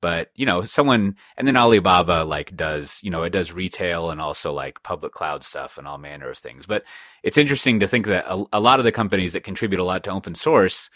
But, 0.00 0.30
you 0.34 0.44
know, 0.44 0.62
someone, 0.62 1.16
and 1.36 1.46
then 1.46 1.56
Alibaba 1.56 2.24
like 2.24 2.56
does, 2.56 2.98
you 3.02 3.10
know, 3.10 3.22
it 3.22 3.30
does 3.30 3.52
retail 3.52 4.10
and 4.10 4.20
also 4.20 4.52
like 4.52 4.82
public 4.82 5.12
cloud 5.12 5.44
stuff 5.44 5.78
and 5.78 5.86
all 5.86 5.98
manner 5.98 6.30
of 6.30 6.38
things. 6.38 6.66
But 6.66 6.82
it's 7.22 7.38
interesting 7.38 7.80
to 7.80 7.86
think 7.86 8.06
that 8.06 8.24
a, 8.26 8.44
a 8.52 8.60
lot 8.60 8.80
of 8.80 8.84
the 8.84 8.92
companies 8.92 9.34
that 9.34 9.44
contribute 9.44 9.78
a 9.78 9.84
lot 9.84 10.02
to 10.04 10.10
open 10.10 10.34
source, 10.34 10.90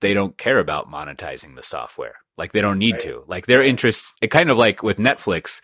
they 0.00 0.14
don't 0.14 0.38
care 0.38 0.58
about 0.58 0.90
monetizing 0.90 1.54
the 1.54 1.62
software. 1.62 2.14
Like 2.38 2.52
they 2.52 2.62
don't 2.62 2.78
need 2.78 2.94
right. 2.94 3.02
to. 3.02 3.24
Like 3.26 3.46
their 3.46 3.62
interest, 3.62 4.14
it 4.22 4.30
kind 4.30 4.50
of 4.50 4.56
like 4.56 4.82
with 4.82 4.96
Netflix, 4.96 5.60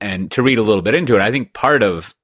and 0.00 0.30
to 0.30 0.42
read 0.42 0.58
a 0.58 0.62
little 0.62 0.82
bit 0.82 0.94
into 0.94 1.16
it, 1.16 1.20
I 1.20 1.30
think 1.30 1.52
part 1.52 1.82
of, 1.82 2.14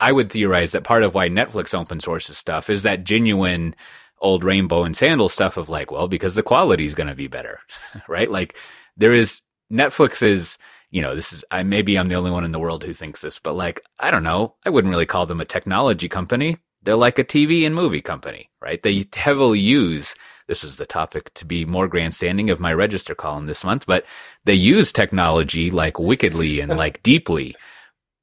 I 0.00 0.10
would 0.10 0.32
theorize 0.32 0.72
that 0.72 0.82
part 0.82 1.04
of 1.04 1.14
why 1.14 1.28
Netflix 1.28 1.72
open 1.72 2.00
sources 2.00 2.36
stuff 2.36 2.68
is 2.68 2.82
that 2.82 3.04
genuine 3.04 3.76
old 4.22 4.44
rainbow 4.44 4.84
and 4.84 4.96
sandal 4.96 5.28
stuff 5.28 5.56
of 5.56 5.68
like, 5.68 5.90
well, 5.90 6.08
because 6.08 6.34
the 6.34 6.42
quality 6.42 6.84
is 6.84 6.94
going 6.94 7.08
to 7.08 7.14
be 7.14 7.26
better, 7.26 7.60
right? 8.08 8.30
Like 8.30 8.56
there 8.96 9.12
is 9.12 9.42
Netflix 9.70 10.22
is, 10.22 10.56
you 10.90 11.02
know, 11.02 11.14
this 11.14 11.32
is, 11.32 11.44
I 11.50 11.62
maybe 11.64 11.98
I'm 11.98 12.08
the 12.08 12.14
only 12.14 12.30
one 12.30 12.44
in 12.44 12.52
the 12.52 12.58
world 12.58 12.84
who 12.84 12.92
thinks 12.92 13.20
this, 13.20 13.38
but 13.38 13.54
like, 13.54 13.84
I 13.98 14.10
don't 14.10 14.22
know. 14.22 14.54
I 14.64 14.70
wouldn't 14.70 14.90
really 14.90 15.06
call 15.06 15.26
them 15.26 15.40
a 15.40 15.44
technology 15.44 16.08
company. 16.08 16.58
They're 16.82 16.96
like 16.96 17.18
a 17.18 17.24
TV 17.24 17.66
and 17.66 17.74
movie 17.74 18.00
company, 18.00 18.50
right? 18.60 18.82
They 18.82 19.06
heavily 19.14 19.58
use, 19.58 20.14
this 20.48 20.62
was 20.62 20.76
the 20.76 20.86
topic 20.86 21.32
to 21.34 21.44
be 21.44 21.64
more 21.64 21.88
grandstanding 21.88 22.50
of 22.50 22.60
my 22.60 22.72
register 22.72 23.14
column 23.14 23.46
this 23.46 23.64
month, 23.64 23.86
but 23.86 24.04
they 24.44 24.54
use 24.54 24.92
technology 24.92 25.70
like 25.70 25.98
wickedly 25.98 26.60
and 26.60 26.70
like 26.76 27.02
deeply, 27.02 27.54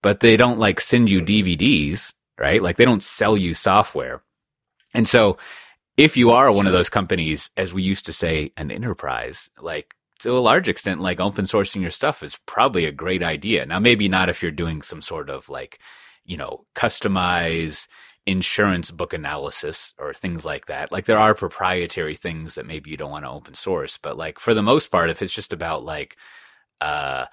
but 0.01 0.19
they 0.19 0.37
don't 0.37 0.59
like 0.59 0.79
send 0.79 1.09
you 1.09 1.21
DVDs, 1.21 2.13
right? 2.39 2.61
Like 2.61 2.77
they 2.77 2.85
don't 2.85 3.03
sell 3.03 3.35
you 3.35 3.53
software. 3.53 4.21
And 4.93 5.07
so 5.07 5.37
if 5.99 6.15
you 6.15 6.31
are 6.31 6.49
one 6.49 6.65
of 6.65 6.71
those 6.71 6.87
companies, 6.87 7.51
as 7.57 7.73
we 7.73 7.83
used 7.83 8.05
to 8.05 8.13
say, 8.13 8.53
an 8.55 8.71
enterprise, 8.71 9.49
like 9.59 9.93
to 10.19 10.31
a 10.31 10.39
large 10.39 10.69
extent, 10.69 11.01
like 11.01 11.19
open 11.19 11.43
sourcing 11.43 11.81
your 11.81 11.91
stuff 11.91 12.23
is 12.23 12.39
probably 12.45 12.85
a 12.85 12.91
great 12.93 13.21
idea. 13.21 13.65
Now, 13.65 13.79
maybe 13.79 14.07
not 14.07 14.29
if 14.29 14.41
you're 14.41 14.49
doing 14.49 14.81
some 14.81 15.01
sort 15.01 15.29
of 15.29 15.49
like, 15.49 15.77
you 16.23 16.37
know, 16.37 16.65
customize 16.73 17.89
insurance 18.25 18.91
book 18.91 19.11
analysis 19.11 19.93
or 19.99 20.13
things 20.13 20.45
like 20.45 20.67
that. 20.67 20.89
Like 20.89 21.03
there 21.03 21.19
are 21.19 21.35
proprietary 21.35 22.15
things 22.15 22.55
that 22.55 22.65
maybe 22.65 22.91
you 22.91 22.95
don't 22.95 23.11
want 23.11 23.25
to 23.25 23.31
open 23.31 23.53
source, 23.53 23.97
but 23.97 24.15
like 24.15 24.39
for 24.39 24.53
the 24.53 24.61
most 24.61 24.91
part, 24.91 25.09
if 25.09 25.21
it's 25.21 25.33
just 25.33 25.51
about 25.51 25.83
like, 25.83 26.15
uh, 26.79 27.25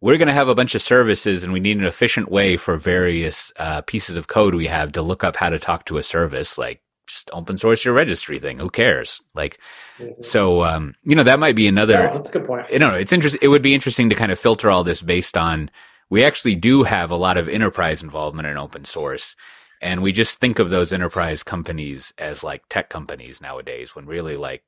we're 0.00 0.16
going 0.16 0.26
to 0.26 0.34
have 0.34 0.48
a 0.48 0.54
bunch 0.56 0.74
of 0.74 0.82
services 0.82 1.44
and 1.44 1.52
we 1.52 1.60
need 1.60 1.78
an 1.78 1.84
efficient 1.84 2.28
way 2.28 2.56
for 2.56 2.76
various 2.76 3.52
uh, 3.56 3.82
pieces 3.82 4.16
of 4.16 4.26
code 4.26 4.56
we 4.56 4.66
have 4.66 4.90
to 4.92 5.02
look 5.02 5.22
up 5.22 5.36
how 5.36 5.48
to 5.48 5.60
talk 5.60 5.84
to 5.84 5.98
a 5.98 6.02
service 6.02 6.58
like 6.58 6.82
just 7.10 7.30
open 7.32 7.56
source 7.56 7.84
your 7.84 7.94
registry 7.94 8.38
thing. 8.38 8.58
Who 8.58 8.70
cares? 8.70 9.20
Like, 9.34 9.58
mm-hmm. 9.98 10.22
so 10.22 10.62
um, 10.64 10.94
you 11.04 11.16
know 11.16 11.24
that 11.24 11.40
might 11.40 11.56
be 11.56 11.66
another. 11.66 11.94
Yeah, 11.94 12.12
that's 12.14 12.30
a 12.30 12.38
good 12.38 12.46
point. 12.46 12.70
You 12.70 12.78
know, 12.78 12.94
it's 12.94 13.12
interesting. 13.12 13.40
It 13.42 13.48
would 13.48 13.62
be 13.62 13.74
interesting 13.74 14.10
to 14.10 14.16
kind 14.16 14.32
of 14.32 14.38
filter 14.38 14.70
all 14.70 14.84
this 14.84 15.02
based 15.02 15.36
on 15.36 15.70
we 16.10 16.24
actually 16.24 16.56
do 16.56 16.82
have 16.82 17.10
a 17.10 17.16
lot 17.16 17.38
of 17.38 17.48
enterprise 17.48 18.02
involvement 18.02 18.48
in 18.48 18.58
open 18.58 18.84
source. 18.84 19.36
And 19.80 20.02
we 20.02 20.12
just 20.12 20.38
think 20.38 20.58
of 20.58 20.68
those 20.68 20.92
enterprise 20.92 21.42
companies 21.42 22.12
as 22.18 22.44
like 22.44 22.64
tech 22.68 22.90
companies 22.90 23.40
nowadays 23.40 23.96
when 23.96 24.04
really 24.04 24.36
like 24.36 24.62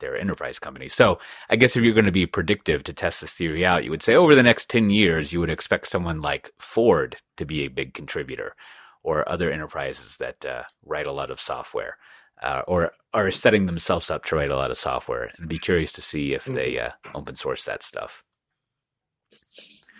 they're 0.00 0.16
enterprise 0.16 0.58
companies. 0.58 0.94
So 0.94 1.18
I 1.48 1.56
guess 1.56 1.76
if 1.76 1.84
you're 1.84 1.94
going 1.94 2.06
to 2.06 2.12
be 2.12 2.26
predictive 2.26 2.82
to 2.84 2.92
test 2.92 3.20
this 3.20 3.34
theory 3.34 3.64
out, 3.64 3.84
you 3.84 3.90
would 3.90 4.02
say 4.02 4.14
over 4.14 4.34
the 4.34 4.42
next 4.42 4.68
10 4.70 4.90
years, 4.90 5.32
you 5.32 5.40
would 5.40 5.50
expect 5.50 5.86
someone 5.86 6.20
like 6.22 6.50
Ford 6.58 7.16
to 7.36 7.44
be 7.44 7.64
a 7.64 7.68
big 7.68 7.94
contributor 7.94 8.54
or 9.02 9.28
other 9.28 9.50
enterprises 9.50 10.16
that 10.18 10.44
uh, 10.44 10.62
write 10.84 11.06
a 11.06 11.12
lot 11.12 11.30
of 11.30 11.40
software 11.40 11.96
uh, 12.42 12.62
or 12.66 12.92
are 13.14 13.30
setting 13.30 13.66
themselves 13.66 14.10
up 14.10 14.24
to 14.24 14.36
write 14.36 14.50
a 14.50 14.56
lot 14.56 14.70
of 14.70 14.76
software 14.76 15.30
and 15.38 15.48
be 15.48 15.58
curious 15.58 15.92
to 15.92 16.02
see 16.02 16.34
if 16.34 16.44
mm-hmm. 16.44 16.54
they 16.54 16.78
uh, 16.78 16.90
open 17.14 17.34
source 17.34 17.64
that 17.64 17.82
stuff. 17.82 18.24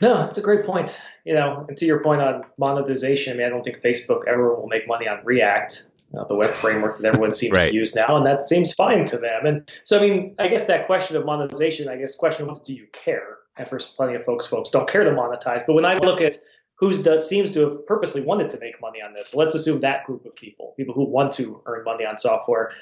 No, 0.00 0.16
that's 0.18 0.38
a 0.38 0.42
great 0.42 0.64
point. 0.64 1.00
You 1.24 1.34
know, 1.34 1.64
and 1.68 1.76
to 1.76 1.84
your 1.84 2.02
point 2.02 2.22
on 2.22 2.44
monetization, 2.56 3.34
I 3.34 3.36
mean, 3.36 3.46
I 3.46 3.48
don't 3.48 3.62
think 3.62 3.80
Facebook 3.82 4.22
ever 4.28 4.54
will 4.54 4.68
make 4.68 4.86
money 4.86 5.08
on 5.08 5.20
React, 5.24 5.90
uh, 6.16 6.24
the 6.24 6.36
web 6.36 6.50
framework 6.50 6.98
that 6.98 7.06
everyone 7.06 7.32
seems 7.32 7.52
right. 7.52 7.70
to 7.70 7.74
use 7.74 7.96
now, 7.96 8.16
and 8.16 8.24
that 8.24 8.44
seems 8.44 8.72
fine 8.72 9.04
to 9.06 9.18
them. 9.18 9.44
And 9.44 9.70
so, 9.84 9.98
I 9.98 10.00
mean, 10.00 10.34
I 10.38 10.48
guess 10.48 10.66
that 10.66 10.86
question 10.86 11.16
of 11.16 11.24
monetization, 11.24 11.88
I 11.88 11.96
guess, 11.96 12.14
question 12.14 12.46
what 12.46 12.64
do 12.64 12.74
you 12.74 12.86
care? 12.92 13.38
At 13.56 13.68
first, 13.68 13.96
plenty 13.96 14.14
of 14.14 14.24
folks, 14.24 14.46
folks 14.46 14.70
don't 14.70 14.88
care 14.88 15.02
to 15.02 15.10
monetize. 15.10 15.66
But 15.66 15.72
when 15.72 15.84
I 15.84 15.96
look 15.98 16.20
at 16.20 16.36
who 16.78 16.92
seems 17.20 17.52
to 17.52 17.60
have 17.60 17.86
purposely 17.86 18.20
wanted 18.20 18.50
to 18.50 18.60
make 18.60 18.80
money 18.80 19.02
on 19.02 19.12
this, 19.12 19.34
let's 19.34 19.54
assume 19.54 19.80
that 19.80 20.04
group 20.04 20.24
of 20.24 20.34
people, 20.36 20.74
people 20.76 20.94
who 20.94 21.04
want 21.04 21.32
to 21.32 21.60
earn 21.66 21.84
money 21.84 22.04
on 22.04 22.16
software, 22.18 22.72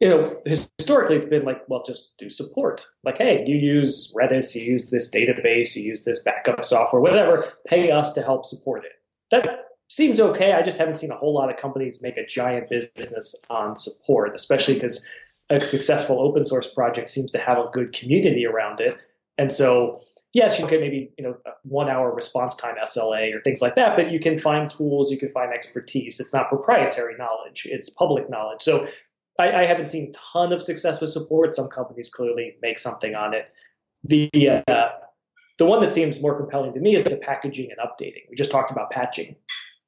you 0.00 0.08
know, 0.08 0.40
historically 0.44 1.16
it's 1.16 1.26
been 1.26 1.44
like, 1.44 1.62
well, 1.68 1.82
just 1.82 2.18
do 2.18 2.28
support. 2.28 2.84
Like, 3.04 3.18
hey, 3.18 3.44
you 3.46 3.56
use 3.56 4.12
Redis, 4.14 4.54
you 4.54 4.62
use 4.62 4.90
this 4.90 5.10
database, 5.10 5.76
you 5.76 5.82
use 5.82 6.04
this 6.04 6.22
backup 6.22 6.64
software, 6.64 7.00
whatever, 7.00 7.46
pay 7.66 7.90
us 7.90 8.12
to 8.14 8.22
help 8.22 8.44
support 8.44 8.84
it. 8.84 8.92
That 9.30 9.66
seems 9.88 10.20
okay. 10.20 10.52
I 10.52 10.62
just 10.62 10.78
haven't 10.78 10.96
seen 10.96 11.12
a 11.12 11.16
whole 11.16 11.32
lot 11.32 11.50
of 11.50 11.56
companies 11.56 12.02
make 12.02 12.16
a 12.16 12.26
giant 12.26 12.68
business 12.68 13.42
on 13.48 13.76
support, 13.76 14.32
especially 14.34 14.74
because 14.74 15.08
a 15.48 15.60
successful 15.60 16.20
open 16.20 16.44
source 16.44 16.72
project 16.72 17.08
seems 17.08 17.32
to 17.32 17.38
have 17.38 17.58
a 17.58 17.70
good 17.72 17.92
community 17.92 18.44
around 18.44 18.80
it. 18.80 18.98
And 19.38 19.52
so, 19.52 20.00
yes, 20.36 20.60
you 20.60 20.66
can 20.66 20.80
maybe, 20.80 21.10
you 21.16 21.24
know, 21.24 21.34
one 21.62 21.88
hour 21.88 22.14
response 22.14 22.54
time 22.54 22.74
SLA 22.84 23.34
or 23.34 23.40
things 23.40 23.62
like 23.62 23.74
that, 23.74 23.96
but 23.96 24.10
you 24.10 24.20
can 24.20 24.36
find 24.36 24.70
tools, 24.70 25.10
you 25.10 25.18
can 25.18 25.32
find 25.32 25.50
expertise. 25.50 26.20
It's 26.20 26.34
not 26.34 26.50
proprietary 26.50 27.16
knowledge, 27.16 27.66
it's 27.68 27.88
public 27.88 28.28
knowledge. 28.28 28.60
So 28.60 28.86
I, 29.38 29.62
I, 29.62 29.66
haven't 29.66 29.86
seen 29.86 30.10
a 30.10 30.12
ton 30.12 30.52
of 30.52 30.62
success 30.62 31.00
with 31.00 31.08
support. 31.08 31.54
Some 31.54 31.68
companies 31.68 32.10
clearly 32.10 32.56
make 32.60 32.78
something 32.78 33.14
on 33.14 33.32
it. 33.32 33.48
The 34.04 34.30
uh, 34.68 34.88
the 35.58 35.64
one 35.64 35.80
that 35.80 35.92
seems 35.92 36.20
more 36.20 36.36
compelling 36.36 36.74
to 36.74 36.80
me 36.80 36.94
is 36.94 37.04
the 37.04 37.16
packaging 37.16 37.70
and 37.70 37.80
updating. 37.80 38.28
We 38.28 38.36
just 38.36 38.50
talked 38.50 38.70
about 38.70 38.90
patching. 38.90 39.36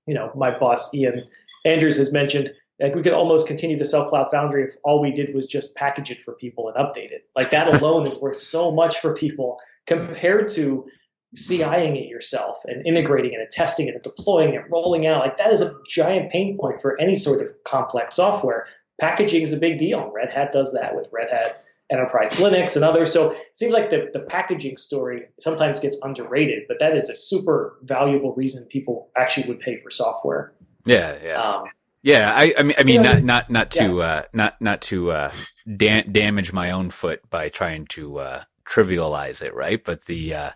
You 0.06 0.14
know, 0.14 0.32
my 0.34 0.58
boss 0.58 0.92
Ian 0.94 1.24
Andrews 1.66 1.96
has 1.98 2.10
mentioned 2.10 2.52
like 2.80 2.94
we 2.94 3.02
could 3.02 3.12
almost 3.12 3.46
continue 3.46 3.76
to 3.76 3.84
sell 3.84 4.08
Cloud 4.08 4.28
Foundry 4.30 4.64
if 4.64 4.76
all 4.84 5.00
we 5.00 5.10
did 5.10 5.34
was 5.34 5.46
just 5.46 5.74
package 5.76 6.10
it 6.10 6.20
for 6.20 6.32
people 6.32 6.68
and 6.68 6.76
update 6.76 7.10
it. 7.10 7.28
Like 7.36 7.50
that 7.50 7.68
alone 7.82 8.06
is 8.06 8.18
worth 8.20 8.36
so 8.36 8.70
much 8.70 8.98
for 8.98 9.14
people 9.14 9.58
compared 9.88 10.48
to 10.48 10.86
CIing 11.34 11.96
it 11.96 12.08
yourself 12.08 12.58
and 12.66 12.86
integrating 12.86 13.32
it 13.32 13.40
and 13.40 13.50
testing 13.50 13.88
it 13.88 13.94
and 13.94 14.02
deploying 14.02 14.54
it, 14.54 14.62
rolling 14.70 15.06
out. 15.06 15.20
Like 15.20 15.38
that 15.38 15.52
is 15.52 15.62
a 15.62 15.74
giant 15.88 16.30
pain 16.30 16.56
point 16.58 16.80
for 16.80 17.00
any 17.00 17.16
sort 17.16 17.42
of 17.42 17.52
complex 17.64 18.16
software 18.16 18.66
packaging 19.00 19.42
is 19.42 19.52
a 19.52 19.56
big 19.56 19.78
deal. 19.78 20.10
Red 20.14 20.30
Hat 20.30 20.52
does 20.52 20.74
that 20.74 20.94
with 20.94 21.08
Red 21.12 21.30
Hat 21.30 21.62
Enterprise 21.90 22.36
Linux 22.36 22.76
and 22.76 22.84
others. 22.84 23.12
So 23.12 23.30
it 23.30 23.38
seems 23.54 23.72
like 23.72 23.90
the, 23.90 24.10
the 24.12 24.26
packaging 24.26 24.76
story 24.76 25.26
sometimes 25.40 25.80
gets 25.80 25.98
underrated, 26.02 26.64
but 26.68 26.80
that 26.80 26.94
is 26.94 27.08
a 27.08 27.14
super 27.14 27.78
valuable 27.82 28.34
reason 28.34 28.66
people 28.66 29.10
actually 29.16 29.48
would 29.48 29.60
pay 29.60 29.80
for 29.80 29.90
software. 29.90 30.52
Yeah, 30.84 31.16
yeah. 31.22 31.42
Um, 31.42 31.64
yeah, 32.02 32.32
I, 32.34 32.54
I 32.58 32.62
mean, 32.62 32.76
I 32.78 32.82
mean, 32.84 33.02
not 33.02 33.22
not 33.24 33.50
not 33.50 33.70
to 33.72 33.96
yeah. 33.96 34.04
uh, 34.04 34.22
not 34.32 34.60
not 34.60 34.82
to 34.82 35.10
uh, 35.10 35.32
da- 35.76 36.04
damage 36.04 36.52
my 36.52 36.70
own 36.70 36.90
foot 36.90 37.28
by 37.28 37.48
trying 37.48 37.86
to 37.86 38.18
uh, 38.18 38.44
trivialize 38.68 39.42
it, 39.42 39.54
right? 39.54 39.82
But 39.82 40.04
the 40.06 40.34
uh, 40.34 40.50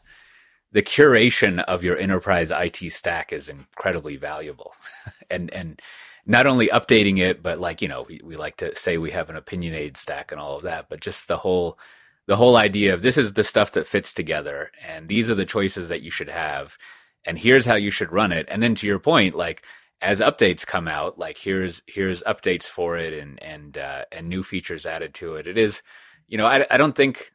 the 0.73 0.83
curation 0.83 1.63
of 1.65 1.85
your 1.85 1.97
enterprise 1.97 2.51
IT 2.51 2.93
stack 2.93 3.33
is 3.33 3.49
incredibly 3.49 4.17
valuable, 4.17 4.75
and 5.31 5.53
and 5.53 5.81
not 6.27 6.47
only 6.47 6.69
updating 6.69 7.19
it, 7.19 7.43
but 7.43 7.61
like, 7.61 7.83
you 7.83 7.89
know, 7.89 8.07
we, 8.09 8.21
we 8.23 8.37
like 8.37 8.57
to 8.57 8.75
say 8.77 8.97
we 8.97 9.11
have 9.11 9.29
an 9.29 9.37
opinionated 9.37 9.97
stack 9.97 10.31
and 10.31 10.41
all 10.41 10.57
of 10.57 10.63
that, 10.63 10.89
but 10.89 11.01
just 11.01 11.27
the 11.27 11.37
whole, 11.37 11.79
the 12.27 12.37
whole 12.37 12.57
idea 12.57 12.95
of 12.95 13.03
this 13.03 13.19
is 13.19 13.33
the 13.33 13.43
stuff 13.43 13.73
that 13.73 13.87
fits 13.87 14.15
together 14.15 14.71
and 14.87 15.09
these 15.09 15.31
are 15.31 15.35
the 15.35 15.45
choices 15.45 15.89
that 15.89 16.03
you 16.03 16.11
should 16.11 16.29
have. 16.29 16.79
And 17.25 17.39
here's 17.39 17.67
how 17.67 17.75
you 17.75 17.91
should 17.91 18.13
run 18.13 18.33
it. 18.33 18.47
And 18.49 18.63
then 18.63 18.75
to 18.77 18.87
your 18.87 18.99
point, 18.99 19.35
like, 19.35 19.65
as 20.01 20.21
updates 20.21 20.67
come 20.67 20.89
out, 20.89 21.19
like 21.19 21.37
here's 21.37 21.81
here's 21.87 22.25
updates 22.25 22.65
for 22.65 22.97
it 22.97 23.13
and 23.13 23.41
and 23.41 23.79
uh, 23.79 24.05
and 24.11 24.27
new 24.27 24.43
features 24.43 24.85
added 24.85 25.15
to 25.15 25.37
it. 25.37 25.47
It 25.47 25.57
is, 25.57 25.81
you 26.27 26.37
know, 26.37 26.47
I 26.47 26.67
I 26.69 26.77
don't 26.77 26.97
think 26.97 27.33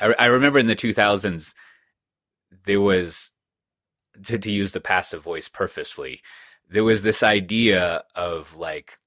I, 0.00 0.14
I 0.18 0.26
remember 0.26 0.58
in 0.58 0.66
the 0.66 0.76
2000s 0.76 1.54
there 2.66 2.80
was 2.80 3.30
to 4.24 4.38
to 4.38 4.50
use 4.50 4.72
the 4.72 4.80
passive 4.80 5.22
voice 5.22 5.48
purposely 5.48 6.20
there 6.68 6.84
was 6.84 7.02
this 7.02 7.22
idea 7.22 8.04
of 8.14 8.56
like 8.56 8.98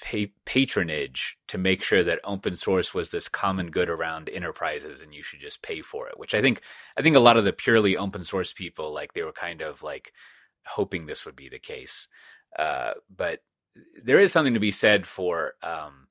pa- 0.00 0.32
patronage 0.44 1.36
to 1.48 1.58
make 1.58 1.82
sure 1.82 2.04
that 2.04 2.20
open 2.24 2.54
source 2.54 2.94
was 2.94 3.10
this 3.10 3.28
common 3.28 3.70
good 3.70 3.90
around 3.90 4.28
enterprises 4.28 5.00
and 5.00 5.12
you 5.12 5.22
should 5.22 5.40
just 5.40 5.60
pay 5.62 5.82
for 5.82 6.08
it 6.08 6.18
which 6.18 6.34
i 6.34 6.40
think 6.40 6.60
i 6.96 7.02
think 7.02 7.16
a 7.16 7.20
lot 7.20 7.36
of 7.36 7.44
the 7.44 7.52
purely 7.52 7.96
open 7.96 8.22
source 8.22 8.52
people 8.52 8.92
like 8.92 9.12
they 9.12 9.22
were 9.22 9.32
kind 9.32 9.60
of 9.60 9.82
like 9.82 10.12
hoping 10.66 11.06
this 11.06 11.24
would 11.26 11.36
be 11.36 11.48
the 11.48 11.58
case. 11.58 12.08
Uh, 12.58 12.92
but 13.14 13.40
there 14.02 14.20
is 14.20 14.32
something 14.32 14.54
to 14.54 14.60
be 14.60 14.70
said 14.70 15.06
for 15.06 15.54
um, 15.62 16.06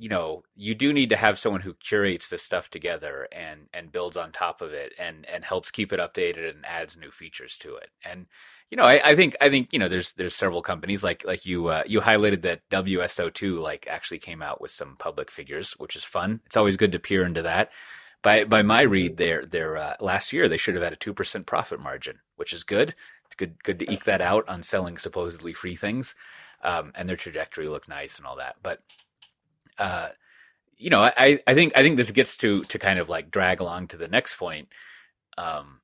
you 0.00 0.08
know 0.08 0.42
you 0.56 0.74
do 0.74 0.92
need 0.92 1.10
to 1.10 1.16
have 1.16 1.38
someone 1.38 1.60
who 1.60 1.74
curates 1.74 2.28
this 2.28 2.42
stuff 2.42 2.70
together 2.70 3.28
and 3.30 3.68
and 3.74 3.92
builds 3.92 4.16
on 4.16 4.32
top 4.32 4.62
of 4.62 4.72
it 4.72 4.92
and 4.98 5.26
and 5.26 5.44
helps 5.44 5.70
keep 5.70 5.92
it 5.92 6.00
updated 6.00 6.48
and 6.48 6.64
adds 6.64 6.96
new 6.96 7.10
features 7.10 7.56
to 7.58 7.76
it 7.76 7.90
and 8.04 8.26
you 8.70 8.76
know, 8.76 8.84
I, 8.84 9.10
I, 9.10 9.16
think 9.16 9.34
I 9.40 9.50
think 9.50 9.72
you 9.72 9.80
know 9.80 9.88
there's 9.88 10.12
there's 10.12 10.34
several 10.34 10.62
companies 10.62 11.02
like 11.02 11.24
like 11.24 11.44
you 11.44 11.66
uh, 11.66 11.82
you 11.86 12.00
highlighted 12.00 12.42
that 12.42 12.68
WSO2 12.70 13.60
like 13.60 13.88
actually 13.90 14.20
came 14.20 14.42
out 14.42 14.60
with 14.60 14.70
some 14.70 14.94
public 14.96 15.30
figures, 15.30 15.72
which 15.72 15.96
is 15.96 16.04
fun. 16.04 16.40
It's 16.46 16.56
always 16.56 16.76
good 16.76 16.92
to 16.92 17.00
peer 17.00 17.24
into 17.24 17.42
that. 17.42 17.70
By 18.22 18.44
by 18.44 18.62
my 18.62 18.82
read, 18.82 19.16
their 19.16 19.42
their 19.42 19.76
uh, 19.76 19.96
last 19.98 20.32
year 20.32 20.48
they 20.48 20.56
should 20.56 20.76
have 20.76 20.84
had 20.84 20.92
a 20.92 20.96
two 20.96 21.12
percent 21.12 21.46
profit 21.46 21.80
margin, 21.80 22.20
which 22.36 22.52
is 22.52 22.62
good. 22.62 22.94
It's 23.26 23.34
good 23.34 23.62
good 23.64 23.80
to 23.80 23.92
eke 23.92 24.04
that 24.04 24.20
out 24.20 24.48
on 24.48 24.62
selling 24.62 24.98
supposedly 24.98 25.52
free 25.52 25.74
things, 25.74 26.14
um, 26.62 26.92
and 26.94 27.08
their 27.08 27.16
trajectory 27.16 27.66
looked 27.66 27.88
nice 27.88 28.18
and 28.18 28.26
all 28.26 28.36
that. 28.36 28.54
But 28.62 28.82
uh, 29.80 30.10
you 30.76 30.90
know, 30.90 31.00
I 31.02 31.40
I 31.46 31.54
think 31.54 31.72
I 31.76 31.82
think 31.82 31.96
this 31.96 32.10
gets 32.10 32.36
to 32.38 32.62
to 32.64 32.78
kind 32.78 32.98
of 32.98 33.08
like 33.08 33.30
drag 33.30 33.60
along 33.60 33.88
to 33.88 33.96
the 33.96 34.08
next 34.08 34.36
point. 34.36 34.68
Um, 35.36 35.80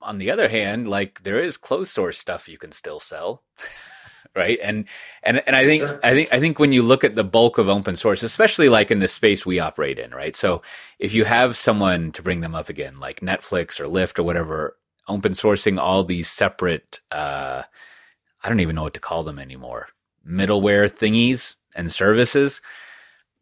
on 0.00 0.18
the 0.18 0.30
other 0.30 0.48
hand, 0.48 0.88
like 0.88 1.22
there 1.22 1.42
is 1.42 1.56
closed 1.56 1.90
source 1.90 2.18
stuff 2.18 2.48
you 2.48 2.58
can 2.58 2.72
still 2.72 3.00
sell. 3.00 3.42
right. 4.36 4.58
And, 4.62 4.84
and, 5.22 5.42
and 5.46 5.56
I 5.56 5.64
think, 5.64 5.82
sure. 5.82 6.00
I 6.02 6.12
think, 6.12 6.32
I 6.32 6.38
think 6.38 6.58
when 6.58 6.72
you 6.72 6.82
look 6.82 7.02
at 7.02 7.14
the 7.14 7.24
bulk 7.24 7.58
of 7.58 7.68
open 7.68 7.96
source, 7.96 8.22
especially 8.22 8.68
like 8.68 8.90
in 8.90 9.00
the 9.00 9.08
space 9.08 9.44
we 9.44 9.58
operate 9.58 9.98
in, 9.98 10.12
right? 10.12 10.36
So 10.36 10.62
if 10.98 11.14
you 11.14 11.24
have 11.24 11.56
someone 11.56 12.12
to 12.12 12.22
bring 12.22 12.40
them 12.40 12.54
up 12.54 12.68
again, 12.68 12.98
like 13.00 13.20
Netflix 13.20 13.80
or 13.80 13.86
Lyft 13.86 14.18
or 14.18 14.22
whatever, 14.22 14.76
open 15.08 15.32
sourcing 15.32 15.78
all 15.78 16.04
these 16.04 16.28
separate, 16.28 17.00
uh, 17.10 17.62
I 18.42 18.48
don't 18.48 18.60
even 18.60 18.76
know 18.76 18.84
what 18.84 18.94
to 18.94 19.00
call 19.00 19.24
them 19.24 19.38
anymore, 19.38 19.88
middleware 20.26 20.90
thingies 20.90 21.54
and 21.74 21.92
services. 21.92 22.60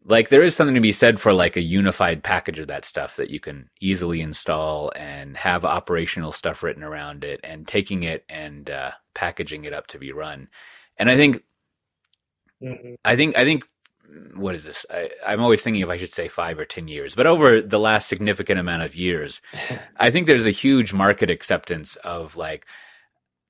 Like 0.07 0.29
there 0.29 0.43
is 0.43 0.55
something 0.55 0.75
to 0.75 0.81
be 0.83 0.93
said 0.93 1.19
for 1.19 1.33
like 1.33 1.57
a 1.57 1.63
unified 1.63 2.23
package 2.23 2.59
of 2.59 2.67
that 2.67 2.85
stuff 2.85 3.17
that 3.17 3.31
you 3.31 3.41
can 3.41 3.71
easily 3.81 4.21
install 4.21 4.93
and 4.95 5.37
have 5.37 5.65
operational 5.65 6.33
stuff 6.33 6.63
written 6.63 6.83
around 6.83 7.25
it 7.25 7.41
and 7.43 7.67
taking 7.67 8.03
it 8.03 8.25
and 8.29 8.69
uh, 8.69 8.91
packaging 9.15 9.65
it 9.65 9.73
up 9.73 9.87
to 9.89 9.99
be 9.99 10.13
run. 10.13 10.49
And 10.99 11.11
i 11.11 11.17
think 11.17 11.43
mm-hmm. 12.63 12.95
i 13.05 13.17
think 13.17 13.37
i 13.37 13.45
think 13.45 13.65
what 14.35 14.55
is 14.55 14.65
this? 14.65 14.87
I, 14.91 15.11
i'm 15.27 15.41
always 15.41 15.63
thinking 15.63 15.83
if 15.83 15.89
i 15.89 15.97
should 15.97 16.13
say 16.13 16.29
five 16.29 16.59
or 16.59 16.65
ten 16.65 16.89
years 16.89 17.15
but 17.15 17.27
over 17.27 17.61
the 17.61 17.81
last 17.81 18.09
significant 18.09 18.61
amount 18.61 18.83
of 18.83 18.95
years 18.95 19.41
i 19.97 20.11
think 20.11 20.27
there's 20.27 20.47
a 20.47 20.51
huge 20.51 20.93
market 20.93 21.31
acceptance 21.31 21.97
of 21.97 22.37
like 22.37 22.67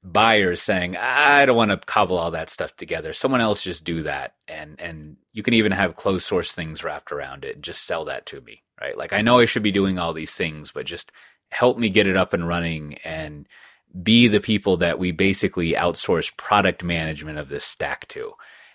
buyers 0.04 0.60
saying, 0.60 0.96
I 0.96 1.46
don't 1.46 1.56
want 1.56 1.70
to 1.70 1.78
cobble 1.78 2.18
all 2.18 2.32
that 2.32 2.50
stuff 2.50 2.76
together. 2.76 3.12
Someone 3.12 3.40
else 3.40 3.62
just 3.62 3.84
do 3.84 4.02
that. 4.02 4.34
And, 4.46 4.78
and 4.80 5.16
you 5.32 5.42
can 5.42 5.54
even 5.54 5.72
have 5.72 5.96
closed 5.96 6.26
source 6.26 6.52
things 6.52 6.84
wrapped 6.84 7.10
around 7.10 7.44
it. 7.44 7.62
Just 7.62 7.86
sell 7.86 8.04
that 8.04 8.26
to 8.26 8.40
me, 8.42 8.62
right? 8.80 8.96
Like 8.96 9.14
I 9.14 9.22
know 9.22 9.40
I 9.40 9.46
should 9.46 9.62
be 9.62 9.72
doing 9.72 9.98
all 9.98 10.12
these 10.12 10.34
things, 10.34 10.70
but 10.72 10.84
just 10.84 11.10
help 11.48 11.78
me 11.78 11.88
get 11.88 12.06
it 12.06 12.16
up 12.16 12.34
and 12.34 12.46
running 12.46 12.94
and 13.04 13.48
be 14.02 14.28
the 14.28 14.40
people 14.40 14.76
that 14.78 14.98
we 14.98 15.10
basically 15.10 15.72
outsource 15.72 16.36
product 16.36 16.84
management 16.84 17.38
of 17.38 17.48
this 17.48 17.64
stack 17.64 18.06
to. 18.08 18.32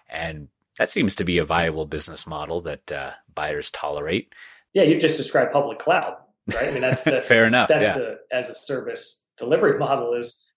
And 0.10 0.48
that 0.80 0.90
seems 0.90 1.16
to 1.16 1.26
be 1.26 1.38
a 1.38 1.46
viable 1.46 1.86
business 1.86 2.26
model 2.26 2.62
that 2.62 2.92
uh, 2.92 3.12
buyers 3.36 3.70
tolerate. 3.70 4.34
Yeah, 4.74 4.84
you 4.84 5.00
just 5.00 5.18
described 5.18 5.52
public 5.52 5.78
cloud. 5.78 6.16
right? 6.56 6.70
I 6.70 6.72
mean, 6.72 6.82
that's 6.82 7.04
the 7.04 7.22
fair 7.28 7.46
enough. 7.46 7.68
That's 7.68 7.86
yeah. 7.86 7.98
the 7.98 8.20
as 8.32 8.50
a 8.50 8.56
service 8.56 9.28
delivery 9.38 9.78
model 9.78 10.14
is 10.14 10.49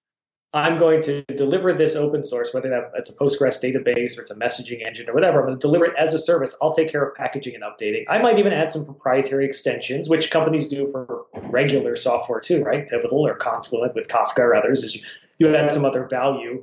I'm 0.54 0.78
going 0.78 1.00
to 1.02 1.22
deliver 1.22 1.72
this 1.72 1.96
open 1.96 2.24
source, 2.24 2.52
whether 2.52 2.68
that 2.68 2.90
it's 2.94 3.10
a 3.10 3.16
Postgres 3.16 3.62
database 3.62 4.18
or 4.18 4.22
it's 4.22 4.30
a 4.30 4.36
messaging 4.36 4.86
engine 4.86 5.08
or 5.08 5.14
whatever. 5.14 5.40
I'm 5.40 5.46
going 5.46 5.58
to 5.58 5.60
deliver 5.60 5.86
it 5.86 5.94
as 5.96 6.12
a 6.12 6.18
service. 6.18 6.54
I'll 6.60 6.74
take 6.74 6.90
care 6.90 7.02
of 7.02 7.14
packaging 7.14 7.54
and 7.54 7.64
updating. 7.64 8.04
I 8.10 8.18
might 8.18 8.38
even 8.38 8.52
add 8.52 8.70
some 8.70 8.84
proprietary 8.84 9.46
extensions, 9.46 10.10
which 10.10 10.30
companies 10.30 10.68
do 10.68 10.90
for 10.90 11.24
regular 11.50 11.96
software 11.96 12.38
too, 12.38 12.62
right? 12.62 12.86
Pivotal 12.86 13.26
or 13.26 13.34
Confluent 13.34 13.94
with 13.94 14.08
Kafka 14.08 14.40
or 14.40 14.54
others. 14.54 14.84
Is 14.84 14.94
you, 14.94 15.02
you 15.38 15.56
add 15.56 15.72
some 15.72 15.86
other 15.86 16.06
value, 16.06 16.62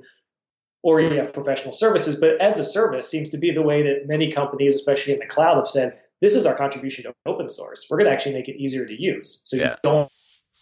or 0.84 1.02
you 1.02 1.18
have 1.18 1.34
professional 1.34 1.74
services. 1.74 2.16
But 2.16 2.40
as 2.40 2.60
a 2.60 2.66
service 2.66 3.10
seems 3.10 3.30
to 3.30 3.38
be 3.38 3.52
the 3.52 3.64
way 3.64 3.82
that 3.82 4.08
many 4.08 4.32
companies, 4.32 4.76
especially 4.76 5.14
in 5.14 5.20
the 5.20 5.26
cloud, 5.26 5.56
have 5.56 5.68
said 5.68 6.00
this 6.22 6.36
is 6.36 6.46
our 6.46 6.56
contribution 6.56 7.06
to 7.06 7.14
open 7.26 7.50
source. 7.50 7.88
We're 7.90 7.98
going 7.98 8.08
to 8.08 8.14
actually 8.14 8.36
make 8.36 8.48
it 8.48 8.58
easier 8.58 8.86
to 8.86 9.02
use. 9.02 9.42
So 9.46 9.58
yeah. 9.58 9.72
you 9.72 9.76
don't 9.84 10.12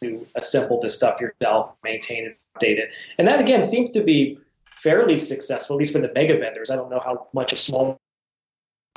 to 0.04 0.28
assemble 0.36 0.80
this 0.80 0.96
stuff 0.96 1.20
yourself, 1.20 1.74
maintain 1.84 2.26
it, 2.26 2.38
And 2.62 3.28
that 3.28 3.40
again 3.40 3.64
seems 3.64 3.92
to 3.92 4.04
be 4.04 4.40
fairly 4.70 5.20
successful, 5.20 5.76
at 5.76 5.80
least 5.80 5.94
for 5.94 6.00
the 6.00 6.12
mega 6.14 6.38
vendors. 6.38 6.70
I 6.70 6.76
don't 6.76 6.90
know 6.90 7.02
how 7.04 7.28
much 7.34 7.54
a 7.54 7.58
small 7.58 7.98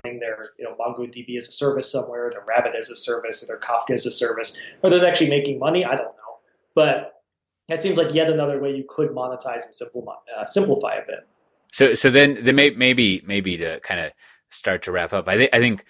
thing 0.02 0.20
their 0.20 0.50
you 0.58 0.64
know 0.64 0.74
MongoDB 0.78 1.36
as 1.36 1.48
a 1.48 1.52
service 1.52 1.90
somewhere, 1.90 2.30
their 2.30 2.44
Rabbit 2.46 2.74
as 2.76 2.90
a 2.90 2.96
service, 2.96 3.42
or 3.42 3.46
their 3.46 3.60
Kafka 3.60 3.94
as 3.94 4.06
a 4.06 4.12
service. 4.12 4.60
Are 4.82 4.90
those 4.90 5.02
actually 5.02 5.30
making 5.30 5.58
money? 5.58 5.84
I 5.84 5.96
don't 5.96 6.06
know. 6.06 6.38
But 6.74 7.22
that 7.68 7.82
seems 7.82 7.96
like 7.96 8.14
yet 8.14 8.28
another 8.28 8.60
way 8.60 8.74
you 8.74 8.84
could 8.88 9.10
monetize 9.10 9.64
and 9.64 9.74
simplify, 9.74 10.12
uh, 10.36 10.44
simplify 10.46 10.94
a 10.94 11.06
bit. 11.06 11.26
So 11.72 11.94
so 11.94 12.10
then 12.10 12.38
then 12.42 12.56
may, 12.56 12.70
maybe 12.70 13.22
maybe 13.26 13.56
to 13.58 13.80
kind 13.80 14.00
of 14.00 14.12
start 14.50 14.82
to 14.82 14.92
wrap 14.92 15.12
up, 15.12 15.28
I 15.28 15.36
think 15.36 15.50
I 15.52 15.60
think 15.60 15.84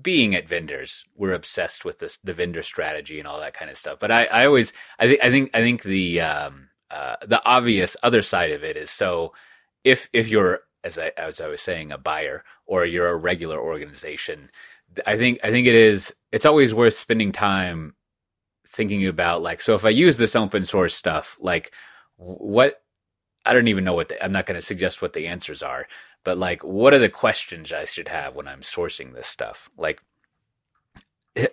being 0.00 0.34
at 0.34 0.48
vendors, 0.48 1.04
we're 1.14 1.34
obsessed 1.34 1.84
with 1.84 1.98
this 1.98 2.18
the 2.24 2.32
vendor 2.32 2.62
strategy 2.62 3.18
and 3.18 3.28
all 3.28 3.40
that 3.40 3.52
kind 3.52 3.70
of 3.70 3.76
stuff. 3.76 3.98
But 3.98 4.10
I, 4.10 4.24
I 4.24 4.46
always 4.46 4.72
I 4.98 5.06
think 5.06 5.20
I 5.22 5.30
think 5.30 5.50
I 5.54 5.60
think 5.60 5.82
the 5.82 6.20
um, 6.22 6.69
uh, 6.90 7.16
the 7.26 7.44
obvious 7.44 7.96
other 8.02 8.22
side 8.22 8.50
of 8.52 8.64
it 8.64 8.76
is 8.76 8.90
so 8.90 9.32
if 9.84 10.08
if 10.12 10.28
you're 10.28 10.60
as 10.84 10.98
I 10.98 11.12
as 11.16 11.40
I 11.40 11.48
was 11.48 11.60
saying 11.60 11.92
a 11.92 11.98
buyer 11.98 12.44
or 12.66 12.84
you're 12.84 13.08
a 13.08 13.16
regular 13.16 13.58
organization, 13.60 14.50
I 15.06 15.16
think 15.16 15.40
I 15.44 15.50
think 15.50 15.66
it 15.66 15.74
is 15.74 16.14
it's 16.32 16.46
always 16.46 16.74
worth 16.74 16.94
spending 16.94 17.32
time 17.32 17.94
thinking 18.66 19.06
about 19.06 19.42
like 19.42 19.60
so 19.60 19.74
if 19.74 19.84
I 19.84 19.90
use 19.90 20.16
this 20.16 20.36
open 20.36 20.64
source 20.64 20.94
stuff 20.94 21.36
like 21.40 21.72
what 22.16 22.82
I 23.44 23.52
don't 23.52 23.68
even 23.68 23.84
know 23.84 23.94
what 23.94 24.08
the, 24.10 24.22
I'm 24.24 24.32
not 24.32 24.46
going 24.46 24.54
to 24.56 24.62
suggest 24.62 25.02
what 25.02 25.12
the 25.12 25.26
answers 25.26 25.62
are 25.62 25.86
but 26.24 26.38
like 26.38 26.62
what 26.62 26.94
are 26.94 26.98
the 26.98 27.08
questions 27.08 27.72
I 27.72 27.84
should 27.84 28.08
have 28.08 28.34
when 28.34 28.46
I'm 28.46 28.60
sourcing 28.60 29.14
this 29.14 29.26
stuff? 29.26 29.70
Like 29.76 30.02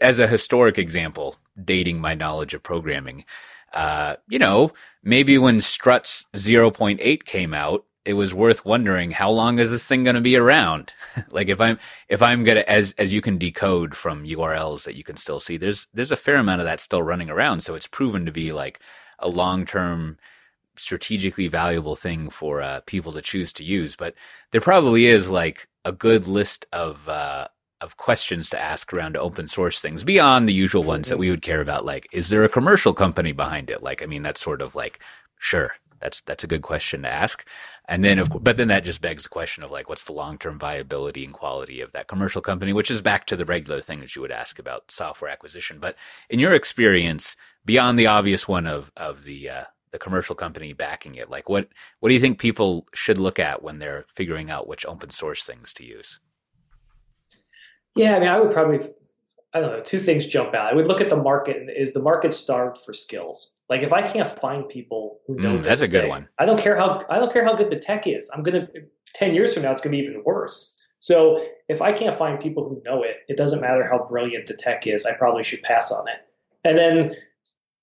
as 0.01 0.19
a 0.19 0.27
historic 0.27 0.77
example 0.77 1.37
dating 1.63 1.99
my 1.99 2.13
knowledge 2.13 2.53
of 2.53 2.63
programming 2.63 3.25
uh, 3.73 4.15
you 4.27 4.39
know, 4.39 4.71
maybe 5.03 5.37
when 5.37 5.61
Struts 5.61 6.25
0.8 6.33 7.23
came 7.23 7.53
out, 7.53 7.85
it 8.05 8.13
was 8.13 8.33
worth 8.33 8.65
wondering 8.65 9.11
how 9.11 9.29
long 9.29 9.59
is 9.59 9.69
this 9.69 9.85
thing 9.85 10.05
going 10.05 10.15
to 10.15 10.21
be 10.21 10.37
around? 10.37 10.93
like 11.29 11.49
if 11.49 11.59
I'm 11.59 11.77
if 12.07 12.21
I'm 12.21 12.45
gonna 12.45 12.63
as 12.65 12.95
as 12.97 13.13
you 13.13 13.21
can 13.21 13.37
decode 13.37 13.95
from 13.95 14.23
URLs 14.23 14.85
that 14.85 14.95
you 14.95 15.03
can 15.03 15.17
still 15.17 15.41
see, 15.41 15.57
there's 15.57 15.87
there's 15.93 16.11
a 16.11 16.15
fair 16.15 16.37
amount 16.37 16.61
of 16.61 16.65
that 16.65 16.79
still 16.79 17.03
running 17.03 17.29
around. 17.29 17.61
So 17.61 17.75
it's 17.75 17.87
proven 17.87 18.25
to 18.25 18.31
be 18.31 18.53
like 18.53 18.79
a 19.19 19.27
long 19.27 19.65
term 19.65 20.17
strategically 20.77 21.47
valuable 21.47 21.95
thing 21.95 22.29
for 22.29 22.61
uh, 22.61 22.79
people 22.85 23.11
to 23.11 23.21
choose 23.21 23.51
to 23.53 23.63
use. 23.65 23.97
But 23.97 24.13
there 24.51 24.61
probably 24.61 25.07
is 25.07 25.29
like 25.29 25.67
a 25.83 25.91
good 25.91 26.27
list 26.27 26.65
of 26.71 27.09
uh, 27.09 27.49
of 27.81 27.97
questions 27.97 28.49
to 28.49 28.59
ask 28.59 28.91
around 28.93 29.15
open 29.15 29.47
source 29.47 29.79
things 29.79 30.03
beyond 30.03 30.47
the 30.47 30.53
usual 30.53 30.83
ones 30.83 31.09
that 31.09 31.17
we 31.17 31.29
would 31.29 31.41
care 31.41 31.61
about. 31.61 31.85
Like, 31.85 32.07
is 32.11 32.29
there 32.29 32.43
a 32.43 32.49
commercial 32.49 32.93
company 32.93 33.31
behind 33.31 33.69
it? 33.69 33.83
Like, 33.83 34.01
I 34.01 34.05
mean, 34.05 34.23
that's 34.23 34.41
sort 34.41 34.61
of 34.61 34.75
like, 34.75 34.99
sure, 35.37 35.73
that's 35.99 36.21
that's 36.21 36.43
a 36.43 36.47
good 36.47 36.61
question 36.61 37.03
to 37.03 37.09
ask. 37.09 37.45
And 37.87 38.03
then, 38.03 38.19
of 38.19 38.29
but 38.43 38.57
then 38.57 38.67
that 38.69 38.83
just 38.83 39.01
begs 39.01 39.23
the 39.23 39.29
question 39.29 39.63
of 39.63 39.71
like, 39.71 39.89
what's 39.89 40.03
the 40.03 40.13
long 40.13 40.37
term 40.37 40.59
viability 40.59 41.23
and 41.23 41.33
quality 41.33 41.81
of 41.81 41.93
that 41.93 42.07
commercial 42.07 42.41
company? 42.41 42.73
Which 42.73 42.91
is 42.91 43.01
back 43.01 43.25
to 43.27 43.35
the 43.35 43.45
regular 43.45 43.81
things 43.81 44.15
you 44.15 44.21
would 44.21 44.31
ask 44.31 44.59
about 44.59 44.91
software 44.91 45.31
acquisition. 45.31 45.79
But 45.79 45.95
in 46.29 46.39
your 46.39 46.53
experience, 46.53 47.35
beyond 47.65 47.97
the 47.97 48.07
obvious 48.07 48.47
one 48.47 48.67
of 48.67 48.91
of 48.97 49.23
the 49.23 49.49
uh, 49.49 49.63
the 49.91 49.99
commercial 49.99 50.35
company 50.35 50.73
backing 50.73 51.15
it, 51.15 51.29
like 51.29 51.47
what 51.47 51.69
what 51.99 52.09
do 52.09 52.15
you 52.15 52.21
think 52.21 52.39
people 52.39 52.87
should 52.93 53.17
look 53.17 53.39
at 53.39 53.63
when 53.63 53.79
they're 53.79 54.05
figuring 54.13 54.49
out 54.49 54.67
which 54.67 54.85
open 54.85 55.09
source 55.09 55.43
things 55.43 55.73
to 55.73 55.85
use? 55.85 56.19
Yeah, 57.97 58.15
I 58.15 58.19
mean, 58.19 58.29
I 58.29 58.39
would 58.39 58.51
probably, 58.51 58.79
I 59.53 59.61
don't 59.61 59.71
know, 59.71 59.81
two 59.81 59.99
things 59.99 60.25
jump 60.25 60.53
out. 60.53 60.71
I 60.71 60.75
would 60.75 60.85
look 60.85 61.01
at 61.01 61.09
the 61.09 61.17
market 61.17 61.69
is 61.75 61.93
the 61.93 62.01
market 62.01 62.33
starved 62.33 62.83
for 62.85 62.93
skills? 62.93 63.61
Like 63.69 63.81
if 63.81 63.93
I 63.93 64.01
can't 64.01 64.39
find 64.39 64.67
people 64.67 65.19
who 65.27 65.35
know 65.35 65.57
mm, 65.57 65.63
that's 65.63 65.81
a 65.81 65.87
good 65.87 66.01
thing, 66.01 66.09
one. 66.09 66.27
I 66.37 66.45
don't 66.45 66.59
care 66.59 66.77
how 66.77 67.03
I 67.09 67.17
don't 67.17 67.31
care 67.31 67.43
how 67.43 67.55
good 67.55 67.69
the 67.69 67.79
tech 67.79 68.07
is. 68.07 68.29
I'm 68.33 68.43
gonna 68.43 68.67
ten 69.13 69.33
years 69.33 69.53
from 69.53 69.63
now 69.63 69.71
it's 69.71 69.81
gonna 69.81 69.95
be 69.95 70.03
even 70.03 70.23
worse. 70.23 70.73
So 70.99 71.45
if 71.67 71.81
I 71.81 71.91
can't 71.91 72.17
find 72.17 72.39
people 72.39 72.67
who 72.67 72.81
know 72.83 73.03
it, 73.03 73.17
it 73.27 73.37
doesn't 73.37 73.61
matter 73.61 73.87
how 73.87 74.05
brilliant 74.07 74.47
the 74.47 74.53
tech 74.53 74.87
is. 74.87 75.05
I 75.05 75.13
probably 75.13 75.43
should 75.43 75.61
pass 75.63 75.91
on 75.91 76.07
it. 76.07 76.19
And 76.63 76.77
then 76.77 77.15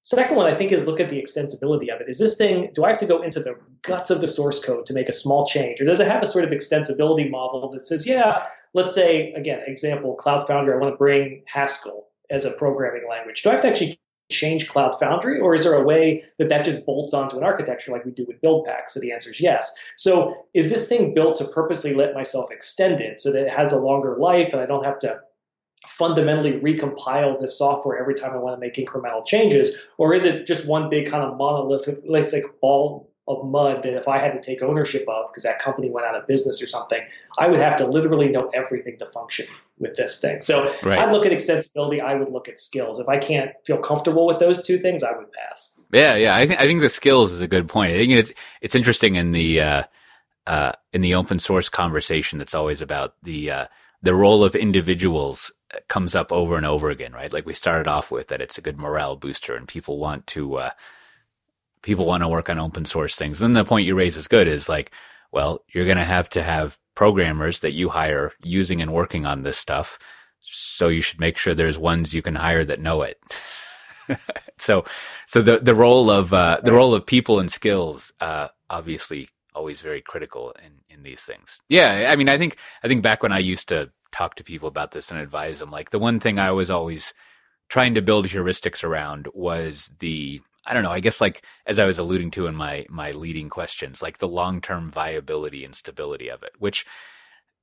Second 0.05 0.37
one, 0.37 0.47
I 0.47 0.55
think, 0.55 0.71
is 0.71 0.87
look 0.87 1.01
at 1.01 1.09
the 1.09 1.21
extensibility 1.21 1.93
of 1.93 2.01
it. 2.01 2.09
Is 2.09 2.19
this 2.19 2.37
thing, 2.37 2.71
do 2.75 2.85
I 2.85 2.91
have 2.91 2.99
to 2.99 3.07
go 3.07 3.23
into 3.23 3.41
the 3.41 3.57
guts 3.83 4.11
of 4.11 4.21
the 4.21 4.27
source 4.27 4.63
code 4.63 4.85
to 4.87 4.95
make 4.95 5.09
a 5.09 5.13
small 5.13 5.47
change? 5.47 5.81
Or 5.81 5.87
does 5.87 5.99
it 5.99 6.07
have 6.07 6.23
a 6.23 6.27
sort 6.27 6.45
of 6.45 6.51
extensibility 6.51 7.31
model 7.31 7.71
that 7.71 7.87
says, 7.87 8.07
yeah, 8.07 8.47
let's 8.75 8.95
say, 8.95 9.33
again, 9.33 9.63
example, 9.67 10.15
Cloud 10.15 10.47
Foundry, 10.47 10.75
I 10.75 10.77
want 10.77 10.93
to 10.93 10.99
bring 10.99 11.43
Haskell 11.47 12.09
as 12.31 12.45
a 12.45 12.51
programming 12.51 13.09
language. 13.09 13.43
Do 13.43 13.49
I 13.49 13.53
have 13.53 13.63
to 13.63 13.69
actually 13.69 13.99
change 14.31 14.69
Cloud 14.69 14.99
Foundry, 15.01 15.41
or 15.41 15.55
is 15.55 15.65
there 15.65 15.75
a 15.75 15.85
way 15.85 16.23
that 16.39 16.51
that 16.51 16.67
just 16.67 16.85
bolts 16.85 17.15
onto 17.15 17.39
an 17.39 17.45
architecture 17.45 17.91
like 17.91 18.05
we 18.05 18.11
do 18.11 18.27
with 18.27 18.43
BuildPack? 18.43 18.89
So 18.89 19.01
the 19.01 19.13
answer 19.13 19.31
is 19.31 19.41
yes. 19.41 19.75
So 19.97 20.47
is 20.53 20.71
this 20.71 20.87
thing 20.87 21.15
built 21.15 21.37
to 21.37 21.45
purposely 21.45 21.95
let 21.95 22.15
myself 22.15 22.51
extend 22.51 23.01
it 23.01 23.21
so 23.21 23.33
that 23.33 23.47
it 23.47 23.53
has 23.53 23.73
a 23.73 23.79
longer 23.79 24.17
life 24.19 24.53
and 24.53 24.61
I 24.61 24.67
don't 24.67 24.85
have 24.85 24.99
to 25.01 25.21
fundamentally 25.87 26.61
recompile 26.61 27.39
this 27.39 27.59
software 27.59 27.99
every 27.99 28.15
time 28.15 28.33
I 28.33 28.37
want 28.37 28.57
to 28.57 28.61
make 28.61 28.75
incremental 28.75 29.27
changes? 29.27 29.79
Or 29.99 30.15
is 30.15 30.25
it 30.25 30.47
just 30.47 30.67
one 30.67 30.91
big 30.91 31.11
kind 31.11 31.23
of 31.23 31.37
monolithic 31.37 32.61
ball 32.61 33.11
of 33.27 33.45
mud 33.47 33.83
that 33.83 33.95
if 33.95 34.07
I 34.07 34.19
had 34.19 34.33
to 34.33 34.41
take 34.41 34.63
ownership 34.63 35.09
of 35.09 35.31
because 35.31 35.45
that 35.45 35.59
company 35.59 35.91
went 35.91 36.07
out 36.07 36.15
of 36.15 36.27
business 36.27 36.63
or 36.63 36.67
something, 36.67 37.01
I 37.39 37.47
would 37.47 37.61
have 37.61 37.77
to 37.77 37.87
literally 37.87 38.29
know 38.29 38.51
everything 38.53 38.99
to 38.99 39.07
function 39.07 39.47
with 39.79 39.97
this 39.97 40.21
thing. 40.21 40.43
So 40.43 40.75
right. 40.83 40.99
I'd 40.99 41.11
look 41.11 41.25
at 41.25 41.33
extensibility, 41.33 42.03
I 42.03 42.15
would 42.15 42.31
look 42.31 42.49
at 42.49 42.61
skills. 42.61 42.99
If 42.99 43.09
I 43.09 43.19
can't 43.19 43.53
feel 43.65 43.79
comfortable 43.79 44.27
with 44.27 44.41
those 44.41 44.63
two 44.63 44.77
things, 44.77 45.03
I 45.03 45.17
would 45.17 45.33
pass. 45.33 45.81
Yeah, 45.91 46.17
yeah. 46.17 46.37
I 46.37 46.47
think 46.47 46.61
I 46.61 46.67
think 46.67 46.83
the 46.83 46.91
skills 46.91 47.33
is 47.33 47.41
a 47.41 47.49
good 47.49 47.67
point. 47.67 47.93
I 47.93 47.97
think 47.97 48.13
it's 48.13 48.33
it's 48.61 48.75
interesting 48.75 49.15
in 49.15 49.33
the 49.33 49.61
uh, 49.61 49.83
uh, 50.47 50.73
in 50.93 51.01
the 51.01 51.15
open 51.15 51.39
source 51.39 51.71
conversation 51.71 52.39
that's 52.39 52.55
always 52.55 52.83
about 52.83 53.15
the 53.23 53.51
uh, 53.51 53.67
the 54.03 54.15
role 54.15 54.45
of 54.45 54.55
individuals 54.55 55.51
comes 55.89 56.15
up 56.15 56.33
over 56.33 56.57
and 56.57 56.67
over 56.67 56.91
again, 56.91 57.13
right? 57.13 57.33
Like 57.33 57.47
we 57.47 57.55
started 57.55 57.89
off 57.89 58.11
with 58.11 58.29
that 58.29 58.41
it's 58.41 58.59
a 58.59 58.63
good 58.63 58.79
morale 58.79 59.17
booster 59.17 59.55
and 59.55 59.69
people 59.69 59.99
want 59.99 60.27
to 60.29 60.57
uh, 60.57 60.71
people 61.83 62.07
want 62.07 62.23
to 62.23 62.29
work 62.29 62.51
on 62.51 62.59
open 62.59 62.85
source 62.85 63.17
things. 63.17 63.43
And 63.43 63.55
the 63.55 63.65
point 63.65 63.87
you 63.87 63.95
raise 63.95 64.17
is 64.17 64.27
good 64.27 64.49
is 64.49 64.69
like, 64.69 64.93
well, 65.31 65.65
you're 65.73 65.85
going 65.85 65.99
to 65.99 66.05
have 66.05 66.29
to 66.31 66.43
have 66.43 66.79
programmers 66.95 67.61
that 67.61 67.73
you 67.73 67.89
hire 67.89 68.33
using 68.43 68.81
and 68.81 68.93
working 68.93 69.27
on 69.27 69.43
this 69.43 69.59
stuff. 69.59 69.99
So 70.41 70.89
you 70.89 71.01
should 71.01 71.21
make 71.21 71.39
sure 71.39 71.55
there's 71.55 71.79
ones 71.79 72.15
you 72.15 72.23
can 72.23 72.35
hire 72.35 72.65
that 72.65 72.81
know 72.81 73.03
it. 73.03 73.19
so, 74.59 74.85
so 75.27 75.43
the 75.43 75.59
the 75.59 75.75
role 75.75 76.11
of 76.11 76.33
uh, 76.33 76.61
the 76.63 76.73
role 76.73 76.95
of 76.95 77.07
people 77.07 77.41
and 77.41 77.51
skills, 77.51 78.13
uh, 78.21 78.49
obviously, 78.69 79.31
always 79.55 79.81
very 79.81 80.03
critical 80.03 80.55
in 80.65 80.95
in 80.95 81.03
these 81.03 81.23
things. 81.23 81.61
Yeah, 81.69 82.09
I 82.11 82.17
mean, 82.17 82.29
I 82.29 82.37
think 82.37 82.59
I 82.83 82.89
think 82.89 83.03
back 83.03 83.23
when 83.23 83.33
I 83.33 83.39
used 83.39 83.69
to 83.71 83.91
talk 84.15 84.37
to 84.37 84.45
people 84.45 84.69
about 84.69 84.93
this 84.93 85.11
and 85.11 85.21
advise 85.21 85.59
them. 85.59 85.71
Like 85.71 85.91
the 85.91 85.99
one 85.99 86.21
thing 86.21 86.39
I 86.39 86.53
was 86.53 86.71
always 86.71 87.13
trying 87.69 87.95
to 87.95 88.03
build 88.03 88.27
heuristics 88.27 88.85
around 88.85 89.29
was 89.35 89.91
the 89.99 90.41
I 90.67 90.73
don't 90.73 90.83
know, 90.83 90.91
I 90.91 91.01
guess 91.01 91.21
like 91.21 91.45
as 91.67 91.79
I 91.79 91.85
was 91.85 91.99
alluding 91.99 92.31
to 92.33 92.47
in 92.47 92.55
my 92.55 92.87
my 92.89 93.11
leading 93.11 93.51
questions, 93.51 94.03
like 94.03 94.19
the 94.19 94.29
long-term 94.29 94.91
viability 94.91 95.65
and 95.65 95.75
stability 95.75 96.29
of 96.29 96.43
it, 96.43 96.53
which 96.59 96.87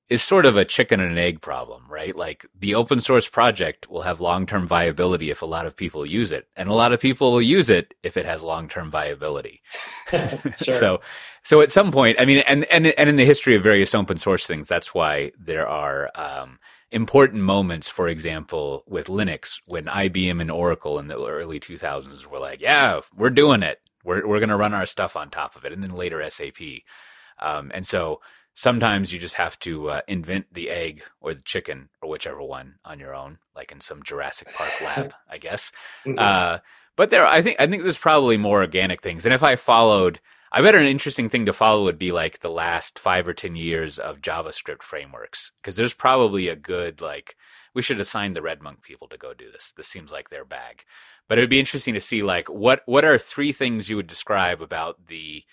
is 0.10 0.22
sort 0.22 0.46
of 0.46 0.58
a 0.58 0.66
chicken 0.66 1.00
and 1.00 1.12
an 1.12 1.18
egg 1.18 1.40
problem, 1.40 1.84
right? 1.90 2.16
Like 2.16 2.46
the 2.58 2.76
open 2.76 3.00
source 3.00 3.30
project 3.30 3.90
will 3.90 4.02
have 4.02 4.20
long-term 4.20 4.68
viability 4.68 5.30
if 5.30 5.42
a 5.42 5.46
lot 5.46 5.66
of 5.66 5.76
people 5.76 6.06
use 6.06 6.34
it, 6.34 6.48
and 6.56 6.68
a 6.68 6.74
lot 6.74 6.92
of 6.92 7.00
people 7.00 7.32
will 7.32 7.42
use 7.42 7.70
it 7.70 7.94
if 8.04 8.18
it 8.18 8.26
has 8.26 8.44
long-term 8.44 8.92
viability. 8.92 9.62
sure. 10.10 10.40
So, 10.60 11.02
so 11.44 11.62
at 11.62 11.72
some 11.72 11.94
point, 11.94 12.20
I 12.20 12.26
mean, 12.26 12.44
and 12.46 12.66
and 12.66 12.88
and 12.88 13.10
in 13.10 13.16
the 13.16 13.26
history 13.26 13.56
of 13.56 13.64
various 13.64 13.96
open 13.96 14.18
source 14.18 14.46
things, 14.46 14.68
that's 14.68 14.94
why 14.94 15.32
there 15.40 15.68
are 15.68 16.10
um, 16.16 16.60
important 16.92 17.44
moments. 17.44 17.88
For 17.88 18.10
example, 18.10 18.84
with 18.88 19.08
Linux, 19.08 19.62
when 19.66 19.86
IBM 19.86 20.42
and 20.42 20.52
Oracle 20.52 21.00
in 21.00 21.08
the 21.08 21.18
early 21.26 21.60
2000s 21.60 22.28
were 22.28 22.40
like, 22.40 22.60
"Yeah, 22.60 23.00
we're 23.16 23.30
doing 23.30 23.64
it. 23.64 23.80
We're 24.04 24.28
we're 24.28 24.40
going 24.40 24.50
to 24.50 24.58
run 24.58 24.74
our 24.74 24.86
stuff 24.86 25.16
on 25.16 25.30
top 25.30 25.56
of 25.56 25.64
it," 25.64 25.72
and 25.72 25.82
then 25.82 25.92
later 25.92 26.22
SAP, 26.30 26.84
um, 27.40 27.72
and 27.74 27.88
so 27.88 28.20
sometimes 28.56 29.12
you 29.12 29.20
just 29.20 29.36
have 29.36 29.58
to 29.60 29.90
uh, 29.90 30.02
invent 30.08 30.48
the 30.52 30.70
egg 30.70 31.04
or 31.20 31.34
the 31.34 31.42
chicken 31.42 31.90
or 32.02 32.10
whichever 32.10 32.42
one 32.42 32.76
on 32.86 33.00
your 33.00 33.16
own, 33.16 33.38
like 33.56 33.72
in 33.72 33.82
some 33.82 34.04
Jurassic 34.04 34.54
Park 34.54 34.82
lab, 34.82 35.14
I 35.30 35.38
guess. 35.38 35.72
Mm-hmm. 36.06 36.20
Uh, 36.20 36.60
but 36.96 37.10
there, 37.10 37.26
I 37.26 37.42
think, 37.42 37.60
I 37.60 37.68
think 37.68 37.84
there's 37.84 37.98
probably 37.98 38.38
more 38.38 38.62
organic 38.62 39.02
things. 39.02 39.26
And 39.26 39.34
if 39.34 39.44
I 39.44 39.56
followed, 39.56 40.20
I 40.52 40.62
bet 40.62 40.76
an 40.76 40.86
interesting 40.86 41.30
thing 41.30 41.46
to 41.46 41.54
follow 41.54 41.86
would 41.86 42.00
be 42.00 42.12
like 42.12 42.40
the 42.40 42.50
last 42.50 43.00
five 43.00 43.28
or 43.28 43.34
10 43.34 43.56
years 43.56 43.98
of 43.98 44.22
JavaScript 44.22 44.84
frameworks. 44.84 45.52
Cause 45.64 45.76
there's 45.76 45.94
probably 45.94 46.50
a 46.50 46.56
good, 46.56 47.02
like, 47.02 47.36
we 47.74 47.82
should 47.82 48.00
assign 48.00 48.34
the 48.34 48.42
RedMonk 48.42 48.82
people 48.82 49.08
to 49.08 49.18
go 49.18 49.34
do 49.34 49.52
this. 49.52 49.74
This 49.76 49.88
seems 49.88 50.12
like 50.12 50.30
their 50.30 50.46
bag. 50.46 50.84
But 51.28 51.38
it 51.38 51.42
would 51.42 51.50
be 51.50 51.60
interesting 51.60 51.94
to 51.94 52.02
see 52.02 52.24
like 52.24 52.50
what 52.50 52.82
what 52.86 53.06
are 53.06 53.18
three 53.18 53.54
things 53.54 53.90
you 53.90 53.96
would 53.96 54.08
describe 54.08 54.62
about 54.62 55.08
the 55.08 55.44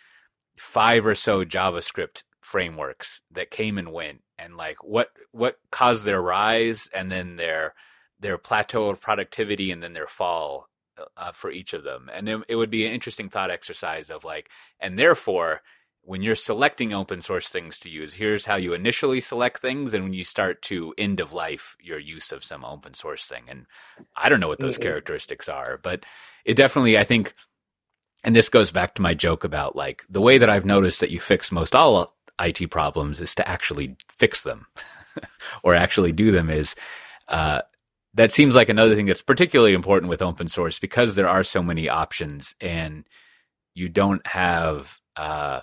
five 0.57 1.07
or 1.07 1.15
so 1.15 1.45
JavaScript 1.45 2.25
frameworks 2.41 3.21
that 3.31 3.51
came 3.51 3.79
and 3.79 3.93
went 3.93 4.23
and 4.39 4.57
like 4.57 4.83
what 4.83 5.11
what 5.33 5.59
caused 5.71 6.05
their 6.05 6.21
rise 6.21 6.89
and 6.95 7.11
then 7.11 7.37
their 7.37 7.75
their 8.21 8.39
plateau 8.39 8.89
of 8.89 9.01
productivity 9.01 9.71
and 9.71 9.83
then 9.83 9.93
their 9.93 10.07
fall 10.07 10.69
uh, 11.17 11.33
for 11.33 11.51
each 11.51 11.73
of 11.73 11.85
them 11.85 12.11
and 12.13 12.29
it, 12.29 12.41
it 12.49 12.57
would 12.57 12.71
be 12.71 12.87
an 12.87 12.93
interesting 12.93 13.29
thought 13.29 13.51
exercise 13.51 14.11
of 14.11 14.25
like 14.25 14.49
and 14.81 14.99
therefore 14.99 15.61
when 16.09 16.23
you're 16.23 16.35
selecting 16.35 16.95
open 16.95 17.21
source 17.21 17.51
things 17.51 17.79
to 17.79 17.91
use, 17.91 18.15
here's 18.15 18.47
how 18.47 18.57
you 18.57 18.73
initially 18.73 19.21
select 19.21 19.61
things, 19.61 19.93
and 19.93 20.05
when 20.05 20.15
you 20.15 20.25
start 20.25 20.63
to 20.63 20.95
end 20.97 21.21
of 21.21 21.35
life 21.35 21.77
your 21.83 21.99
use 21.99 22.33
of 22.33 22.43
some 22.43 22.65
open 22.65 22.95
source 22.95 23.27
thing. 23.27 23.43
And 23.47 23.67
I 24.17 24.31
don't 24.31 24.41
know 24.41 24.49
what 24.49 24.59
those 24.59 24.77
mm-hmm. 24.77 24.85
characteristics 24.85 25.51
are, 25.51 25.79
but 25.83 26.05
it 26.47 26.55
definitely, 26.55 26.97
I 26.97 27.05
think, 27.05 27.35
and 28.25 28.35
this 28.35 28.49
goes 28.49 28.71
back 28.71 28.95
to 28.95 29.03
my 29.03 29.13
joke 29.13 29.45
about 29.45 29.77
like 29.77 30.03
the 30.09 30.23
way 30.23 30.39
that 30.39 30.49
I've 30.49 30.65
noticed 30.65 31.01
that 31.01 31.11
you 31.11 31.21
fix 31.21 31.53
most 31.53 31.75
all 31.75 32.17
IT 32.41 32.71
problems 32.71 33.21
is 33.21 33.35
to 33.35 33.49
actually 33.49 33.97
fix 34.09 34.41
them 34.41 34.67
or 35.63 35.75
actually 35.75 36.13
do 36.13 36.31
them 36.31 36.51
is, 36.51 36.75
uh, 37.29 37.63
that 38.15 38.33
seems 38.33 38.55
like 38.55 38.69
another 38.69 38.95
thing 38.95 39.07
that's 39.07 39.23
particularly 39.23 39.75
important 39.75 40.09
with 40.09 40.23
open 40.23 40.49
source 40.49 40.79
because 40.79 41.15
there 41.15 41.29
are 41.29 41.45
so 41.45 41.63
many 41.63 41.89
options 41.89 42.55
and 42.61 43.05
you 43.75 43.89
don't 43.89 44.27
have, 44.27 44.99
uh, 45.17 45.61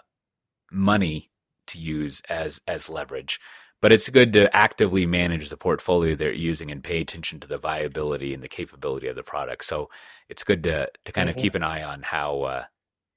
money 0.72 1.32
to 1.68 1.80
use 1.80 2.22
as 2.30 2.62
as 2.68 2.90
leverage 2.90 3.40
but 3.82 3.92
it's 3.92 4.10
good 4.10 4.34
to 4.34 4.54
actively 4.56 5.06
manage 5.06 5.50
the 5.50 5.58
portfolio 5.58 6.16
they're 6.16 6.32
using 6.32 6.72
and 6.72 6.84
pay 6.84 7.02
attention 7.02 7.40
to 7.40 7.48
the 7.48 7.58
viability 7.58 8.34
and 8.34 8.44
the 8.44 8.48
capability 8.48 9.08
of 9.08 9.16
the 9.16 9.24
product 9.24 9.64
so 9.64 9.90
it's 10.30 10.44
good 10.44 10.64
to 10.64 10.88
to 11.06 11.12
kind 11.12 11.30
mm-hmm. 11.30 11.38
of 11.38 11.42
keep 11.42 11.56
an 11.56 11.64
eye 11.64 11.84
on 11.84 12.02
how 12.04 12.42
uh, 12.42 12.64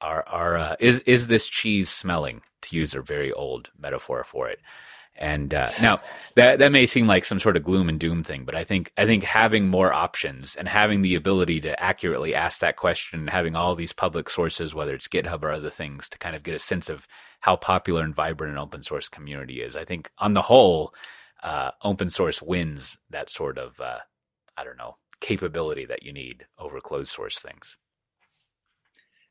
our 0.01 0.27
our 0.29 0.57
uh, 0.57 0.77
is 0.81 1.01
is 1.01 1.27
this 1.27 1.49
cheese 1.49 1.91
smelling 1.91 2.43
to 2.63 2.77
use 2.77 2.95
a 2.95 3.01
very 3.01 3.33
old 3.33 3.71
metaphor 3.79 4.25
for 4.25 4.49
it 4.49 4.61
and 5.19 5.53
uh, 5.53 5.71
now 5.83 6.01
that 6.37 6.61
that 6.61 6.71
may 6.71 6.87
seem 6.87 7.09
like 7.09 7.25
some 7.25 7.41
sort 7.41 7.57
of 7.57 7.65
gloom 7.65 7.89
and 7.89 7.99
doom 7.99 8.23
thing, 8.23 8.45
but 8.45 8.55
I 8.55 8.63
think 8.63 8.93
I 8.97 9.05
think 9.05 9.25
having 9.25 9.69
more 9.69 9.93
options 9.93 10.55
and 10.55 10.69
having 10.69 11.03
the 11.03 11.17
ability 11.17 11.61
to 11.63 11.83
accurately 11.83 12.35
ask 12.35 12.61
that 12.61 12.77
question, 12.77 13.21
and 13.21 13.31
having 13.31 13.57
all 13.57 13.75
these 13.75 13.93
public 13.93 14.31
sources, 14.31 14.75
whether 14.75 14.95
it's 14.95 15.09
GitHub 15.09 15.43
or 15.43 15.51
other 15.51 15.71
things, 15.71 16.09
to 16.11 16.19
kind 16.19 16.37
of 16.37 16.45
get 16.45 16.55
a 16.55 16.61
sense 16.61 16.89
of 16.89 17.09
how 17.41 17.57
popular 17.57 18.03
and 18.03 18.15
vibrant 18.15 18.53
an 18.53 18.59
open 18.59 18.85
source 18.85 19.09
community 19.09 19.61
is. 19.61 19.77
I 19.77 19.85
think 19.85 20.09
on 20.19 20.35
the 20.35 20.43
whole, 20.43 20.95
uh, 21.43 21.73
open 21.83 22.11
source 22.11 22.41
wins 22.41 22.97
that 23.11 23.29
sort 23.29 23.59
of 23.59 23.81
uh, 23.81 23.99
I 24.57 24.63
don't 24.63 24.79
know 24.79 24.97
capability 25.21 25.85
that 25.85 26.05
you 26.05 26.13
need 26.13 26.47
over 26.61 26.81
closed 26.81 27.13
source 27.13 27.41
things. 27.41 27.77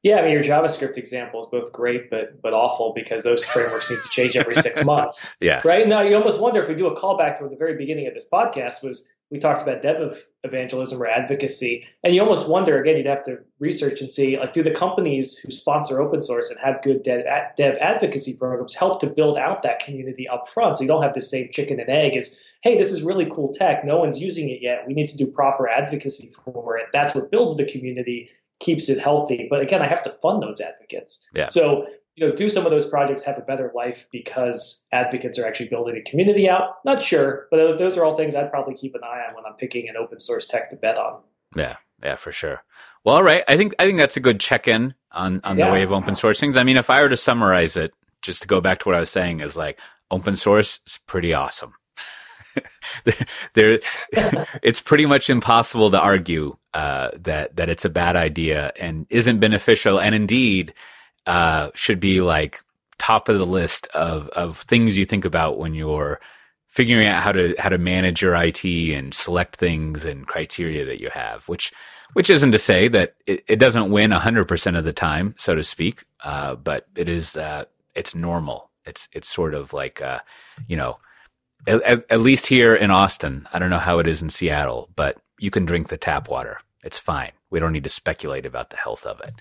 Yeah, 0.08 0.20
I 0.20 0.22
mean 0.22 0.32
your 0.32 0.44
JavaScript 0.44 0.98
example 0.98 1.42
is 1.42 1.48
both 1.48 1.74
great 1.74 2.10
but 2.10 2.42
but 2.42 2.54
awful 2.54 2.94
because 2.96 3.24
those 3.24 3.44
frameworks 3.44 3.90
seem 3.90 4.00
to 4.02 4.08
change 4.08 4.38
every 4.38 4.56
six 4.56 4.86
months. 4.94 5.36
Yeah. 5.42 5.62
Right 5.66 5.86
now, 5.86 6.00
you 6.00 6.16
almost 6.16 6.40
wonder 6.40 6.64
if 6.64 6.70
we 6.70 6.76
do 6.76 6.88
a 6.88 6.98
callback 6.98 7.38
to 7.40 7.50
the 7.50 7.58
very 7.58 7.76
beginning 7.76 8.08
of 8.08 8.14
this 8.14 8.26
podcast 8.32 8.82
was 8.82 9.12
we 9.32 9.38
talked 9.38 9.62
about 9.62 9.82
dev 9.82 10.24
evangelism 10.46 11.02
or 11.02 11.08
advocacy, 11.08 11.86
and 12.06 12.16
you 12.16 12.22
almost 12.22 12.50
wonder 12.50 12.82
again. 12.82 12.96
You'd 12.96 13.06
have 13.06 13.24
to 13.24 13.40
research 13.60 14.00
and 14.00 14.10
see 14.10 14.40
like 14.40 14.54
do 14.54 14.64
the 14.64 14.72
companies 14.72 15.38
who 15.38 15.52
sponsor 15.52 16.00
open 16.00 16.22
source 16.22 16.50
and 16.50 16.58
have 16.62 16.82
good 16.84 17.04
dev, 17.04 17.26
dev 17.58 17.76
advocacy 17.82 18.38
programs 18.40 18.76
help 18.76 19.02
to 19.02 19.08
build 19.08 19.38
out 19.38 19.64
that 19.64 19.80
community 19.80 20.26
up 20.30 20.48
front, 20.48 20.78
so 20.78 20.84
you 20.84 20.88
don't 20.88 21.04
have 21.04 21.16
the 21.16 21.22
same 21.22 21.50
chicken 21.52 21.82
and 21.82 21.90
egg 21.90 22.16
as 22.16 22.42
hey, 22.64 22.78
this 22.78 22.94
is 22.94 23.04
really 23.04 23.26
cool 23.26 23.54
tech. 23.54 23.84
No 23.84 24.00
one's 24.00 24.22
using 24.22 24.48
it 24.50 24.62
yet. 24.62 24.88
We 24.88 24.94
need 24.94 25.08
to 25.08 25.18
do 25.18 25.28
proper 25.28 25.68
advocacy 25.68 26.34
for 26.46 26.78
it. 26.78 26.86
That's 26.94 27.14
what 27.14 27.30
builds 27.30 27.58
the 27.58 27.66
community 27.66 28.30
keeps 28.60 28.90
it 28.90 29.00
healthy. 29.00 29.48
But 29.50 29.62
again, 29.62 29.82
I 29.82 29.88
have 29.88 30.04
to 30.04 30.10
fund 30.10 30.42
those 30.42 30.62
advocates. 30.62 31.26
Yeah. 31.34 31.48
So, 31.48 31.88
you 32.16 32.28
know, 32.28 32.36
do 32.36 32.50
some 32.50 32.66
of 32.66 32.72
those 32.72 32.88
projects 32.88 33.24
have 33.24 33.38
a 33.38 33.42
better 33.42 33.72
life 33.76 34.08
because 34.12 34.88
advocates 34.92 35.38
are 35.38 35.46
actually 35.46 35.70
building 35.70 35.96
a 35.96 36.10
community 36.10 36.50
out? 36.50 36.78
Not 36.84 37.02
sure, 37.02 37.48
but 37.52 37.78
those 37.78 37.98
are 37.98 38.04
all 38.04 38.18
things 38.18 38.34
I'd 38.36 38.50
probably 38.50 38.74
keep 38.74 38.96
an 38.96 39.02
eye 39.04 39.26
on 39.30 39.36
when 39.36 39.46
I'm 39.46 39.54
picking 39.54 39.88
an 39.88 39.98
open 39.98 40.20
source 40.20 40.48
tech 40.48 40.72
to 40.72 40.76
bet 40.76 40.98
on. 40.98 41.22
Yeah, 41.56 41.76
yeah, 42.04 42.16
for 42.16 42.32
sure. 42.32 42.64
Well, 43.04 43.16
all 43.16 43.24
right. 43.24 43.44
I 43.48 43.56
think 43.56 43.76
I 43.80 43.86
think 43.86 44.00
that's 44.00 44.18
a 44.18 44.22
good 44.22 44.40
check-in 44.40 44.96
on 45.12 45.42
on 45.44 45.58
yeah. 45.58 45.68
the 45.68 45.72
way 45.72 45.84
of 45.84 45.92
open 45.92 46.16
source 46.16 46.40
things. 46.40 46.58
I 46.58 46.64
mean, 46.64 46.78
if 46.78 46.90
I 46.90 47.02
were 47.02 47.10
to 47.10 47.18
summarize 47.18 47.78
it, 47.78 47.94
just 48.22 48.42
to 48.42 48.48
go 48.48 48.62
back 48.62 48.80
to 48.80 48.90
what 48.90 48.96
I 48.96 49.00
was 49.00 49.12
saying, 49.12 49.42
is 49.42 49.56
like 49.56 49.80
open 50.12 50.36
source 50.36 50.80
is 50.86 51.00
pretty 51.06 51.34
awesome. 51.34 51.74
there, 53.54 53.80
it's 54.64 54.82
pretty 54.82 55.06
much 55.06 55.30
impossible 55.30 55.92
to 55.92 56.00
argue 56.00 56.58
uh, 56.74 57.12
that 57.16 57.56
that 57.56 57.70
it's 57.70 57.86
a 57.86 57.90
bad 57.90 58.16
idea 58.16 58.72
and 58.80 59.06
isn't 59.10 59.40
beneficial, 59.40 60.00
and 60.00 60.14
indeed 60.14 60.74
uh, 61.26 61.70
should 61.76 62.00
be 62.00 62.22
like 62.22 62.64
top 62.98 63.30
of 63.30 63.38
the 63.38 63.46
list 63.46 63.88
of 63.88 64.30
of 64.30 64.58
things 64.60 64.98
you 64.98 65.06
think 65.06 65.26
about 65.26 65.58
when 65.58 65.74
you're 65.74 66.20
figuring 66.68 67.08
out 67.08 67.24
how 67.24 67.32
to 67.32 67.56
how 67.58 67.70
to 67.70 67.78
manage 67.78 68.22
your 68.22 68.36
IT 68.36 68.64
and 68.64 69.14
select 69.14 69.56
things 69.56 70.06
and 70.06 70.28
criteria 70.28 70.86
that 70.86 71.02
you 71.02 71.10
have, 71.10 71.48
which 71.50 71.72
which 72.14 72.30
isn't 72.30 72.52
to 72.52 72.60
say 72.60 72.88
that 72.88 73.16
it, 73.26 73.44
it 73.48 73.56
doesn't 73.58 73.92
win 73.92 74.12
hundred 74.12 74.48
percent 74.48 74.78
of 74.78 74.84
the 74.84 74.94
time, 74.94 75.36
so 75.38 75.56
to 75.56 75.64
speak, 75.64 76.06
uh, 76.24 76.56
but 76.56 76.88
it 76.96 77.10
is 77.10 77.36
uh, 77.36 77.64
it's 77.96 78.16
normal. 78.16 78.70
It's 78.86 79.10
it's 79.12 79.28
sort 79.28 79.54
of 79.54 79.74
like 79.74 80.02
uh, 80.02 80.20
you 80.68 80.78
know 80.78 81.00
at, 81.68 82.06
at, 82.10 82.20
least 82.20 82.48
here 82.48 82.76
in 82.76 82.92
Austin, 82.92 83.48
I 83.52 83.60
don't 83.60 83.70
know 83.70 83.78
how 83.78 84.00
it 84.00 84.08
is 84.08 84.22
in 84.22 84.30
Seattle, 84.30 84.90
but 84.96 85.18
you 85.40 85.52
can 85.52 85.66
drink 85.66 85.90
the 85.90 85.98
tap 85.98 86.30
water. 86.30 86.60
It's 86.84 86.98
fine. 86.98 87.32
We 87.50 87.60
don't 87.60 87.74
need 87.74 87.84
to 87.84 87.90
speculate 87.90 88.46
about 88.46 88.70
the 88.70 88.78
health 88.78 89.06
of 89.06 89.20
it. 89.22 89.34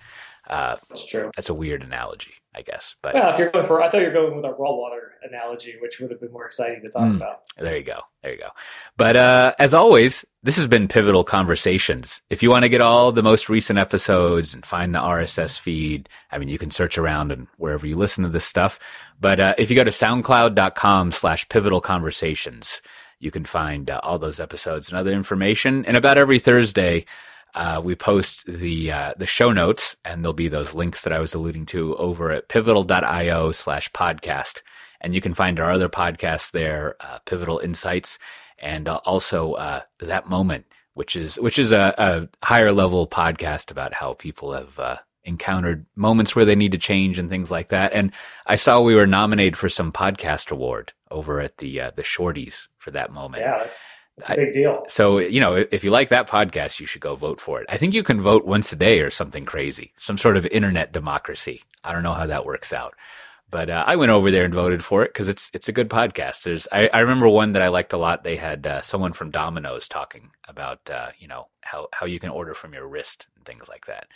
Uh, 0.48 0.76
that's 0.88 1.06
true. 1.06 1.30
That's 1.36 1.48
a 1.48 1.54
weird 1.54 1.82
analogy, 1.82 2.34
I 2.56 2.62
guess. 2.62 2.96
But 3.02 3.14
well, 3.14 3.30
if 3.30 3.38
you're 3.38 3.50
going 3.50 3.66
for, 3.66 3.82
I 3.82 3.90
thought 3.90 4.00
you 4.00 4.06
were 4.06 4.12
going 4.12 4.34
with 4.34 4.44
a 4.46 4.52
raw 4.52 4.72
water 4.72 5.12
analogy, 5.22 5.74
which 5.80 6.00
would 6.00 6.10
have 6.10 6.20
been 6.20 6.32
more 6.32 6.46
exciting 6.46 6.82
to 6.82 6.88
talk 6.88 7.02
mm, 7.02 7.16
about. 7.16 7.42
There 7.58 7.76
you 7.76 7.84
go. 7.84 8.00
There 8.22 8.32
you 8.32 8.38
go. 8.38 8.48
But 8.96 9.16
uh, 9.16 9.54
as 9.58 9.74
always, 9.74 10.24
this 10.42 10.56
has 10.56 10.66
been 10.66 10.88
Pivotal 10.88 11.22
Conversations. 11.22 12.22
If 12.30 12.42
you 12.42 12.50
want 12.50 12.62
to 12.62 12.70
get 12.70 12.80
all 12.80 13.12
the 13.12 13.22
most 13.22 13.50
recent 13.50 13.78
episodes 13.78 14.54
and 14.54 14.64
find 14.64 14.94
the 14.94 15.00
RSS 15.00 15.58
feed, 15.58 16.08
I 16.30 16.38
mean, 16.38 16.48
you 16.48 16.56
can 16.56 16.70
search 16.70 16.96
around 16.96 17.30
and 17.30 17.46
wherever 17.58 17.86
you 17.86 17.96
listen 17.96 18.24
to 18.24 18.30
this 18.30 18.46
stuff. 18.46 18.80
But 19.20 19.38
uh, 19.38 19.54
if 19.58 19.68
you 19.68 19.76
go 19.76 19.84
to 19.84 19.90
soundcloud.com 19.90 21.12
slash 21.12 21.48
pivotal 21.50 21.82
conversations, 21.82 22.80
you 23.18 23.30
can 23.30 23.44
find 23.44 23.90
uh, 23.90 24.00
all 24.02 24.18
those 24.18 24.40
episodes 24.40 24.88
and 24.88 24.98
other 24.98 25.12
information. 25.12 25.84
And 25.84 25.96
about 25.96 26.16
every 26.16 26.38
Thursday, 26.38 27.04
uh, 27.56 27.80
we 27.82 27.94
post 27.94 28.44
the 28.46 28.92
uh, 28.92 29.14
the 29.16 29.26
show 29.26 29.50
notes, 29.50 29.96
and 30.04 30.22
there'll 30.22 30.34
be 30.34 30.48
those 30.48 30.74
links 30.74 31.02
that 31.02 31.12
I 31.12 31.18
was 31.18 31.32
alluding 31.32 31.64
to 31.66 31.96
over 31.96 32.30
at 32.30 32.48
pivotal.io 32.48 33.50
slash 33.52 33.90
podcast. 33.92 34.60
And 35.00 35.14
you 35.14 35.22
can 35.22 35.32
find 35.32 35.58
our 35.58 35.72
other 35.72 35.88
podcasts 35.88 36.50
there, 36.50 36.96
uh, 37.00 37.16
Pivotal 37.24 37.58
Insights, 37.58 38.18
and 38.58 38.88
uh, 38.88 39.00
also 39.04 39.54
uh, 39.54 39.80
That 40.00 40.28
Moment, 40.28 40.66
which 40.92 41.16
is 41.16 41.40
which 41.40 41.58
is 41.58 41.72
a, 41.72 41.94
a, 41.96 42.28
higher 42.44 42.72
level 42.72 43.06
podcast 43.06 43.70
about 43.70 43.94
how 43.94 44.12
people 44.12 44.52
have 44.52 44.78
uh, 44.78 44.96
encountered 45.24 45.86
moments 45.96 46.36
where 46.36 46.44
they 46.44 46.56
need 46.56 46.72
to 46.72 46.78
change 46.78 47.18
and 47.18 47.30
things 47.30 47.50
like 47.50 47.68
that. 47.68 47.94
And 47.94 48.12
I 48.46 48.56
saw 48.56 48.82
we 48.82 48.94
were 48.94 49.06
nominated 49.06 49.56
for 49.56 49.70
some 49.70 49.92
podcast 49.92 50.50
award 50.50 50.92
over 51.10 51.40
at 51.40 51.56
the 51.56 51.90
the 51.94 52.02
Shorties 52.02 52.66
for 52.76 52.90
that 52.90 53.10
moment. 53.10 53.44
Yeah, 53.44 53.58
that's, 53.60 53.82
it's 54.18 54.30
a 54.30 54.36
big 54.36 54.52
deal. 54.52 54.84
so, 54.88 55.18
you 55.18 55.40
know, 55.40 55.54
if 55.70 55.84
you 55.84 55.90
like 55.90 56.08
that 56.08 56.28
podcast, 56.28 56.80
you 56.80 56.86
should 56.86 57.02
go 57.02 57.16
vote 57.16 57.40
for 57.40 57.60
it. 57.60 57.66
I 57.68 57.76
think 57.76 57.92
you 57.92 58.02
can 58.02 58.20
vote 58.20 58.46
once 58.46 58.72
a 58.72 58.76
day 58.76 59.00
or 59.00 59.10
something 59.10 59.44
crazy, 59.44 59.92
some 59.96 60.16
sort 60.16 60.36
of 60.36 60.46
internet 60.46 60.92
democracy. 60.92 61.62
I 61.84 61.92
don't 61.92 62.02
know 62.02 62.14
how 62.14 62.26
that 62.26 62.44
works 62.46 62.72
out. 62.72 62.94
But 63.48 63.70
uh, 63.70 63.84
I 63.86 63.94
went 63.94 64.10
over 64.10 64.32
there 64.32 64.44
and 64.44 64.52
voted 64.52 64.84
for 64.84 65.04
it 65.04 65.10
because 65.10 65.28
it's 65.28 65.50
it's 65.54 65.68
a 65.68 65.72
good 65.72 65.88
podcast. 65.88 66.42
There's 66.42 66.66
I, 66.72 66.90
I 66.92 67.00
remember 67.00 67.28
one 67.28 67.52
that 67.52 67.62
I 67.62 67.68
liked 67.68 67.92
a 67.92 67.98
lot. 67.98 68.24
They 68.24 68.36
had 68.36 68.66
uh, 68.66 68.80
someone 68.80 69.12
from 69.12 69.30
Domino's 69.30 69.86
talking 69.86 70.30
about 70.48 70.90
uh, 70.90 71.10
you 71.18 71.28
know 71.28 71.46
how 71.60 71.86
how 71.92 72.06
you 72.06 72.18
can 72.18 72.30
order 72.30 72.54
from 72.54 72.74
your 72.74 72.88
wrist 72.88 73.26
and 73.36 73.44
things 73.44 73.68
like 73.68 73.86
that. 73.86 74.08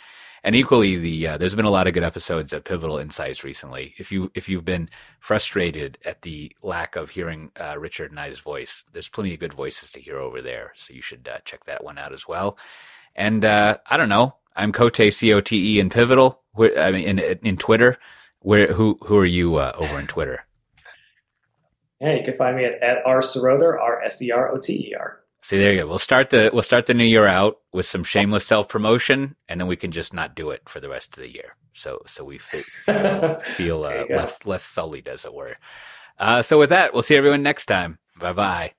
And 0.43 0.53
equally, 0.53 0.97
the 0.97 1.27
uh, 1.27 1.37
there's 1.37 1.55
been 1.55 1.63
a 1.63 1.71
lot 1.71 1.87
of 1.87 1.93
good 1.93 2.03
episodes 2.03 2.51
of 2.51 2.65
Pivotal 2.65 2.97
Insights 2.97 3.45
recently. 3.45 3.93
If 3.97 4.11
you 4.11 4.31
if 4.35 4.49
you've 4.49 4.65
been 4.65 4.89
frustrated 5.21 5.97
at 6.03 6.23
the 6.23 6.53
lack 6.61 6.97
of 6.97 7.11
hearing 7.11 7.51
uh, 7.57 7.79
Richard 7.79 8.11
and 8.11 8.19
I's 8.19 8.39
voice, 8.39 8.83
there's 8.91 9.07
plenty 9.07 9.33
of 9.33 9.39
good 9.39 9.53
voices 9.53 9.93
to 9.93 10.01
hear 10.01 10.17
over 10.17 10.41
there. 10.41 10.73
So 10.75 10.93
you 10.93 11.01
should 11.01 11.29
check 11.45 11.63
that 11.65 11.85
one 11.85 11.97
out 11.97 12.11
as 12.11 12.27
well. 12.27 12.57
And 13.15 13.45
I 13.45 13.77
don't 13.95 14.09
know, 14.09 14.35
I'm 14.57 14.73
Cote 14.73 15.13
C 15.13 15.31
O 15.31 15.39
T 15.39 15.77
E 15.77 15.79
in 15.79 15.89
Pivotal. 15.89 16.41
I 16.57 16.91
mean, 16.91 17.17
in 17.17 17.19
in 17.19 17.55
Twitter. 17.55 17.97
Where 18.41 18.73
who 18.73 18.97
who 19.01 19.17
are 19.17 19.25
you 19.25 19.57
uh, 19.57 19.73
over 19.75 19.95
on 19.95 20.07
Twitter? 20.07 20.45
Yeah, 21.99 22.15
you 22.15 22.23
can 22.23 22.33
find 22.33 22.57
me 22.57 22.65
at, 22.65 22.81
at 22.81 23.05
R 23.05 23.19
Seroter, 23.21 23.79
R 23.79 24.01
S 24.03 24.21
E 24.21 24.31
R 24.31 24.51
O 24.51 24.57
T 24.57 24.73
E 24.73 24.95
R. 24.99 25.19
See, 25.43 25.57
there 25.57 25.73
you 25.73 25.81
go. 25.81 25.87
We'll 25.87 25.99
start 25.99 26.29
the 26.29 26.49
we'll 26.53 26.63
start 26.63 26.85
the 26.85 26.93
new 26.93 27.03
year 27.03 27.27
out 27.27 27.57
with 27.73 27.85
some 27.85 28.03
shameless 28.03 28.45
self 28.45 28.67
promotion, 28.67 29.35
and 29.47 29.59
then 29.59 29.67
we 29.67 29.75
can 29.75 29.91
just 29.91 30.13
not 30.13 30.35
do 30.35 30.49
it 30.51 30.67
for 30.67 30.79
the 30.79 30.89
rest 30.89 31.15
of 31.17 31.21
the 31.23 31.31
year. 31.31 31.55
So 31.73 32.01
so 32.05 32.23
we 32.23 32.37
feel 32.37 32.63
feel 33.55 33.83
uh, 33.83 34.05
less 34.09 34.45
less 34.45 34.63
sullied, 34.63 35.07
as 35.07 35.25
it 35.25 35.33
were. 35.33 35.55
Uh, 36.19 36.41
so 36.41 36.59
with 36.59 36.69
that, 36.69 36.93
we'll 36.93 37.01
see 37.01 37.15
everyone 37.15 37.43
next 37.43 37.65
time. 37.65 37.97
Bye 38.19 38.33
bye. 38.33 38.73